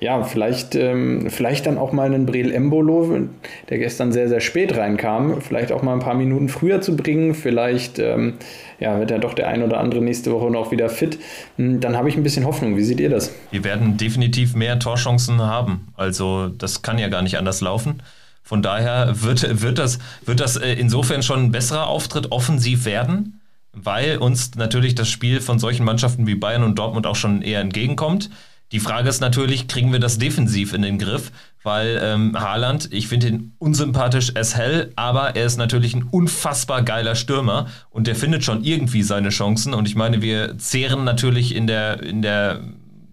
ja, 0.01 0.23
vielleicht, 0.23 0.75
ähm, 0.75 1.29
vielleicht 1.31 1.67
dann 1.67 1.79
auch 1.79 1.93
mal 1.93 2.07
einen 2.07 2.27
Breel 2.27 2.53
Embolo, 2.53 3.29
der 3.69 3.79
gestern 3.79 4.13
sehr, 4.13 4.29
sehr 4.29 4.41
spät 4.41 4.77
reinkam, 4.77 5.41
vielleicht 5.41 5.73
auch 5.73 5.83
mal 5.83 5.95
ein 5.95 6.01
paar 6.01 6.15
Minuten 6.15 6.49
früher 6.49 6.81
zu 6.81 6.97
bringen. 6.97 7.35
Vielleicht 7.35 7.99
ähm, 7.99 8.35
ja, 8.81 8.99
wird 8.99 9.11
ja 9.11 9.19
doch 9.19 9.35
der 9.35 9.49
ein 9.49 9.63
oder 9.63 9.81
andere 9.81 10.03
nächste 10.03 10.33
Woche 10.33 10.51
noch 10.51 10.71
wieder 10.71 10.89
fit. 10.89 11.19
Hm, 11.57 11.81
dann 11.81 11.97
habe 11.97 12.09
ich 12.09 12.17
ein 12.17 12.23
bisschen 12.23 12.47
Hoffnung. 12.47 12.77
Wie 12.77 12.83
seht 12.83 13.01
ihr 13.01 13.11
das? 13.11 13.35
Wir 13.51 13.65
werden 13.65 13.97
definitiv 13.97 14.55
mehr 14.55 14.79
Torchancen 14.79 15.41
haben. 15.41 15.89
Also 15.97 16.49
das 16.49 16.83
kann 16.83 16.99
ja 16.99 17.09
gar 17.09 17.23
nicht 17.23 17.39
anders 17.39 17.61
laufen. 17.61 18.03
Von 18.47 18.63
daher 18.63 19.23
wird, 19.23 19.63
wird 19.63 19.79
das, 19.79 19.99
wird 20.25 20.39
das 20.39 20.57
äh, 20.57 20.75
insofern 20.75 21.23
schon 21.23 21.45
ein 21.45 21.51
besserer 21.51 21.87
Auftritt 21.87 22.31
offensiv 22.31 22.85
werden, 22.85 23.41
weil 23.73 24.19
uns 24.19 24.55
natürlich 24.55 24.95
das 24.95 25.09
Spiel 25.09 25.41
von 25.41 25.59
solchen 25.59 25.85
Mannschaften 25.85 26.27
wie 26.27 26.35
Bayern 26.35 26.63
und 26.63 26.79
Dortmund 26.79 27.07
auch 27.07 27.17
schon 27.17 27.41
eher 27.41 27.61
entgegenkommt. 27.61 28.29
Die 28.71 28.81
Frage 28.81 29.09
ist 29.09 29.21
natürlich, 29.21 29.67
kriegen 29.67 29.93
wir 29.93 29.99
das 29.99 30.19
defensiv 30.19 30.75
in 30.75 30.83
den 30.83 30.99
Griff? 30.99 31.33
Weil 31.63 31.99
ähm, 32.03 32.39
Haaland, 32.39 32.93
ich 32.93 33.09
finde 33.09 33.29
ihn 33.29 33.53
unsympathisch 33.59 34.37
as 34.37 34.57
hell, 34.57 34.93
aber 34.97 35.37
er 35.37 35.47
ist 35.47 35.57
natürlich 35.57 35.95
ein 35.95 36.09
unfassbar 36.11 36.83
geiler 36.83 37.15
Stürmer 37.15 37.69
und 37.89 38.07
der 38.07 38.15
findet 38.17 38.45
schon 38.45 38.63
irgendwie 38.63 39.03
seine 39.03 39.31
Chancen. 39.31 39.73
Und 39.73 39.89
ich 39.89 39.95
meine, 39.95 40.21
wir 40.21 40.59
zehren 40.59 41.05
natürlich 41.05 41.55
in 41.55 41.67
der, 41.67 42.03
in 42.03 42.21
der 42.21 42.61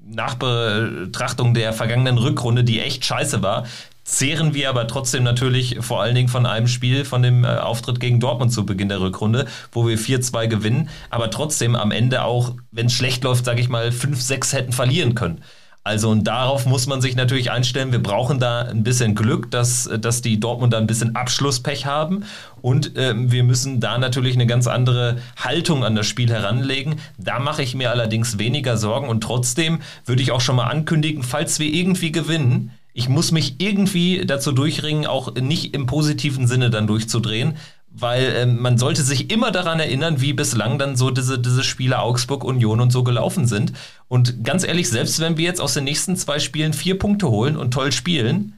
Nachbetrachtung 0.06 1.54
der 1.54 1.74
vergangenen 1.74 2.18
Rückrunde, 2.18 2.64
die 2.64 2.82
echt 2.82 3.06
scheiße 3.06 3.42
war, 3.42 3.66
zehren 4.04 4.54
wir 4.54 4.70
aber 4.70 4.88
trotzdem 4.88 5.24
natürlich 5.24 5.78
vor 5.82 6.02
allen 6.02 6.16
Dingen 6.16 6.28
von 6.28 6.46
einem 6.46 6.68
Spiel, 6.68 7.06
von 7.06 7.22
dem 7.22 7.44
äh, 7.44 7.48
Auftritt 7.48 8.00
gegen 8.00 8.20
Dortmund 8.20 8.52
zu 8.52 8.66
Beginn 8.66 8.90
der 8.90 9.02
Rückrunde, 9.02 9.46
wo 9.72 9.88
wir 9.88 9.98
4-2 9.98 10.48
gewinnen, 10.48 10.90
aber 11.10 11.30
trotzdem 11.32 11.76
am 11.76 11.92
Ende 11.92 12.24
auch, 12.24 12.56
wenn 12.72 12.88
es 12.88 12.94
schlecht 12.94 13.24
läuft, 13.24 13.46
sage 13.46 13.62
ich 13.62 13.70
mal, 13.70 13.90
5-6 13.90 14.54
hätten 14.54 14.72
verlieren 14.72 15.16
können. 15.16 15.42
Also 15.84 16.12
und 16.12 16.26
darauf 16.26 16.68
muss 16.68 16.86
man 16.86 17.02
sich 17.02 17.16
natürlich 17.16 17.50
einstellen. 17.50 17.92
Wir 17.92 18.04
brauchen 18.04 18.40
da 18.40 18.62
ein 18.62 18.84
bisschen 18.84 19.16
Glück, 19.16 19.50
dass, 19.50 19.90
dass 20.00 20.22
die 20.22 20.40
Dortmunder 20.40 20.78
ein 20.78 20.86
bisschen 20.86 21.16
Abschlusspech 21.16 21.88
haben. 21.88 22.24
Und 22.62 22.96
äh, 22.96 23.14
wir 23.16 23.44
müssen 23.44 23.80
da 23.80 23.98
natürlich 23.98 24.36
eine 24.36 24.46
ganz 24.46 24.68
andere 24.68 25.18
Haltung 25.38 25.84
an 25.84 25.96
das 25.96 26.06
Spiel 26.06 26.30
heranlegen. 26.30 26.98
Da 27.18 27.40
mache 27.40 27.64
ich 27.64 27.74
mir 27.74 27.90
allerdings 27.90 28.38
weniger 28.38 28.78
Sorgen. 28.78 29.10
Und 29.10 29.22
trotzdem 29.22 29.80
würde 30.06 30.22
ich 30.22 30.32
auch 30.32 30.42
schon 30.42 30.56
mal 30.56 30.68
ankündigen, 30.68 31.24
falls 31.24 31.58
wir 31.58 31.74
irgendwie 31.74 32.12
gewinnen, 32.12 32.72
ich 32.94 33.10
muss 33.10 33.32
mich 33.32 33.56
irgendwie 33.60 34.26
dazu 34.26 34.52
durchringen, 34.52 35.06
auch 35.06 35.36
nicht 35.36 35.74
im 35.74 35.86
positiven 35.86 36.48
Sinne 36.48 36.70
dann 36.70 36.88
durchzudrehen, 36.88 37.58
weil 37.90 38.24
äh, 38.24 38.46
man 38.46 38.78
sollte 38.78 39.04
sich 39.04 39.32
immer 39.32 39.52
daran 39.52 39.80
erinnern, 39.80 40.22
wie 40.22 40.34
bislang 40.34 40.80
dann 40.80 40.96
so 40.96 41.12
diese, 41.12 41.40
diese 41.40 41.64
Spiele 41.64 42.00
Augsburg, 42.00 42.44
Union 42.44 42.80
und 42.80 42.92
so 42.92 43.04
gelaufen 43.04 43.48
sind. 43.48 43.74
Und 44.08 44.44
ganz 44.44 44.64
ehrlich, 44.64 44.90
selbst 44.90 45.20
wenn 45.20 45.38
wir 45.38 45.46
jetzt 45.46 45.62
aus 45.62 45.74
den 45.74 45.84
nächsten 45.84 46.16
zwei 46.16 46.40
Spielen 46.40 46.74
vier 46.74 46.98
Punkte 46.98 47.30
holen 47.30 47.58
und 47.58 47.72
toll 47.72 47.92
spielen, 47.92 48.54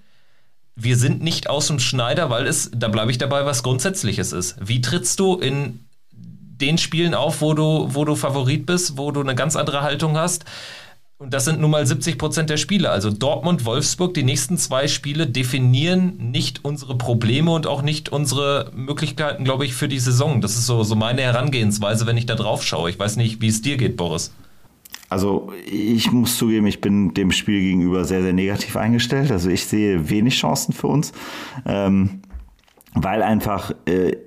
wir 0.76 0.98
sind 0.98 1.22
nicht 1.22 1.50
aus 1.50 1.68
dem 1.68 1.80
Schneider, 1.80 2.30
weil 2.30 2.48
es, 2.48 2.72
da 2.76 2.88
bleibe 2.88 3.12
ich 3.12 3.18
dabei, 3.18 3.46
was 3.46 3.64
Grundsätzliches 3.64 4.34
ist. 4.34 4.56
Wie 4.60 4.82
trittst 4.82 5.20
du 5.20 5.36
in 5.36 5.80
den 6.64 6.78
Spielen 6.78 7.14
auf, 7.14 7.42
wo 7.42 7.54
du, 7.54 7.88
wo 7.90 8.06
du 8.06 8.16
Favorit 8.16 8.66
bist, 8.66 8.98
wo 8.98 9.12
du 9.12 9.22
eine 9.22 9.36
ganz 9.36 9.56
andere 9.56 9.82
Haltung 9.82 10.18
hast. 10.18 10.46
Und 11.24 11.34
das 11.34 11.46
sind 11.46 11.62
nun 11.62 11.72
mal 11.72 11.86
70 11.86 12.18
Prozent 12.18 12.50
der 12.50 12.58
Spiele. 12.58 12.90
Also 12.90 13.10
Dortmund, 13.10 13.64
Wolfsburg, 13.64 14.14
die 14.14 14.24
nächsten 14.24 14.58
zwei 14.58 14.90
Spiele 14.90 15.26
definieren 15.26 16.18
nicht 16.18 16.66
unsere 16.66 16.98
Probleme 16.98 17.52
und 17.52 17.66
auch 17.66 17.82
nicht 17.82 18.10
unsere 18.10 18.70
Möglichkeiten, 18.76 19.46
glaube 19.46 19.64
ich, 19.64 19.74
für 19.74 19.88
die 19.88 20.00
Saison. 20.00 20.42
Das 20.42 20.58
ist 20.58 20.66
so, 20.66 20.84
so 20.84 20.96
meine 20.96 21.22
Herangehensweise, 21.22 22.06
wenn 22.08 22.18
ich 22.18 22.26
da 22.26 22.36
drauf 22.36 22.62
schaue. 22.66 22.90
Ich 22.90 23.00
weiß 23.00 23.16
nicht, 23.16 23.40
wie 23.40 23.48
es 23.48 23.62
dir 23.62 23.78
geht, 23.78 23.96
Boris. 23.96 24.34
Also 25.08 25.54
ich 25.66 26.12
muss 26.12 26.38
zugeben, 26.38 26.68
ich 26.68 26.82
bin 26.82 27.14
dem 27.14 27.32
Spiel 27.32 27.62
gegenüber 27.62 28.04
sehr, 28.04 28.22
sehr 28.22 28.34
negativ 28.34 28.76
eingestellt. 28.76 29.32
Also 29.32 29.50
ich 29.50 29.66
sehe 29.66 30.10
wenig 30.10 30.38
Chancen 30.38 30.74
für 30.74 30.88
uns, 30.88 31.14
ähm, 31.66 32.22
weil 32.96 33.24
einfach 33.24 33.72
äh, 33.86 34.18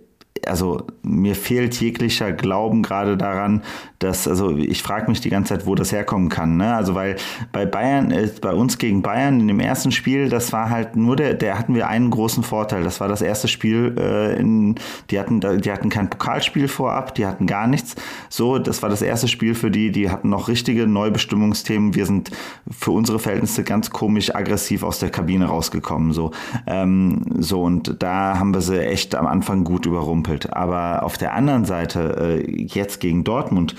also 0.46 0.86
mir 1.02 1.34
fehlt 1.34 1.80
jeglicher 1.80 2.32
Glauben 2.32 2.82
gerade 2.82 3.16
daran, 3.16 3.62
dass, 4.06 4.28
also 4.28 4.56
ich 4.56 4.82
frage 4.82 5.10
mich 5.10 5.20
die 5.20 5.30
ganze 5.30 5.54
Zeit, 5.54 5.66
wo 5.66 5.74
das 5.74 5.92
herkommen 5.92 6.28
kann. 6.28 6.56
Ne? 6.56 6.74
Also 6.74 6.94
weil 6.94 7.16
bei 7.52 7.66
Bayern, 7.66 8.10
äh, 8.10 8.28
bei 8.40 8.52
uns 8.52 8.78
gegen 8.78 9.02
Bayern 9.02 9.40
in 9.40 9.48
dem 9.48 9.60
ersten 9.60 9.92
Spiel, 9.92 10.28
das 10.28 10.52
war 10.52 10.70
halt 10.70 10.96
nur 10.96 11.16
der, 11.16 11.34
der 11.34 11.58
hatten 11.58 11.74
wir 11.74 11.88
einen 11.88 12.10
großen 12.10 12.42
Vorteil. 12.42 12.84
Das 12.84 13.00
war 13.00 13.08
das 13.08 13.20
erste 13.20 13.48
Spiel, 13.48 13.96
äh, 13.98 14.38
in, 14.38 14.76
die 15.10 15.18
hatten, 15.18 15.40
die 15.40 15.70
hatten 15.70 15.88
kein 15.88 16.08
Pokalspiel 16.08 16.68
vorab, 16.68 17.14
die 17.14 17.26
hatten 17.26 17.46
gar 17.46 17.66
nichts. 17.66 17.96
So, 18.28 18.58
das 18.58 18.82
war 18.82 18.88
das 18.88 19.02
erste 19.02 19.28
Spiel 19.28 19.54
für 19.54 19.70
die, 19.70 19.90
die 19.90 20.10
hatten 20.10 20.28
noch 20.28 20.48
richtige 20.48 20.86
Neubestimmungsthemen. 20.86 21.94
Wir 21.94 22.06
sind 22.06 22.30
für 22.70 22.92
unsere 22.92 23.18
Verhältnisse 23.18 23.64
ganz 23.64 23.90
komisch 23.90 24.34
aggressiv 24.34 24.82
aus 24.82 24.98
der 24.98 25.10
Kabine 25.10 25.46
rausgekommen. 25.46 26.12
So, 26.12 26.30
ähm, 26.66 27.22
so 27.38 27.62
und 27.62 28.02
da 28.02 28.38
haben 28.38 28.54
wir 28.54 28.60
sie 28.60 28.80
echt 28.80 29.14
am 29.14 29.26
Anfang 29.26 29.64
gut 29.64 29.86
überrumpelt. 29.86 30.52
Aber 30.52 31.02
auf 31.02 31.18
der 31.18 31.34
anderen 31.34 31.64
Seite, 31.64 32.42
äh, 32.46 32.66
jetzt 32.66 33.00
gegen 33.00 33.24
Dortmund, 33.24 33.74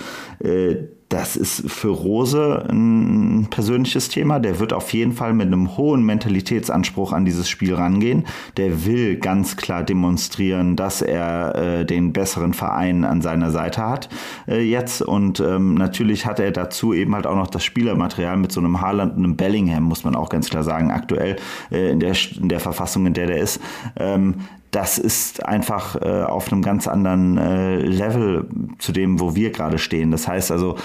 das 1.08 1.36
ist 1.36 1.70
für 1.70 1.88
Rose 1.88 2.66
ein 2.68 3.46
persönliches 3.50 4.10
Thema. 4.10 4.38
Der 4.38 4.58
wird 4.60 4.74
auf 4.74 4.92
jeden 4.92 5.12
Fall 5.12 5.32
mit 5.32 5.46
einem 5.46 5.76
hohen 5.78 6.02
Mentalitätsanspruch 6.04 7.12
an 7.12 7.24
dieses 7.24 7.48
Spiel 7.48 7.74
rangehen. 7.74 8.26
Der 8.58 8.84
will 8.84 9.16
ganz 9.16 9.56
klar 9.56 9.82
demonstrieren, 9.82 10.76
dass 10.76 11.00
er 11.00 11.54
äh, 11.54 11.86
den 11.86 12.12
besseren 12.12 12.52
Verein 12.52 13.04
an 13.04 13.22
seiner 13.22 13.50
Seite 13.50 13.82
hat 13.86 14.10
äh, 14.46 14.60
jetzt. 14.60 15.00
Und 15.00 15.40
ähm, 15.40 15.74
natürlich 15.74 16.26
hat 16.26 16.40
er 16.40 16.50
dazu 16.50 16.92
eben 16.92 17.14
halt 17.14 17.26
auch 17.26 17.36
noch 17.36 17.48
das 17.48 17.64
Spielermaterial 17.64 18.36
mit 18.36 18.52
so 18.52 18.60
einem 18.60 18.82
Haaland 18.82 19.16
und 19.16 19.24
einem 19.24 19.36
Bellingham, 19.36 19.84
muss 19.84 20.04
man 20.04 20.14
auch 20.14 20.28
ganz 20.28 20.50
klar 20.50 20.62
sagen, 20.62 20.90
aktuell 20.90 21.36
äh, 21.70 21.90
in, 21.90 22.00
der, 22.00 22.14
in 22.38 22.50
der 22.50 22.60
Verfassung, 22.60 23.06
in 23.06 23.14
der 23.14 23.28
der 23.28 23.38
ist. 23.38 23.60
Ähm, 23.96 24.34
das 24.70 24.98
ist 24.98 25.44
einfach 25.46 25.96
äh, 25.96 26.24
auf 26.24 26.52
einem 26.52 26.62
ganz 26.62 26.86
anderen 26.86 27.38
äh, 27.38 27.76
Level 27.76 28.48
zu 28.78 28.92
dem, 28.92 29.20
wo 29.20 29.34
wir 29.34 29.50
gerade 29.50 29.78
stehen. 29.78 30.10
Das 30.10 30.28
heißt 30.28 30.50
also, 30.50 30.76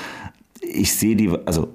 ich 0.61 0.93
sehe 0.93 1.15
die, 1.15 1.29
also 1.45 1.73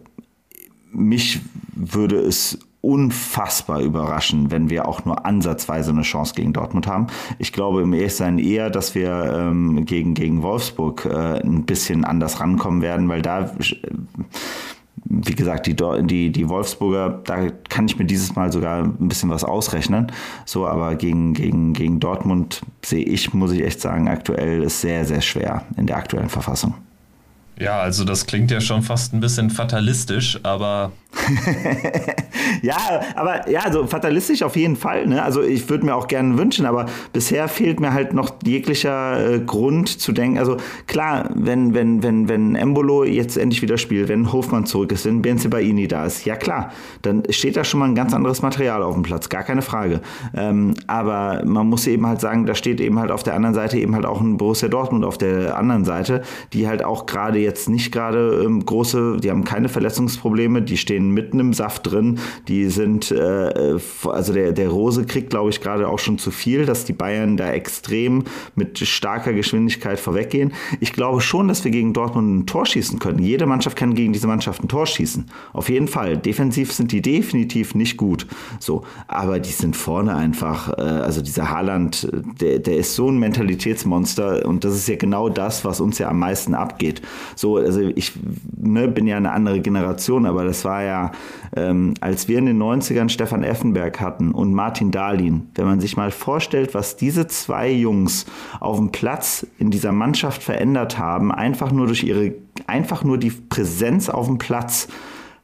mich 0.91 1.41
würde 1.75 2.17
es 2.17 2.59
unfassbar 2.81 3.81
überraschen, 3.81 4.51
wenn 4.51 4.71
wir 4.71 4.87
auch 4.87 5.05
nur 5.05 5.27
ansatzweise 5.27 5.91
eine 5.91 6.03
Chance 6.03 6.35
gegen 6.35 6.53
Dortmund 6.53 6.87
haben. 6.87 7.09
Ich 7.39 7.53
glaube 7.53 7.83
im 7.83 7.93
Ehrlichsein 7.93 8.39
eher, 8.39 8.71
dass 8.71 8.95
wir 8.95 9.11
ähm, 9.37 9.85
gegen, 9.85 10.15
gegen 10.15 10.43
Wolfsburg 10.43 11.05
äh, 11.05 11.41
ein 11.41 11.65
bisschen 11.65 12.05
anders 12.05 12.41
rankommen 12.41 12.81
werden, 12.81 13.09
weil 13.09 13.21
da 13.21 13.53
wie 15.05 15.35
gesagt, 15.35 15.67
die, 15.67 15.77
die, 15.77 16.31
die 16.31 16.49
Wolfsburger, 16.49 17.21
da 17.25 17.49
kann 17.69 17.87
ich 17.87 17.99
mir 17.99 18.05
dieses 18.05 18.35
Mal 18.35 18.53
sogar 18.53 18.85
ein 18.85 19.09
bisschen 19.09 19.31
was 19.31 19.45
ausrechnen. 19.45 20.13
So, 20.45 20.67
aber 20.67 20.95
gegen, 20.95 21.35
gegen, 21.35 21.73
gegen 21.73 22.01
Dortmund 22.01 22.63
sehe 22.85 23.05
ich, 23.05 23.33
muss 23.35 23.53
ich 23.53 23.63
echt 23.63 23.81
sagen, 23.81 24.09
aktuell 24.09 24.63
ist 24.63 24.81
sehr, 24.81 25.05
sehr 25.05 25.21
schwer 25.21 25.65
in 25.77 25.87
der 25.87 25.97
aktuellen 25.97 26.29
Verfassung. 26.29 26.75
Ja, 27.61 27.81
also 27.81 28.05
das 28.05 28.27
klingt 28.27 28.51
ja 28.51 28.61
schon 28.61 28.83
fast 28.83 29.13
ein 29.13 29.21
bisschen 29.21 29.51
fatalistisch, 29.51 30.39
aber 30.45 30.93
ja, 32.63 32.77
aber 33.17 33.49
ja, 33.51 33.61
also 33.61 33.87
fatalistisch 33.87 34.43
auf 34.43 34.57
jeden 34.57 34.77
Fall. 34.77 35.07
Ne? 35.07 35.23
Also 35.23 35.43
ich 35.43 35.69
würde 35.69 35.85
mir 35.87 35.95
auch 35.95 36.07
gerne 36.07 36.37
wünschen, 36.39 36.67
aber 36.67 36.87
bisher 37.13 37.49
fehlt 37.49 37.81
mir 37.81 37.93
halt 37.93 38.13
noch 38.13 38.31
jeglicher 38.45 39.35
äh, 39.35 39.41
Grund 39.41 39.89
zu 39.89 40.13
denken. 40.13 40.39
Also 40.39 40.59
klar, 40.87 41.31
wenn, 41.35 41.75
wenn, 41.75 42.03
wenn, 42.03 42.29
wenn 42.29 42.55
Embolo 42.55 43.05
jetzt 43.05 43.37
endlich 43.37 43.63
wieder 43.63 43.79
spielt, 43.79 44.09
wenn 44.09 44.33
Hofmann 44.33 44.67
zurück 44.67 44.93
ist, 44.93 45.07
wenn 45.07 45.23
Benzebaini 45.23 45.89
da 45.89 46.05
ist, 46.05 46.25
ja 46.25 46.37
klar, 46.37 46.73
dann 47.03 47.23
steht 47.31 47.57
da 47.57 47.65
schon 47.65 47.81
mal 47.81 47.87
ein 47.87 47.95
ganz 47.95 48.13
anderes 48.13 48.43
Material 48.43 48.83
auf 48.83 48.95
dem 48.95 49.03
Platz, 49.03 49.29
gar 49.29 49.43
keine 49.43 49.63
Frage. 49.63 50.01
Ähm, 50.37 50.75
aber 50.87 51.43
man 51.45 51.67
muss 51.67 51.87
eben 51.87 52.07
halt 52.07 52.21
sagen, 52.21 52.47
da 52.47 52.55
steht 52.55 52.81
eben 52.81 52.99
halt 52.99 53.11
auf 53.11 53.23
der 53.23 53.35
anderen 53.35 53.55
Seite 53.55 53.79
eben 53.79 53.95
halt 53.95 54.05
auch 54.05 54.21
ein 54.21 54.37
Borussia 54.37 54.69
Dortmund 54.69 55.05
auf 55.05 55.19
der 55.19 55.57
anderen 55.57 55.85
Seite, 55.85 56.23
die 56.53 56.69
halt 56.69 56.85
auch 56.85 57.07
gerade 57.07 57.39
jetzt 57.39 57.48
nicht 57.69 57.93
gerade 57.93 58.43
ähm, 58.45 58.65
große, 58.65 59.19
die 59.23 59.31
haben 59.31 59.45
keine 59.45 59.69
Verletzungsprobleme, 59.69 60.63
die 60.63 60.77
stehen 60.77 61.11
mitten 61.11 61.41
im 61.41 61.53
Saft 61.53 61.91
drin. 61.91 62.19
Die 62.49 62.67
sind, 62.67 63.11
äh, 63.11 63.79
also 64.05 64.33
der, 64.33 64.53
der 64.53 64.69
Rose 64.69 65.05
kriegt, 65.05 65.31
glaube 65.31 65.51
ich, 65.51 65.61
gerade 65.61 65.89
auch 65.89 65.99
schon 65.99 66.19
zu 66.19 66.31
viel, 66.31 66.67
dass 66.67 66.85
die 66.85 66.93
Bayern 66.93 67.37
da 67.37 67.51
extrem 67.53 68.25
mit 68.55 68.79
starker 68.79 69.33
Geschwindigkeit 69.33 69.99
vorweggehen. 69.99 70.53
Ich 70.81 70.93
glaube 70.93 71.21
schon, 71.21 71.49
dass 71.49 71.65
wir 71.65 71.71
gegen 71.71 71.93
Dortmund 71.93 72.39
ein 72.39 72.47
Tor 72.47 72.67
schießen 72.67 72.99
können. 72.99 73.19
Jede 73.19 73.47
Mannschaft 73.47 73.77
kann 73.77 73.95
gegen 73.95 74.13
diese 74.13 74.27
Mannschaft 74.27 74.63
ein 74.63 74.69
Tor 74.69 74.87
schießen. 74.87 75.27
Auf 75.53 75.69
jeden 75.69 75.89
Fall. 75.89 76.17
Defensiv 76.17 76.73
sind 76.73 76.93
die 76.93 77.03
definitiv 77.03 77.75
nicht 77.75 77.97
gut. 77.97 78.27
So, 78.59 78.85
aber 79.07 79.39
die 79.39 79.51
sind 79.51 79.77
vorne 79.77 80.15
einfach, 80.15 80.77
äh, 80.77 80.83
also 80.83 81.23
dieser 81.23 81.51
Haaland, 81.51 82.09
der, 82.41 82.59
der 82.59 82.77
ist 82.77 82.95
so 82.95 83.11
ein 83.11 83.19
Mentalitätsmonster 83.19 84.47
und 84.47 84.65
das 84.65 84.75
ist 84.75 84.89
ja 84.89 84.97
genau 84.97 85.29
das, 85.29 85.65
was 85.65 85.81
uns 85.81 85.99
ja 85.99 86.09
am 86.09 86.19
meisten 86.19 86.55
abgeht. 86.55 87.03
So, 87.39 87.57
also 87.57 87.81
ich 87.81 88.15
ne, 88.57 88.89
bin 88.89 89.07
ja 89.07 89.17
eine 89.17 89.31
andere 89.31 89.61
Generation, 89.61 90.27
aber 90.27 90.45
das 90.45 90.65
war 90.65 90.83
ja 90.83 91.13
ähm, 91.55 91.95
als 92.01 92.27
wir 92.27 92.37
in 92.37 92.47
den 92.47 92.61
90ern 92.61 93.09
Stefan 93.09 93.45
Effenberg 93.45 94.01
hatten 94.01 94.33
und 94.33 94.53
Martin 94.53 94.91
Dahlin, 94.91 95.49
wenn 95.55 95.67
man 95.67 95.81
sich 95.81 95.97
mal 95.97 96.11
vorstellt, 96.11 96.75
was 96.75 96.97
diese 96.97 97.29
zwei 97.29 97.71
Jungs 97.71 98.27
auf 98.59 98.79
dem 98.79 98.91
Platz 98.91 99.47
in 99.59 99.71
dieser 99.71 99.93
Mannschaft 99.93 100.43
verändert 100.43 100.99
haben, 100.99 101.31
einfach 101.31 101.71
nur 101.71 101.87
durch 101.87 102.03
ihre, 102.03 102.35
einfach 102.67 103.05
nur 103.05 103.19
die 103.19 103.31
Präsenz 103.31 104.09
auf 104.09 104.27
dem 104.27 104.39
Platz, 104.39 104.89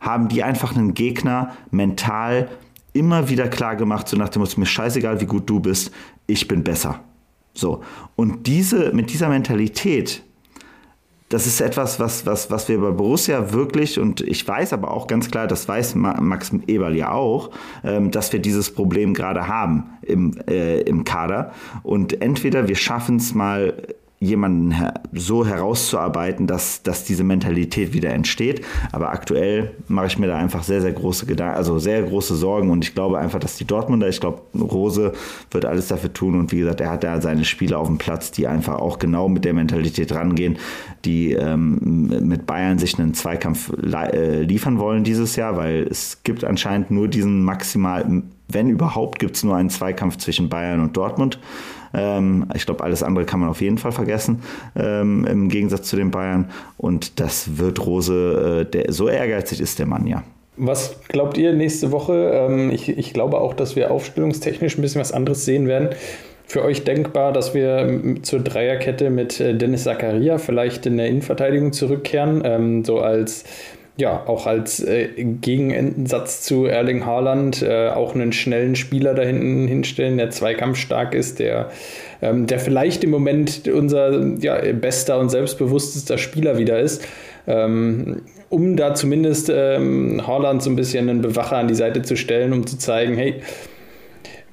haben 0.01 0.26
die 0.26 0.42
einfach 0.42 0.74
einen 0.76 0.95
Gegner 0.95 1.53
mental 1.70 2.49
immer 2.92 3.28
wieder 3.28 3.47
klar 3.47 3.76
gemacht, 3.76 4.09
so 4.09 4.16
nach 4.16 4.30
dem 4.30 4.42
Motto, 4.42 4.59
mir 4.59 4.66
scheißegal, 4.66 5.20
wie 5.20 5.26
gut 5.26 5.49
du 5.49 5.61
bist, 5.61 5.92
ich 6.26 6.49
bin 6.49 6.64
besser. 6.64 7.01
So. 7.53 7.82
Und 8.16 8.49
diese, 8.49 8.92
mit 8.92 9.12
dieser 9.12 9.28
Mentalität 9.28 10.24
das 11.35 11.49
ist 11.49 11.61
etwas, 11.61 11.99
was, 11.99 12.24
was, 12.26 12.49
was 12.53 12.68
wir 12.68 12.80
bei 12.80 12.93
Borussia 12.93 13.53
wirklich, 13.53 13.99
und 13.99 14.20
ich 14.20 14.47
weiß 14.47 14.72
aber 14.72 14.93
auch 14.93 15.09
ganz 15.09 15.32
klar, 15.32 15.49
das 15.49 15.66
weiß 15.66 15.97
Max 15.97 16.53
Eberl 16.68 16.95
ja 16.95 17.11
auch, 17.11 17.51
ähm, 17.82 18.12
dass 18.12 18.32
wir 18.32 18.39
dieses 18.39 18.72
Problem 18.72 19.14
gerade 19.14 19.49
haben 19.49 19.91
im, 20.03 20.39
äh, 20.47 20.82
im 20.82 21.03
Kader. 21.03 21.51
Und 21.82 22.22
entweder 22.22 22.68
wir 22.68 22.76
schaffen 22.76 23.16
es 23.16 23.35
mal 23.35 23.74
jemanden 24.25 24.75
so 25.12 25.47
herauszuarbeiten, 25.47 26.47
dass, 26.47 26.83
dass 26.83 27.05
diese 27.05 27.25
Mentalität 27.25 27.93
wieder 27.93 28.11
entsteht. 28.11 28.64
Aber 28.93 29.11
aktuell 29.11 29.72
mache 29.89 30.07
ich 30.07 30.18
mir 30.18 30.27
da 30.27 30.37
einfach 30.37 30.62
sehr, 30.62 30.81
sehr 30.81 30.93
große 30.93 31.27
Gedanken, 31.27 31.57
also 31.57 31.79
sehr 31.79 32.03
große 32.03 32.35
Sorgen 32.35 32.70
und 32.70 32.85
ich 32.85 32.95
glaube 32.95 33.18
einfach, 33.18 33.39
dass 33.39 33.57
die 33.57 33.64
Dortmunder, 33.64 34.09
ich 34.09 34.20
glaube, 34.20 34.43
Rose 34.59 35.12
wird 35.51 35.64
alles 35.64 35.89
dafür 35.89 36.12
tun 36.12 36.39
und 36.39 36.53
wie 36.53 36.59
gesagt, 36.59 36.81
er 36.81 36.91
hat 36.91 37.05
da 37.05 37.20
seine 37.20 37.45
Spieler 37.45 37.79
auf 37.79 37.87
dem 37.87 37.99
Platz, 37.99 38.31
die 38.31 38.47
einfach 38.47 38.79
auch 38.79 38.99
genau 38.99 39.29
mit 39.29 39.45
der 39.45 39.55
Mentalität 39.55 40.12
rangehen, 40.14 40.59
die 41.05 41.33
ähm, 41.33 42.09
mit 42.27 42.47
Bayern 42.47 42.79
sich 42.79 42.99
einen 42.99 43.14
Zweikampf 43.14 43.72
äh, 43.83 44.43
liefern 44.43 44.79
wollen 44.79 45.05
dieses 45.05 45.37
Jahr, 45.37 45.57
weil 45.57 45.87
es 45.91 46.22
gibt 46.25 46.45
anscheinend 46.45 46.91
nur 46.91 47.09
diesen 47.09 47.43
maximal, 47.45 48.22
wenn 48.49 48.68
überhaupt, 48.68 49.18
gibt 49.18 49.37
es 49.37 49.45
nur 49.45 49.57
einen 49.57 49.70
Zweikampf 49.70 50.18
zwischen 50.18 50.49
Bayern 50.49 50.81
und 50.81 50.97
Dortmund. 50.97 51.39
Ähm, 51.95 52.47
ich 52.55 52.66
glaube, 52.66 52.84
alles 52.84 53.03
andere 53.03 53.24
kann 53.24 53.40
man 53.40 53.49
auf 53.49 53.61
jeden 53.61 53.78
Fall 53.78 53.92
vergessen, 53.92 54.42
ähm, 54.76 55.24
im 55.26 55.49
Gegensatz 55.49 55.88
zu 55.88 55.97
den 55.97 56.11
Bayern. 56.11 56.51
Und 56.76 57.20
das 57.20 57.59
wird 57.59 57.84
Rose, 57.84 58.66
äh, 58.66 58.70
der, 58.70 58.92
so 58.92 59.09
ehrgeizig 59.09 59.61
ist 59.61 59.78
der 59.78 59.86
Mann 59.86 60.07
ja. 60.07 60.22
Was 60.57 61.01
glaubt 61.09 61.36
ihr 61.36 61.53
nächste 61.53 61.90
Woche? 61.90 62.30
Ähm, 62.32 62.70
ich, 62.70 62.88
ich 62.88 63.12
glaube 63.12 63.38
auch, 63.38 63.55
dass 63.55 63.74
wir 63.74 63.90
aufstellungstechnisch 63.90 64.78
ein 64.78 64.82
bisschen 64.82 65.01
was 65.01 65.12
anderes 65.12 65.45
sehen 65.45 65.66
werden 65.66 65.90
für 66.47 66.62
euch 66.62 66.84
denkbar, 66.84 67.32
dass 67.32 67.55
wir 67.55 68.01
zur 68.22 68.40
Dreierkette 68.40 69.11
mit 69.11 69.40
äh, 69.40 69.55
Dennis 69.55 69.84
Zakaria 69.84 70.38
vielleicht 70.38 70.86
in 70.86 70.97
der 70.99 71.09
Innenverteidigung 71.09 71.72
zurückkehren, 71.72 72.42
ähm, 72.45 72.84
so 72.84 73.01
als 73.01 73.45
ja, 73.97 74.26
auch 74.26 74.47
als 74.47 74.80
äh, 74.80 75.09
Gegenensatz 75.40 76.42
zu 76.42 76.64
Erling 76.66 77.07
Haaland 77.07 77.62
äh, 77.62 77.90
auch 77.90 78.14
einen 78.14 78.32
schnellen 78.32 78.74
Spieler 78.74 79.14
da 79.14 79.22
hinten 79.22 79.68
hinstellen, 79.68 80.18
der 80.18 80.30
zweikampfstark 80.30 81.14
ist, 81.14 81.38
der, 81.38 81.70
ähm, 82.20 82.49
der 82.49 82.59
vielleicht 82.59 83.05
im 83.05 83.11
Moment 83.11 83.68
unser 83.68 84.36
ja, 84.38 84.61
bester 84.72 85.20
und 85.20 85.30
selbstbewusstester 85.30 86.18
Spieler 86.18 86.59
wieder 86.59 86.80
ist. 86.80 87.07
Ähm, 87.47 88.22
um 88.49 88.76
da 88.76 88.95
zumindest 88.95 89.51
ähm, 89.53 90.26
Haaland 90.26 90.62
so 90.62 90.70
ein 90.70 90.76
bisschen 90.76 91.09
einen 91.09 91.22
Bewacher 91.22 91.59
an 91.59 91.68
die 91.68 91.74
Seite 91.74 92.03
zu 92.03 92.16
stellen, 92.16 92.53
um 92.53 92.66
zu 92.66 92.78
zeigen, 92.78 93.14
hey, 93.14 93.42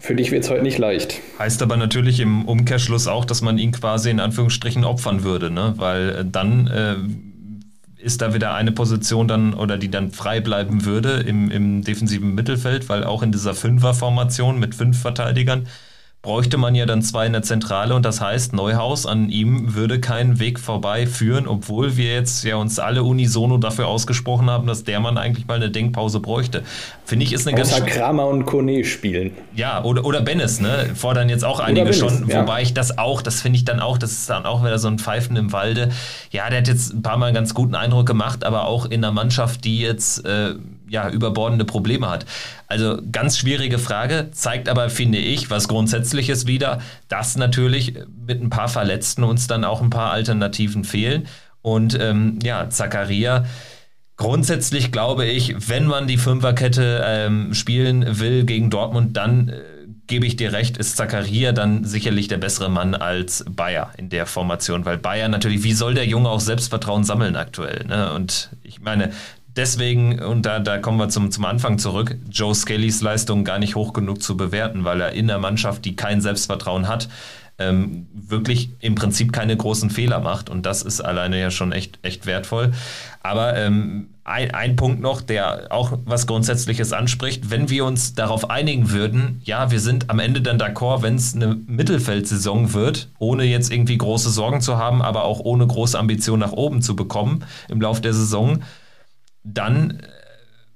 Für 0.02 0.16
dich 0.16 0.32
wird 0.32 0.44
es 0.44 0.50
heute 0.50 0.64
nicht 0.64 0.80
leicht. 0.80 1.20
Heißt 1.38 1.62
aber 1.62 1.78
natürlich 1.78 2.20
im 2.22 2.46
Umkehrschluss 2.46 3.08
auch, 3.08 3.24
dass 3.24 3.44
man 3.44 3.60
ihn 3.60 3.72
quasi 3.72 4.10
in 4.10 4.20
Anführungsstrichen 4.20 4.84
opfern 4.84 5.24
würde, 5.24 5.52
ne? 5.52 5.76
weil 5.78 6.10
äh, 6.10 6.26
dann 6.26 6.66
äh, 6.66 6.96
ist 8.02 8.22
da 8.22 8.34
wieder 8.34 8.54
eine 8.54 8.72
Position 8.72 9.28
dann 9.28 9.54
oder 9.54 9.78
die 9.78 9.90
dann 9.90 10.12
frei 10.12 10.42
bleiben 10.42 10.86
würde 10.86 11.20
im, 11.22 11.52
im 11.52 11.84
defensiven 11.84 12.34
Mittelfeld, 12.34 12.90
weil 12.90 13.04
auch 13.04 13.24
in 13.24 13.32
dieser 13.32 13.54
Fünfer-Formation 13.54 14.60
mit 14.60 14.76
fünf 14.76 15.00
Verteidigern 15.00 15.68
bräuchte 16.22 16.58
man 16.58 16.76
ja 16.76 16.86
dann 16.86 17.02
zwei 17.02 17.26
in 17.26 17.34
der 17.34 17.42
Zentrale 17.42 17.96
und 17.96 18.06
das 18.06 18.22
heißt, 18.22 18.54
Neuhaus 18.54 19.08
an 19.08 19.30
ihm 19.30 19.74
würde 19.74 20.00
keinen 20.00 20.40
Weg 20.40 20.60
vorbei 20.60 21.08
führen, 21.08 21.48
obwohl 21.48 21.98
wir 21.98 22.14
jetzt 22.14 22.44
ja 22.44 22.58
uns 22.58 22.78
alle 22.78 23.04
unisono 23.04 23.58
dafür 23.58 23.88
ausgesprochen 23.88 24.48
haben, 24.48 24.68
dass 24.68 24.84
der 24.84 25.00
Mann 25.00 25.18
eigentlich 25.18 25.48
mal 25.48 25.56
eine 25.56 25.72
Denkpause 25.72 26.20
bräuchte. 26.20 26.64
Finde 27.06 27.26
ich 27.26 27.34
ist 27.34 27.48
eine 27.48 27.60
Außer 27.60 27.80
ganz 27.80 27.92
Kramer 27.92 28.28
und 28.28 28.46
Kone 28.46 28.84
spielen. 28.84 29.32
Ja, 29.56 29.84
oder, 29.84 30.06
oder 30.06 30.22
Bennis, 30.22 30.60
ne? 30.60 30.92
Fordern 30.94 31.28
jetzt 31.28 31.44
auch 31.44 31.60
einige 31.60 31.86
Bennis, 31.86 31.98
schon, 31.98 32.30
ja. 32.30 32.42
wobei 32.42 32.62
ich 32.62 32.76
das 32.76 33.00
auch, 33.00 33.24
das 33.24 33.42
finde 33.42 33.58
ich 33.58 33.66
dann 33.66 33.80
auch, 33.80 33.98
das 33.98 34.12
ist 34.12 34.30
dann 34.30 34.46
auch 34.46 34.64
wieder 34.64 34.78
so 34.78 34.90
ein 34.90 35.00
Pfeifen 35.00 35.36
im 35.38 35.52
Walde. 35.52 35.90
Ja, 36.30 36.50
der 36.50 36.60
hat 36.60 36.68
jetzt 36.68 36.94
ein 36.94 37.02
paar 37.02 37.18
Mal 37.18 37.28
einen 37.28 37.36
ganz 37.36 37.56
guten 37.56 37.74
Eindruck 37.74 38.06
gemacht, 38.06 38.44
aber 38.44 38.68
auch 38.68 38.86
in 38.86 39.04
einer 39.04 39.12
Mannschaft, 39.12 39.66
die 39.66 39.80
jetzt 39.80 40.24
äh, 40.24 40.54
ja, 40.92 41.10
überbordende 41.10 41.66
Probleme 41.66 42.10
hat. 42.10 42.26
Also 42.68 43.00
ganz 43.12 43.38
schwierige 43.38 43.80
Frage, 43.80 44.30
zeigt 44.32 44.68
aber, 44.68 44.90
finde 44.90 45.18
ich, 45.18 45.50
was 45.50 45.68
Grundsätzliches 45.68 46.48
wieder, 46.48 46.82
dass 47.08 47.38
natürlich 47.38 47.96
mit 48.28 48.42
ein 48.42 48.50
paar 48.50 48.68
Verletzten 48.68 49.24
uns 49.24 49.48
dann 49.48 49.64
auch 49.64 49.82
ein 49.82 49.90
paar 49.90 50.12
Alternativen 50.12 50.84
fehlen. 50.84 51.28
Und 51.62 51.98
ähm, 52.00 52.40
ja, 52.44 52.70
Zakaria, 52.70 53.46
grundsätzlich 54.18 54.92
glaube 54.92 55.26
ich, 55.26 55.70
wenn 55.70 55.86
man 55.86 56.08
die 56.08 56.18
Fünferkette 56.18 57.04
ähm, 57.06 57.54
spielen 57.54 58.20
will 58.20 58.44
gegen 58.44 58.70
Dortmund, 58.70 59.16
dann 59.16 59.50
äh, 59.50 59.62
gebe 60.08 60.26
ich 60.26 60.36
dir 60.36 60.52
recht, 60.52 60.76
ist 60.76 60.98
Zakaria 60.98 61.54
dann 61.54 61.86
sicherlich 61.86 62.28
der 62.28 62.38
bessere 62.38 62.70
Mann 62.70 62.96
als 62.96 63.46
Bayer 63.50 63.92
in 63.96 64.10
der 64.10 64.26
Formation, 64.26 64.84
weil 64.84 64.98
Bayer 64.98 65.30
natürlich, 65.30 65.64
wie 65.64 65.72
soll 65.72 65.94
der 65.94 66.06
Junge 66.06 66.28
auch 66.28 66.42
Selbstvertrauen 66.42 67.06
sammeln 67.06 67.38
aktuell? 67.38 67.86
Ne? 67.88 68.12
Und 68.12 68.50
ich 68.62 68.82
meine, 68.82 69.12
deswegen, 69.56 70.20
und 70.20 70.46
da, 70.46 70.60
da 70.60 70.78
kommen 70.78 70.98
wir 70.98 71.10
zum, 71.10 71.32
zum 71.32 71.46
Anfang 71.46 71.78
zurück, 71.78 72.18
Joe 72.30 72.56
Scalys 72.56 73.02
Leistung 73.02 73.44
gar 73.44 73.60
nicht 73.60 73.76
hoch 73.76 73.94
genug 73.94 74.22
zu 74.22 74.38
bewerten, 74.38 74.84
weil 74.84 75.02
er 75.02 75.12
in 75.12 75.28
der 75.28 75.40
Mannschaft, 75.40 75.86
die 75.86 75.96
kein 75.96 76.22
Selbstvertrauen 76.22 76.88
hat, 76.88 77.10
ähm, 77.60 78.08
wirklich 78.14 78.72
im 78.80 78.96
Prinzip 78.96 79.32
keine 79.34 79.56
großen 79.56 79.90
Fehler 79.90 80.20
macht. 80.20 80.50
Und 80.50 80.66
das 80.66 80.82
ist 80.82 81.02
alleine 81.02 81.40
ja 81.40 81.52
schon 81.52 81.72
echt, 81.72 82.00
echt 82.02 82.26
wertvoll. 82.26 82.72
Aber 83.22 83.56
ähm, 83.56 84.10
ein, 84.24 84.52
ein 84.52 84.76
Punkt 84.76 85.02
noch, 85.02 85.22
der 85.22 85.68
auch 85.72 85.98
was 86.06 86.28
Grundsätzliches 86.28 86.94
anspricht. 86.94 87.50
Wenn 87.50 87.70
wir 87.70 87.86
uns 87.86 88.14
darauf 88.14 88.50
einigen 88.50 88.92
würden, 88.92 89.42
ja, 89.44 89.72
wir 89.72 89.80
sind 89.80 90.10
am 90.10 90.20
Ende 90.20 90.42
dann 90.42 90.60
d'accord, 90.60 91.02
wenn 91.02 91.16
es 91.16 91.36
eine 91.36 91.56
Mittelfeldsaison 91.56 92.74
wird, 92.74 93.10
ohne 93.20 93.44
jetzt 93.44 93.72
irgendwie 93.72 93.98
große 93.98 94.30
Sorgen 94.30 94.62
zu 94.62 94.78
haben, 94.78 95.02
aber 95.02 95.24
auch 95.24 95.40
ohne 95.40 95.66
große 95.66 95.98
Ambition 95.98 96.40
nach 96.40 96.54
oben 96.54 96.82
zu 96.82 96.96
bekommen 96.96 97.44
im 97.68 97.82
Laufe 97.82 98.02
der 98.02 98.14
Saison, 98.14 98.62
dann 99.44 99.92
äh, 99.92 100.08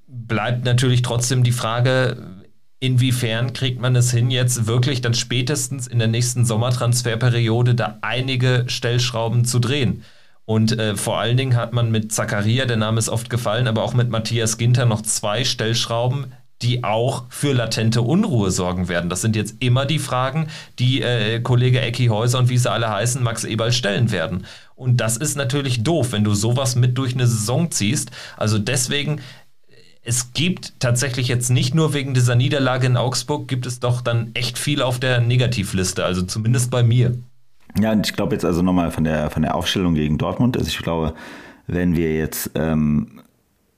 bleibt 0.07 0.65
natürlich 0.65 1.01
trotzdem 1.01 1.43
die 1.43 1.51
Frage, 1.51 2.45
inwiefern 2.79 3.53
kriegt 3.53 3.81
man 3.81 3.95
es 3.95 4.11
hin, 4.11 4.31
jetzt 4.31 4.67
wirklich 4.67 5.01
dann 5.01 5.13
spätestens 5.13 5.87
in 5.87 5.99
der 5.99 6.07
nächsten 6.07 6.45
Sommertransferperiode 6.45 7.75
da 7.75 7.97
einige 8.01 8.65
Stellschrauben 8.67 9.45
zu 9.45 9.59
drehen. 9.59 10.03
Und 10.45 10.77
äh, 10.77 10.95
vor 10.95 11.19
allen 11.19 11.37
Dingen 11.37 11.55
hat 11.55 11.73
man 11.73 11.89
mit 11.89 12.11
Zakaria, 12.11 12.65
der 12.65 12.77
Name 12.77 12.99
ist 12.99 13.09
oft 13.09 13.31
gefallen, 13.31 13.67
aber 13.67 13.83
auch 13.83 13.95
mit 13.95 14.09
Matthias 14.09 14.57
Ginter 14.57 14.85
noch 14.85 15.01
zwei 15.01 15.43
Stellschrauben, 15.43 16.33
die 16.61 16.83
auch 16.83 17.25
für 17.29 17.53
latente 17.53 18.01
Unruhe 18.01 18.51
sorgen 18.51 18.87
werden. 18.87 19.09
Das 19.09 19.21
sind 19.21 19.35
jetzt 19.35 19.55
immer 19.59 19.85
die 19.85 19.99
Fragen, 19.99 20.47
die 20.79 21.01
äh, 21.01 21.39
Kollege 21.41 21.81
Ecki 21.81 22.07
Häuser 22.07 22.39
und 22.39 22.49
wie 22.49 22.57
sie 22.57 22.71
alle 22.71 22.89
heißen, 22.89 23.23
Max 23.23 23.43
Eberl 23.43 23.71
stellen 23.71 24.11
werden. 24.11 24.45
Und 24.75 24.97
das 24.97 25.17
ist 25.17 25.37
natürlich 25.37 25.83
doof, 25.83 26.11
wenn 26.11 26.23
du 26.23 26.33
sowas 26.33 26.75
mit 26.75 26.97
durch 26.97 27.13
eine 27.13 27.27
Saison 27.27 27.71
ziehst. 27.71 28.11
Also 28.35 28.59
deswegen, 28.59 29.21
es 30.03 30.33
gibt 30.33 30.79
tatsächlich 30.79 31.27
jetzt 31.27 31.49
nicht 31.49 31.73
nur 31.73 31.93
wegen 31.93 32.13
dieser 32.13 32.35
Niederlage 32.35 32.87
in 32.87 32.97
Augsburg, 32.97 33.47
gibt 33.47 33.65
es 33.65 33.79
doch 33.79 34.01
dann 34.01 34.31
echt 34.33 34.57
viel 34.57 34.81
auf 34.81 34.99
der 34.99 35.21
Negativliste, 35.21 36.03
also 36.03 36.23
zumindest 36.23 36.71
bei 36.71 36.83
mir. 36.83 37.17
Ja, 37.79 37.91
und 37.91 38.05
ich 38.05 38.13
glaube 38.13 38.35
jetzt 38.35 38.45
also 38.45 38.61
nochmal 38.61 38.91
von 38.91 39.03
der, 39.03 39.29
von 39.29 39.41
der 39.41 39.55
Aufstellung 39.55 39.95
gegen 39.95 40.17
Dortmund, 40.17 40.57
also 40.57 40.67
ich 40.69 40.77
glaube, 40.77 41.13
wenn 41.67 41.95
wir 41.95 42.13
jetzt 42.13 42.51
ähm, 42.55 43.21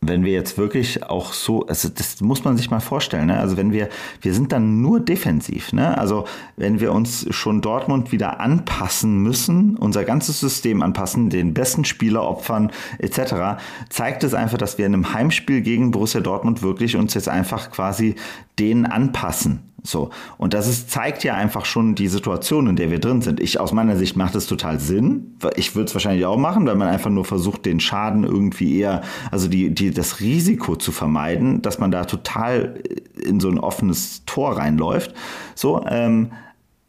wenn 0.02 0.24
wir 0.24 0.32
jetzt 0.32 0.58
wirklich 0.58 1.04
auch 1.04 1.34
so, 1.34 1.66
also 1.66 1.90
das 1.90 2.22
muss 2.22 2.44
man 2.44 2.56
sich 2.56 2.70
mal 2.70 2.80
vorstellen, 2.80 3.28
ne? 3.28 3.40
also 3.40 3.58
wenn 3.58 3.72
wir, 3.72 3.90
wir 4.22 4.34
sind 4.34 4.52
dann 4.52 4.82
nur 4.82 5.00
defensiv, 5.00 5.74
ne? 5.74 5.98
also 5.98 6.26
wenn 6.56 6.80
wir 6.80 6.94
uns 6.94 7.26
schon 7.32 7.62
Dortmund 7.62 8.12
wieder 8.12 8.40
anpassen 8.40 9.22
müssen, 9.22 9.76
unser 9.76 10.04
ganzes 10.04 10.40
System 10.40 10.82
anpassen, 10.82 11.30
den 11.30 11.54
besten 11.54 11.84
Spieler 11.84 12.24
opfern 12.24 12.72
etc., 13.00 13.60
zeigt 13.90 14.24
es 14.24 14.34
einfach, 14.34 14.58
dass 14.58 14.78
wir 14.78 14.86
in 14.86 14.94
einem 14.94 15.14
Heimspiel 15.14 15.62
gegen 15.62 15.92
Borussia 15.92 16.22
Dortmund 16.22 16.62
wirklich 16.62 16.96
uns 16.96 17.14
jetzt 17.16 17.30
einfach 17.30 17.72
quasi 17.72 18.16
denen 18.60 18.86
anpassen. 18.86 19.67
So. 19.88 20.10
Und 20.38 20.54
das 20.54 20.68
ist, 20.68 20.92
zeigt 20.92 21.24
ja 21.24 21.36
einfach 21.36 21.66
schon 21.66 21.96
die 21.96 22.08
Situation, 22.08 22.68
in 22.68 22.76
der 22.76 22.92
wir 22.92 23.00
drin 23.00 23.22
sind. 23.22 23.40
Ich, 23.40 23.60
aus 23.60 23.72
meiner 23.72 23.96
Sicht 23.96 24.16
macht 24.18 24.36
es 24.36 24.48
total 24.48 24.80
Sinn. 24.80 25.38
Ich 25.56 25.76
würde 25.76 25.88
es 25.88 25.96
wahrscheinlich 25.96 26.26
auch 26.26 26.38
machen, 26.38 26.66
weil 26.66 26.76
man 26.76 26.90
einfach 26.90 27.10
nur 27.10 27.26
versucht, 27.26 27.66
den 27.66 27.80
Schaden 27.80 28.24
irgendwie 28.24 28.80
eher, 28.80 29.02
also 29.32 29.48
die, 29.48 29.74
die, 29.74 29.92
das 29.92 30.20
Risiko 30.20 30.76
zu 30.76 30.92
vermeiden, 30.92 31.62
dass 31.62 31.80
man 31.80 31.92
da 31.92 32.06
total 32.06 32.82
in 33.22 33.40
so 33.40 33.50
ein 33.50 33.60
offenes 33.60 34.24
Tor 34.26 34.58
reinläuft. 34.58 35.14
So, 35.56 35.86
ähm, 35.88 36.32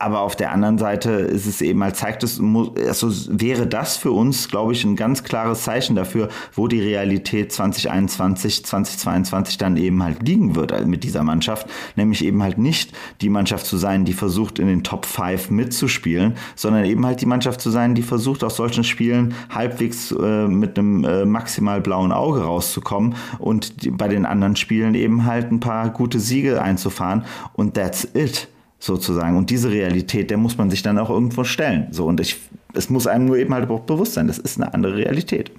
aber 0.01 0.21
auf 0.21 0.37
der 0.37 0.53
anderen 0.53 0.79
Seite 0.79 1.11
ist 1.11 1.47
es 1.47 1.61
eben 1.61 1.83
halt, 1.83 1.97
zeigt 1.97 2.23
es, 2.23 2.41
also 2.41 3.11
wäre 3.31 3.67
das 3.67 3.97
für 3.97 4.13
uns, 4.13 4.49
glaube 4.49 4.73
ich, 4.73 4.85
ein 4.85 4.95
ganz 4.95 5.25
klares 5.25 5.65
Zeichen 5.65 5.97
dafür, 5.97 6.29
wo 6.55 6.69
die 6.69 6.81
Realität 6.81 7.53
2021, 7.53 8.65
2022 8.65 9.59
dann 9.59 9.77
eben 9.77 10.01
halt 10.05 10.23
liegen 10.23 10.55
wird 10.55 10.87
mit 10.87 11.03
dieser 11.03 11.25
Mannschaft. 11.25 11.67
Nämlich 11.97 12.25
eben 12.25 12.41
halt 12.45 12.59
nicht 12.59 12.93
die 13.21 13.29
Mannschaft 13.29 13.67
zu 13.67 13.77
sein, 13.77 14.05
die 14.05 14.13
versucht, 14.13 14.61
in 14.61 14.69
den 14.69 14.85
Top 14.85 15.05
5 15.05 15.51
mitzuspielen, 15.51 16.37
sondern 16.55 16.85
eben 16.85 17.05
halt 17.05 17.21
die 17.21 17.27
Mannschaft 17.27 17.61
zu 17.61 17.71
sein, 17.71 17.97
die 17.97 18.03
versucht, 18.03 18.45
aus 18.45 18.55
solchen 18.55 18.85
Spielen 18.85 19.35
halbwegs 19.51 20.13
äh, 20.13 20.47
mit 20.47 20.79
einem 20.79 21.03
äh, 21.03 21.25
maximal 21.25 21.81
blauen 21.81 22.13
Auge 22.13 22.43
rauszukommen 22.43 23.17
und 23.41 23.83
die, 23.83 23.91
bei 23.91 24.07
den 24.07 24.27
anderen 24.27 24.55
Spielen 24.55 24.95
eben 24.95 25.25
halt 25.25 25.51
ein 25.51 25.59
paar 25.59 25.91
gute 25.91 26.21
Siege 26.21 26.63
einzufahren. 26.63 27.25
Und 27.55 27.75
that's 27.75 28.07
it 28.15 28.49
sozusagen. 28.79 29.37
Und 29.37 29.51
diese 29.51 29.71
Realität, 29.71 30.31
der 30.31 30.37
muss 30.37 30.57
man 30.57 30.71
sich 30.71 30.83
dann 30.83 30.99
auch 30.99 31.11
irgendwo 31.11 31.45
stellen. 31.45 31.89
So, 31.91 32.07
und 32.07 32.21
ich, 32.21 32.37
es 32.75 32.91
muss 32.91 33.07
einem 33.07 33.27
nur 33.27 33.37
eben 33.37 33.53
halt 33.53 33.69
auch 33.71 33.81
bewusst 33.81 34.15
sein, 34.15 34.29
das 34.29 34.39
ist 34.39 34.61
eine 34.61 34.73
andere 34.73 34.97
Realität. 34.97 35.51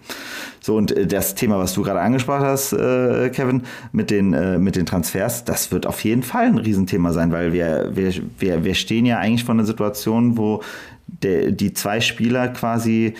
So, 0.61 0.77
und 0.77 0.91
äh, 0.91 1.05
das 1.05 1.35
Thema, 1.35 1.57
was 1.57 1.73
du 1.73 1.83
gerade 1.83 1.99
angesprochen 1.99 2.45
hast, 2.45 2.73
äh, 2.73 3.29
Kevin, 3.29 3.63
mit 3.91 4.09
den, 4.09 4.33
äh, 4.33 4.57
mit 4.57 4.75
den 4.75 4.85
Transfers, 4.85 5.43
das 5.43 5.71
wird 5.71 5.85
auf 5.85 6.03
jeden 6.03 6.23
Fall 6.23 6.45
ein 6.45 6.57
Riesenthema 6.57 7.11
sein, 7.11 7.31
weil 7.31 7.51
wir, 7.51 7.91
wir, 7.93 8.13
wir, 8.39 8.63
wir 8.63 8.75
stehen 8.75 9.05
ja 9.05 9.19
eigentlich 9.19 9.43
vor 9.43 9.53
einer 9.53 9.65
Situation, 9.65 10.37
wo 10.37 10.61
der, 11.07 11.51
die 11.51 11.73
zwei 11.73 12.01
Spieler 12.01 12.49
quasi 12.49 13.15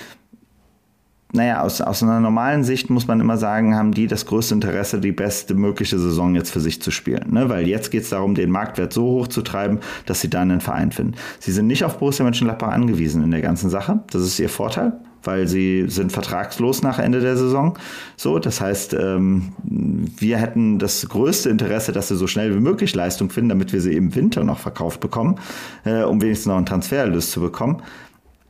naja, 1.31 1.61
aus, 1.61 1.79
aus 1.79 2.01
einer 2.01 2.19
normalen 2.19 2.63
Sicht 2.63 2.89
muss 2.89 3.05
man 3.05 3.19
immer 3.19 3.37
sagen, 3.37 3.75
haben 3.75 3.93
die 3.93 4.07
das 4.07 4.25
größte 4.25 4.55
Interesse, 4.55 4.99
die 4.99 5.11
beste 5.11 5.53
mögliche 5.53 5.99
Saison 5.99 6.33
jetzt 6.33 6.49
für 6.49 6.59
sich 6.59 6.81
zu 6.81 6.89
spielen. 6.89 7.31
Ne? 7.33 7.49
Weil 7.49 7.67
jetzt 7.67 7.91
geht 7.91 8.03
es 8.03 8.09
darum, 8.09 8.33
den 8.33 8.49
Marktwert 8.49 8.93
so 8.93 9.03
hoch 9.03 9.27
zu 9.27 9.43
treiben, 9.43 9.79
dass 10.07 10.21
sie 10.21 10.29
dann 10.29 10.49
einen 10.49 10.61
Verein 10.61 10.91
finden. 10.91 11.13
Sie 11.39 11.51
sind 11.51 11.67
nicht 11.67 11.83
auf 11.83 11.99
Borussia 11.99 12.23
Mönchengladbach 12.23 12.69
angewiesen 12.69 13.23
in 13.23 13.29
der 13.29 13.41
ganzen 13.41 13.69
Sache. 13.69 13.99
Das 14.11 14.23
ist 14.23 14.39
ihr 14.39 14.49
Vorteil 14.49 14.93
weil 15.23 15.47
sie 15.47 15.85
sind 15.89 16.11
vertragslos 16.11 16.81
nach 16.81 16.99
Ende 16.99 17.19
der 17.19 17.35
Saison. 17.35 17.77
So, 18.15 18.39
das 18.39 18.61
heißt, 18.61 18.93
ähm, 18.93 19.53
wir 19.63 20.37
hätten 20.37 20.79
das 20.79 21.07
größte 21.07 21.49
Interesse, 21.49 21.91
dass 21.91 22.07
sie 22.07 22.15
so 22.15 22.27
schnell 22.27 22.55
wie 22.55 22.59
möglich 22.59 22.95
Leistung 22.95 23.29
finden, 23.29 23.49
damit 23.49 23.73
wir 23.73 23.81
sie 23.81 23.95
im 23.95 24.15
Winter 24.15 24.43
noch 24.43 24.59
verkauft 24.59 24.99
bekommen, 24.99 25.35
äh, 25.83 26.03
um 26.03 26.21
wenigstens 26.21 26.47
noch 26.47 26.57
einen 26.57 26.65
Transfererlös 26.65 27.31
zu 27.31 27.41
bekommen. 27.41 27.81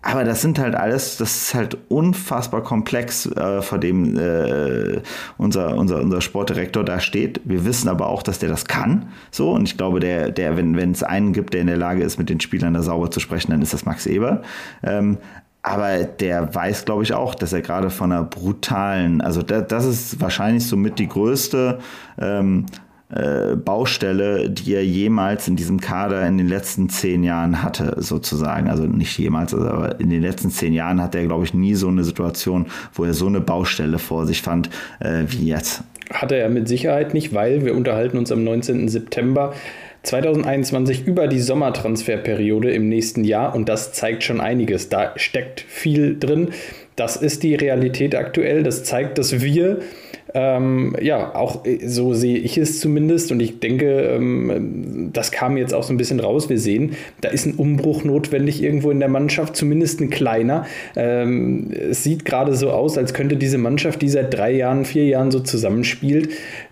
Aber 0.01 0.23
das 0.23 0.41
sind 0.41 0.59
halt 0.59 0.75
alles, 0.75 1.17
das 1.17 1.35
ist 1.35 1.53
halt 1.53 1.77
unfassbar 1.89 2.63
komplex, 2.63 3.25
äh, 3.25 3.61
vor 3.61 3.79
dem 3.79 4.17
äh, 4.17 5.01
unser, 5.37 5.75
unser, 5.75 6.01
unser 6.01 6.21
Sportdirektor 6.21 6.85
da 6.85 7.01
steht. 7.01 7.41
Wir 7.43 7.65
wissen 7.65 7.89
aber 7.89 8.07
auch, 8.07 8.23
dass 8.23 8.39
der 8.39 8.47
das 8.47 8.65
kann. 8.65 9.09
So, 9.29 9.51
und 9.51 9.67
ich 9.67 9.75
glaube, 9.75 9.99
der, 9.99 10.31
der, 10.31 10.55
wenn 10.55 10.77
wenn 10.77 10.91
es 10.91 11.03
einen 11.03 11.33
gibt, 11.33 11.53
der 11.53 11.61
in 11.61 11.67
der 11.67 11.77
Lage 11.77 12.01
ist, 12.03 12.17
mit 12.17 12.29
den 12.29 12.39
Spielern 12.39 12.73
da 12.73 12.81
sauber 12.81 13.11
zu 13.11 13.19
sprechen, 13.19 13.51
dann 13.51 13.61
ist 13.61 13.73
das 13.73 13.85
Max 13.85 14.05
Eber. 14.05 14.41
Ähm, 14.83 15.17
aber 15.61 16.05
der 16.05 16.55
weiß, 16.55 16.85
glaube 16.85 17.03
ich, 17.03 17.13
auch, 17.13 17.35
dass 17.35 17.51
er 17.51 17.61
gerade 17.61 17.89
von 17.89 18.13
einer 18.13 18.23
brutalen, 18.23 19.19
also 19.19 19.41
da, 19.41 19.59
das 19.59 19.85
ist 19.85 20.21
wahrscheinlich 20.21 20.65
somit 20.65 20.99
die 20.99 21.09
größte 21.09 21.79
ähm, 22.17 22.65
äh, 23.13 23.55
Baustelle, 23.55 24.49
die 24.49 24.75
er 24.75 24.85
jemals 24.85 25.47
in 25.47 25.55
diesem 25.55 25.81
Kader 25.81 26.27
in 26.27 26.37
den 26.37 26.47
letzten 26.47 26.89
zehn 26.89 27.23
Jahren 27.23 27.63
hatte, 27.63 27.95
sozusagen. 27.97 28.69
Also 28.69 28.83
nicht 28.83 29.17
jemals, 29.17 29.53
aber 29.53 29.99
in 29.99 30.09
den 30.09 30.21
letzten 30.21 30.51
zehn 30.51 30.73
Jahren 30.73 31.01
hat 31.01 31.15
er, 31.15 31.25
glaube 31.25 31.43
ich, 31.43 31.53
nie 31.53 31.73
so 31.73 31.87
eine 31.87 32.03
Situation, 32.03 32.67
wo 32.93 33.05
er 33.05 33.13
so 33.13 33.27
eine 33.27 33.41
Baustelle 33.41 33.97
vor 33.97 34.27
sich 34.27 34.41
fand, 34.41 34.69
äh, 34.99 35.23
wie 35.27 35.47
jetzt. 35.47 35.83
Hatte 36.11 36.35
er 36.35 36.49
mit 36.49 36.67
Sicherheit 36.67 37.13
nicht, 37.13 37.33
weil 37.33 37.65
wir 37.65 37.75
unterhalten 37.75 38.17
uns 38.17 38.31
am 38.31 38.43
19. 38.43 38.89
September 38.89 39.53
2021 40.03 41.05
über 41.05 41.27
die 41.27 41.39
Sommertransferperiode 41.39 42.71
im 42.71 42.89
nächsten 42.89 43.23
Jahr 43.23 43.53
und 43.53 43.67
das 43.69 43.91
zeigt 43.91 44.23
schon 44.23 44.39
einiges. 44.39 44.89
Da 44.89 45.13
steckt 45.17 45.61
viel 45.61 46.17
drin. 46.17 46.49
Das 46.99 47.15
ist 47.15 47.43
die 47.43 47.55
Realität 47.55 48.13
aktuell. 48.13 48.63
Das 48.63 48.83
zeigt, 48.83 49.17
dass 49.17 49.41
wir 49.41 49.79
ähm, 50.33 50.95
ja, 51.01 51.33
auch 51.33 51.65
äh, 51.65 51.87
so 51.87 52.13
sehe 52.13 52.37
ich 52.37 52.57
es 52.57 52.79
zumindest 52.79 53.31
und 53.31 53.39
ich 53.39 53.59
denke, 53.59 54.01
ähm, 54.01 55.09
das 55.11 55.31
kam 55.31 55.57
jetzt 55.57 55.73
auch 55.73 55.83
so 55.83 55.93
ein 55.93 55.97
bisschen 55.97 56.19
raus. 56.19 56.49
Wir 56.49 56.59
sehen, 56.59 56.95
da 57.21 57.29
ist 57.29 57.45
ein 57.45 57.55
Umbruch 57.55 58.03
notwendig 58.03 58.61
irgendwo 58.61 58.91
in 58.91 58.99
der 58.99 59.09
Mannschaft, 59.09 59.55
zumindest 59.55 60.01
ein 60.01 60.09
kleiner. 60.09 60.65
Ähm, 60.95 61.71
es 61.71 62.03
sieht 62.03 62.25
gerade 62.25 62.53
so 62.55 62.69
aus, 62.69 62.97
als 62.97 63.13
könnte 63.13 63.37
diese 63.37 63.57
Mannschaft, 63.57 64.01
die 64.01 64.09
seit 64.09 64.33
drei 64.33 64.51
Jahren, 64.51 64.85
vier 64.85 65.05
Jahren 65.05 65.31
so 65.31 65.39
zusammenspielt, 65.39 66.29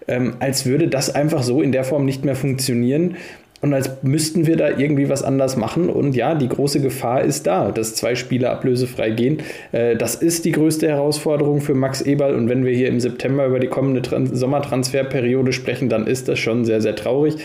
ähm, 0.08 0.36
als 0.40 0.66
würde 0.66 0.88
das 0.88 1.14
einfach 1.14 1.42
so 1.42 1.62
in 1.62 1.72
der 1.72 1.84
Form 1.84 2.06
nicht 2.06 2.26
mehr 2.26 2.36
funktionieren. 2.36 3.16
Und 3.62 3.74
als 3.74 4.03
müssten 4.03 4.45
wir 4.45 4.55
da 4.55 4.78
irgendwie 4.78 5.10
was 5.10 5.24
anders 5.24 5.58
machen. 5.58 5.89
Und 5.89 6.16
ja, 6.16 6.36
die 6.36 6.47
große 6.47 6.80
Gefahr 6.80 7.24
ist 7.24 7.47
da, 7.47 7.72
dass 7.72 7.95
zwei 7.95 8.14
Spieler 8.14 8.51
ablösefrei 8.51 9.10
gehen. 9.10 9.39
Äh, 9.72 9.95
das 9.95 10.16
ist 10.16 10.45
die 10.45 10.51
größte 10.51 10.88
Herausforderung 10.88 11.62
für 11.62 11.74
Max 11.74 12.01
Eberl. 12.01 12.36
Und 12.36 12.49
wenn 12.49 12.66
wir 12.66 12.74
hier 12.74 12.88
im 12.88 12.99
September 12.99 13.47
über 13.47 13.60
die 13.60 13.68
kommende 13.68 14.03
Trans 14.03 14.30
Sommertransferperiode 14.30 15.53
sprechen, 15.53 15.89
dann 15.89 16.05
ist 16.05 16.28
das 16.28 16.38
schon 16.38 16.66
sehr, 16.66 16.82
sehr 16.82 16.95
traurig. 16.95 17.38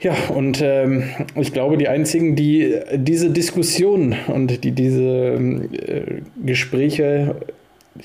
Ja, 0.00 0.14
und 0.34 0.62
ähm, 0.62 1.04
ich 1.34 1.52
glaube, 1.52 1.76
die 1.76 1.88
einzigen, 1.88 2.34
die 2.34 2.74
diese 2.94 3.28
Diskussion 3.28 4.14
und 4.28 4.64
die 4.64 4.70
diese 4.70 5.02
äh, 5.02 6.22
Gespräche 6.42 7.34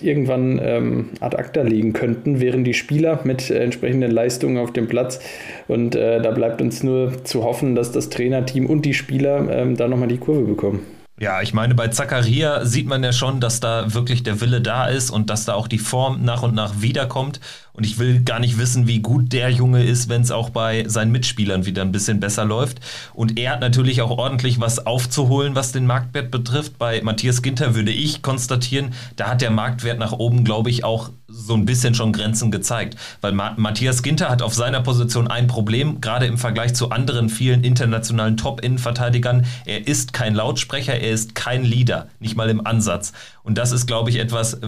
irgendwann 0.01 0.59
ähm, 0.61 1.09
ad 1.19 1.37
acta 1.37 1.61
liegen 1.61 1.93
könnten, 1.93 2.41
wären 2.41 2.63
die 2.63 2.73
Spieler 2.73 3.19
mit 3.23 3.49
äh, 3.49 3.59
entsprechenden 3.59 4.11
Leistungen 4.11 4.57
auf 4.57 4.73
dem 4.73 4.87
Platz. 4.87 5.19
Und 5.67 5.95
äh, 5.95 6.21
da 6.21 6.31
bleibt 6.31 6.61
uns 6.61 6.83
nur 6.83 7.23
zu 7.23 7.43
hoffen, 7.43 7.75
dass 7.75 7.91
das 7.91 8.09
Trainerteam 8.09 8.65
und 8.65 8.85
die 8.85 8.93
Spieler 8.93 9.47
ähm, 9.49 9.77
da 9.77 9.87
nochmal 9.87 10.07
die 10.07 10.17
Kurve 10.17 10.43
bekommen. 10.43 10.94
Ja, 11.17 11.41
ich 11.41 11.53
meine, 11.53 11.75
bei 11.75 11.87
Zakaria 11.87 12.65
sieht 12.65 12.87
man 12.87 13.01
ja 13.01 13.13
schon, 13.13 13.39
dass 13.39 13.61
da 13.61 13.93
wirklich 13.93 14.23
der 14.23 14.41
Wille 14.41 14.59
da 14.59 14.87
ist 14.87 15.09
und 15.09 15.29
dass 15.29 15.45
da 15.45 15.53
auch 15.53 15.69
die 15.69 15.77
Form 15.77 16.25
nach 16.25 16.43
und 16.43 16.53
nach 16.53 16.81
wiederkommt. 16.81 17.39
Und 17.71 17.85
ich 17.85 17.97
will 17.99 18.21
gar 18.21 18.41
nicht 18.41 18.57
wissen, 18.57 18.85
wie 18.85 18.99
gut 18.99 19.31
der 19.31 19.49
Junge 19.49 19.81
ist, 19.81 20.09
wenn 20.09 20.23
es 20.23 20.31
auch 20.31 20.49
bei 20.49 20.83
seinen 20.89 21.13
Mitspielern 21.13 21.65
wieder 21.65 21.83
ein 21.83 21.93
bisschen 21.93 22.19
besser 22.19 22.43
läuft. 22.43 22.81
Und 23.13 23.39
er 23.39 23.53
hat 23.53 23.61
natürlich 23.61 24.01
auch 24.01 24.11
ordentlich 24.11 24.59
was 24.59 24.85
aufzuholen, 24.85 25.55
was 25.55 25.71
den 25.71 25.85
Marktwert 25.85 26.31
betrifft. 26.31 26.77
Bei 26.77 27.01
Matthias 27.01 27.41
Ginter 27.41 27.75
würde 27.75 27.91
ich 27.91 28.21
konstatieren, 28.21 28.91
da 29.15 29.29
hat 29.29 29.41
der 29.41 29.51
Marktwert 29.51 29.99
nach 29.99 30.11
oben, 30.11 30.43
glaube 30.43 30.69
ich, 30.69 30.83
auch 30.83 31.11
so 31.27 31.53
ein 31.53 31.65
bisschen 31.65 31.95
schon 31.95 32.13
Grenzen 32.13 32.51
gezeigt. 32.51 32.95
Weil 33.21 33.31
Ma 33.33 33.53
Matthias 33.57 34.03
Ginter 34.03 34.29
hat 34.29 34.41
auf 34.41 34.53
seiner 34.53 34.81
Position 34.81 35.27
ein 35.27 35.47
Problem, 35.47 36.01
gerade 36.01 36.25
im 36.25 36.37
Vergleich 36.37 36.73
zu 36.73 36.89
anderen 36.91 37.29
vielen 37.29 37.63
internationalen 37.63 38.37
Top-Innenverteidigern. 38.37 39.45
Er 39.65 39.87
ist 39.87 40.13
kein 40.13 40.35
Lautsprecher, 40.35 40.93
er 40.93 41.11
ist 41.11 41.35
kein 41.35 41.63
Leader, 41.63 42.07
nicht 42.19 42.35
mal 42.35 42.49
im 42.49 42.65
Ansatz. 42.65 43.13
Und 43.43 43.57
das 43.57 43.71
ist, 43.71 43.87
glaube 43.87 44.09
ich, 44.09 44.17
etwas, 44.17 44.59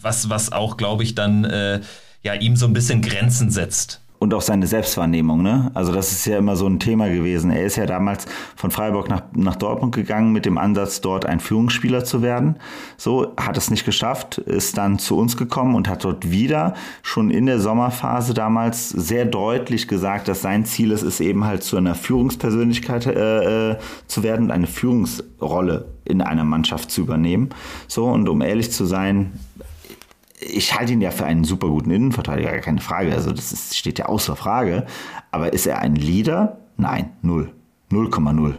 was, 0.00 0.30
was 0.30 0.52
auch, 0.52 0.76
glaube 0.76 1.02
ich, 1.02 1.14
dann. 1.14 1.44
Äh, 1.44 1.80
ja 2.22 2.34
ihm 2.34 2.56
so 2.56 2.66
ein 2.66 2.72
bisschen 2.72 3.02
Grenzen 3.02 3.50
setzt. 3.50 4.00
Und 4.20 4.34
auch 4.34 4.42
seine 4.42 4.66
Selbstwahrnehmung, 4.66 5.42
ne? 5.42 5.70
Also 5.74 5.92
das 5.92 6.10
ist 6.10 6.26
ja 6.26 6.38
immer 6.38 6.56
so 6.56 6.66
ein 6.66 6.80
Thema 6.80 7.08
gewesen. 7.08 7.52
Er 7.52 7.64
ist 7.64 7.76
ja 7.76 7.86
damals 7.86 8.26
von 8.56 8.72
Freiburg 8.72 9.08
nach, 9.08 9.22
nach 9.32 9.54
Dortmund 9.54 9.94
gegangen 9.94 10.32
mit 10.32 10.44
dem 10.44 10.58
Ansatz, 10.58 11.00
dort 11.00 11.24
ein 11.24 11.38
Führungsspieler 11.38 12.04
zu 12.04 12.20
werden. 12.20 12.56
So, 12.96 13.32
hat 13.36 13.56
es 13.56 13.70
nicht 13.70 13.84
geschafft, 13.84 14.38
ist 14.38 14.76
dann 14.76 14.98
zu 14.98 15.16
uns 15.16 15.36
gekommen 15.36 15.76
und 15.76 15.88
hat 15.88 16.02
dort 16.02 16.32
wieder 16.32 16.74
schon 17.02 17.30
in 17.30 17.46
der 17.46 17.60
Sommerphase 17.60 18.34
damals 18.34 18.88
sehr 18.88 19.24
deutlich 19.24 19.86
gesagt, 19.86 20.26
dass 20.26 20.42
sein 20.42 20.64
Ziel 20.64 20.90
ist, 20.90 21.02
ist 21.02 21.20
eben 21.20 21.44
halt 21.44 21.62
zu 21.62 21.76
einer 21.76 21.94
Führungspersönlichkeit 21.94 23.06
äh, 23.06 23.70
äh 23.70 23.76
zu 24.08 24.24
werden 24.24 24.46
und 24.46 24.50
eine 24.50 24.66
Führungsrolle 24.66 25.86
in 26.04 26.22
einer 26.22 26.44
Mannschaft 26.44 26.90
zu 26.90 27.02
übernehmen. 27.02 27.50
So, 27.86 28.06
und 28.06 28.28
um 28.28 28.40
ehrlich 28.42 28.72
zu 28.72 28.84
sein, 28.84 29.32
ich 30.40 30.78
halte 30.78 30.92
ihn 30.92 31.00
ja 31.00 31.10
für 31.10 31.24
einen 31.24 31.44
super 31.44 31.68
guten 31.68 31.90
Innenverteidiger, 31.90 32.58
keine 32.60 32.80
Frage. 32.80 33.12
Also 33.12 33.32
das 33.32 33.52
ist, 33.52 33.76
steht 33.76 33.98
ja 33.98 34.06
außer 34.06 34.36
Frage. 34.36 34.86
Aber 35.30 35.52
ist 35.52 35.66
er 35.66 35.80
ein 35.80 35.94
Leader? 35.94 36.58
Nein, 36.76 37.12
null. 37.22 37.52
0,0. 37.90 38.54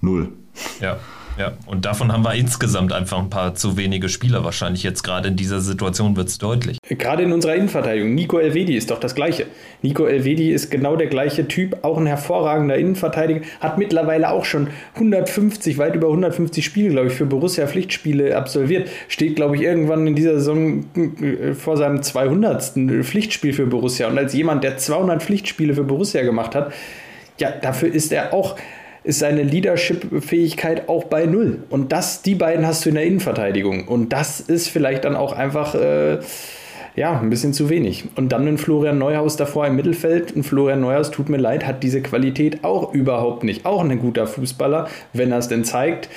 Null. 0.00 0.32
Ja. 0.80 0.98
Ja, 1.38 1.52
und 1.66 1.84
davon 1.84 2.12
haben 2.12 2.24
wir 2.24 2.34
insgesamt 2.34 2.92
einfach 2.92 3.18
ein 3.18 3.30
paar 3.30 3.54
zu 3.54 3.76
wenige 3.76 4.08
Spieler 4.08 4.42
wahrscheinlich. 4.42 4.82
Jetzt 4.82 5.04
gerade 5.04 5.28
in 5.28 5.36
dieser 5.36 5.60
Situation 5.60 6.16
wird 6.16 6.28
es 6.28 6.38
deutlich. 6.38 6.78
Gerade 6.88 7.22
in 7.22 7.32
unserer 7.32 7.54
Innenverteidigung. 7.54 8.12
Nico 8.12 8.38
Elvedi 8.38 8.76
ist 8.76 8.90
doch 8.90 8.98
das 8.98 9.14
Gleiche. 9.14 9.46
Nico 9.80 10.04
Elvedi 10.04 10.50
ist 10.50 10.68
genau 10.68 10.96
der 10.96 11.06
gleiche 11.06 11.46
Typ, 11.46 11.84
auch 11.84 11.96
ein 11.96 12.06
hervorragender 12.06 12.76
Innenverteidiger, 12.76 13.42
hat 13.60 13.78
mittlerweile 13.78 14.30
auch 14.30 14.44
schon 14.44 14.68
150, 14.94 15.78
weit 15.78 15.94
über 15.94 16.08
150 16.08 16.64
Spiele, 16.64 16.90
glaube 16.90 17.06
ich, 17.06 17.12
für 17.12 17.26
Borussia 17.26 17.68
Pflichtspiele 17.68 18.36
absolviert. 18.36 18.88
Steht, 19.06 19.36
glaube 19.36 19.54
ich, 19.54 19.62
irgendwann 19.62 20.08
in 20.08 20.16
dieser 20.16 20.34
Saison 20.34 20.86
äh, 20.96 21.54
vor 21.54 21.76
seinem 21.76 22.02
200. 22.02 23.04
Pflichtspiel 23.04 23.52
für 23.52 23.66
Borussia. 23.66 24.08
Und 24.08 24.18
als 24.18 24.34
jemand, 24.34 24.64
der 24.64 24.76
200 24.76 25.22
Pflichtspiele 25.22 25.74
für 25.74 25.84
Borussia 25.84 26.22
gemacht 26.22 26.56
hat, 26.56 26.72
ja, 27.38 27.52
dafür 27.52 27.94
ist 27.94 28.10
er 28.10 28.34
auch 28.34 28.56
ist 29.04 29.20
seine 29.20 29.42
Leadership-Fähigkeit 29.42 30.88
auch 30.88 31.04
bei 31.04 31.26
null. 31.26 31.64
Und 31.70 31.92
das, 31.92 32.22
die 32.22 32.34
beiden 32.34 32.66
hast 32.66 32.84
du 32.84 32.90
in 32.90 32.96
der 32.96 33.04
Innenverteidigung. 33.04 33.88
Und 33.88 34.12
das 34.12 34.40
ist 34.40 34.68
vielleicht 34.68 35.04
dann 35.04 35.16
auch 35.16 35.32
einfach. 35.32 35.74
Äh, 35.74 36.18
ja, 36.98 37.18
ein 37.18 37.30
bisschen 37.30 37.52
zu 37.52 37.70
wenig. 37.70 38.04
Und 38.16 38.30
dann 38.30 38.46
ein 38.48 38.58
Florian 38.58 38.98
Neuhaus 38.98 39.36
davor 39.36 39.66
im 39.66 39.76
Mittelfeld. 39.76 40.34
Ein 40.34 40.42
Florian 40.42 40.80
Neuhaus, 40.80 41.12
tut 41.12 41.28
mir 41.28 41.36
leid, 41.36 41.64
hat 41.64 41.82
diese 41.84 42.02
Qualität 42.02 42.64
auch 42.64 42.92
überhaupt 42.92 43.44
nicht. 43.44 43.64
Auch 43.64 43.82
ein 43.82 44.00
guter 44.00 44.26
Fußballer, 44.26 44.88
wenn 45.12 45.30
er 45.30 45.38
es 45.38 45.46
denn 45.46 45.64
zeigt. 45.64 46.08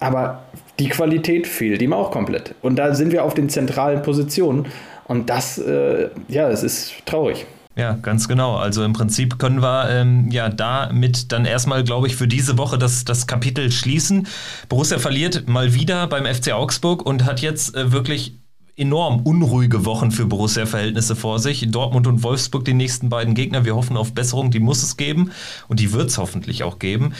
Aber 0.00 0.44
die 0.78 0.88
Qualität 0.88 1.46
fehlt 1.46 1.82
ihm 1.82 1.92
auch 1.92 2.10
komplett. 2.10 2.54
Und 2.62 2.76
da 2.76 2.94
sind 2.94 3.12
wir 3.12 3.24
auf 3.24 3.34
den 3.34 3.48
zentralen 3.48 4.02
Positionen. 4.02 4.66
Und 5.06 5.28
das, 5.28 5.58
äh, 5.58 6.08
ja, 6.28 6.48
es 6.48 6.62
ist 6.62 6.94
traurig. 7.04 7.46
Ja, 7.78 7.92
ganz 7.92 8.26
genau. 8.26 8.56
Also 8.56 8.82
im 8.82 8.92
Prinzip 8.92 9.38
können 9.38 9.62
wir 9.62 9.88
ähm, 9.88 10.32
ja 10.32 10.48
damit 10.48 11.30
dann 11.30 11.44
erstmal, 11.44 11.84
glaube 11.84 12.08
ich, 12.08 12.16
für 12.16 12.26
diese 12.26 12.58
Woche 12.58 12.76
das, 12.76 13.04
das 13.04 13.28
Kapitel 13.28 13.70
schließen. 13.70 14.26
Borussia 14.68 14.98
verliert 14.98 15.48
mal 15.48 15.74
wieder 15.74 16.08
beim 16.08 16.26
FC 16.26 16.50
Augsburg 16.50 17.06
und 17.06 17.24
hat 17.24 17.40
jetzt 17.40 17.76
äh, 17.76 17.92
wirklich 17.92 18.34
enorm 18.74 19.20
unruhige 19.20 19.84
Wochen 19.84 20.10
für 20.10 20.26
Borussia-Verhältnisse 20.26 21.14
vor 21.14 21.38
sich. 21.38 21.70
Dortmund 21.70 22.08
und 22.08 22.24
Wolfsburg 22.24 22.64
die 22.64 22.74
nächsten 22.74 23.10
beiden 23.10 23.34
Gegner. 23.34 23.64
Wir 23.64 23.76
hoffen 23.76 23.96
auf 23.96 24.12
Besserung, 24.12 24.50
die 24.50 24.60
muss 24.60 24.82
es 24.82 24.96
geben 24.96 25.30
und 25.68 25.78
die 25.78 25.92
wird 25.92 26.10
es 26.10 26.18
hoffentlich 26.18 26.64
auch 26.64 26.80
geben. 26.80 27.14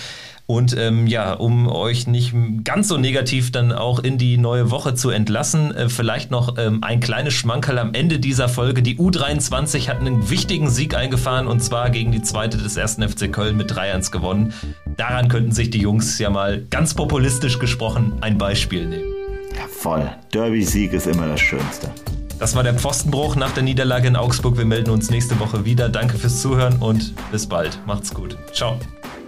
Und 0.50 0.74
ähm, 0.78 1.06
ja, 1.06 1.34
um 1.34 1.68
euch 1.68 2.06
nicht 2.06 2.32
ganz 2.64 2.88
so 2.88 2.96
negativ 2.96 3.52
dann 3.52 3.70
auch 3.70 3.98
in 3.98 4.16
die 4.16 4.38
neue 4.38 4.70
Woche 4.70 4.94
zu 4.94 5.10
entlassen, 5.10 5.74
äh, 5.74 5.90
vielleicht 5.90 6.30
noch 6.30 6.56
ähm, 6.56 6.78
ein 6.82 7.00
kleines 7.00 7.34
Schmankerl 7.34 7.78
am 7.78 7.92
Ende 7.92 8.18
dieser 8.18 8.48
Folge. 8.48 8.82
Die 8.82 8.96
U23 8.96 9.90
hat 9.90 10.00
einen 10.00 10.30
wichtigen 10.30 10.70
Sieg 10.70 10.96
eingefahren 10.96 11.48
und 11.48 11.62
zwar 11.62 11.90
gegen 11.90 12.12
die 12.12 12.22
zweite 12.22 12.56
des 12.56 12.78
ersten 12.78 13.06
FC 13.06 13.30
Köln 13.30 13.58
mit 13.58 13.70
3-1 13.70 14.10
gewonnen. 14.10 14.54
Daran 14.96 15.28
könnten 15.28 15.52
sich 15.52 15.68
die 15.68 15.82
Jungs 15.82 16.18
ja 16.18 16.30
mal 16.30 16.64
ganz 16.70 16.94
populistisch 16.94 17.58
gesprochen 17.58 18.14
ein 18.22 18.38
Beispiel 18.38 18.86
nehmen. 18.86 19.12
Ja, 19.54 19.68
voll. 19.68 20.10
Derby-Sieg 20.32 20.94
ist 20.94 21.06
immer 21.06 21.28
das 21.28 21.40
Schönste. 21.40 21.90
Das 22.38 22.54
war 22.56 22.62
der 22.62 22.72
Pfostenbruch 22.72 23.36
nach 23.36 23.50
der 23.50 23.64
Niederlage 23.64 24.08
in 24.08 24.16
Augsburg. 24.16 24.56
Wir 24.56 24.64
melden 24.64 24.90
uns 24.90 25.10
nächste 25.10 25.38
Woche 25.40 25.66
wieder. 25.66 25.90
Danke 25.90 26.16
fürs 26.16 26.40
Zuhören 26.40 26.76
und 26.76 27.12
bis 27.30 27.46
bald. 27.46 27.78
Macht's 27.84 28.14
gut. 28.14 28.38
Ciao. 28.54 28.78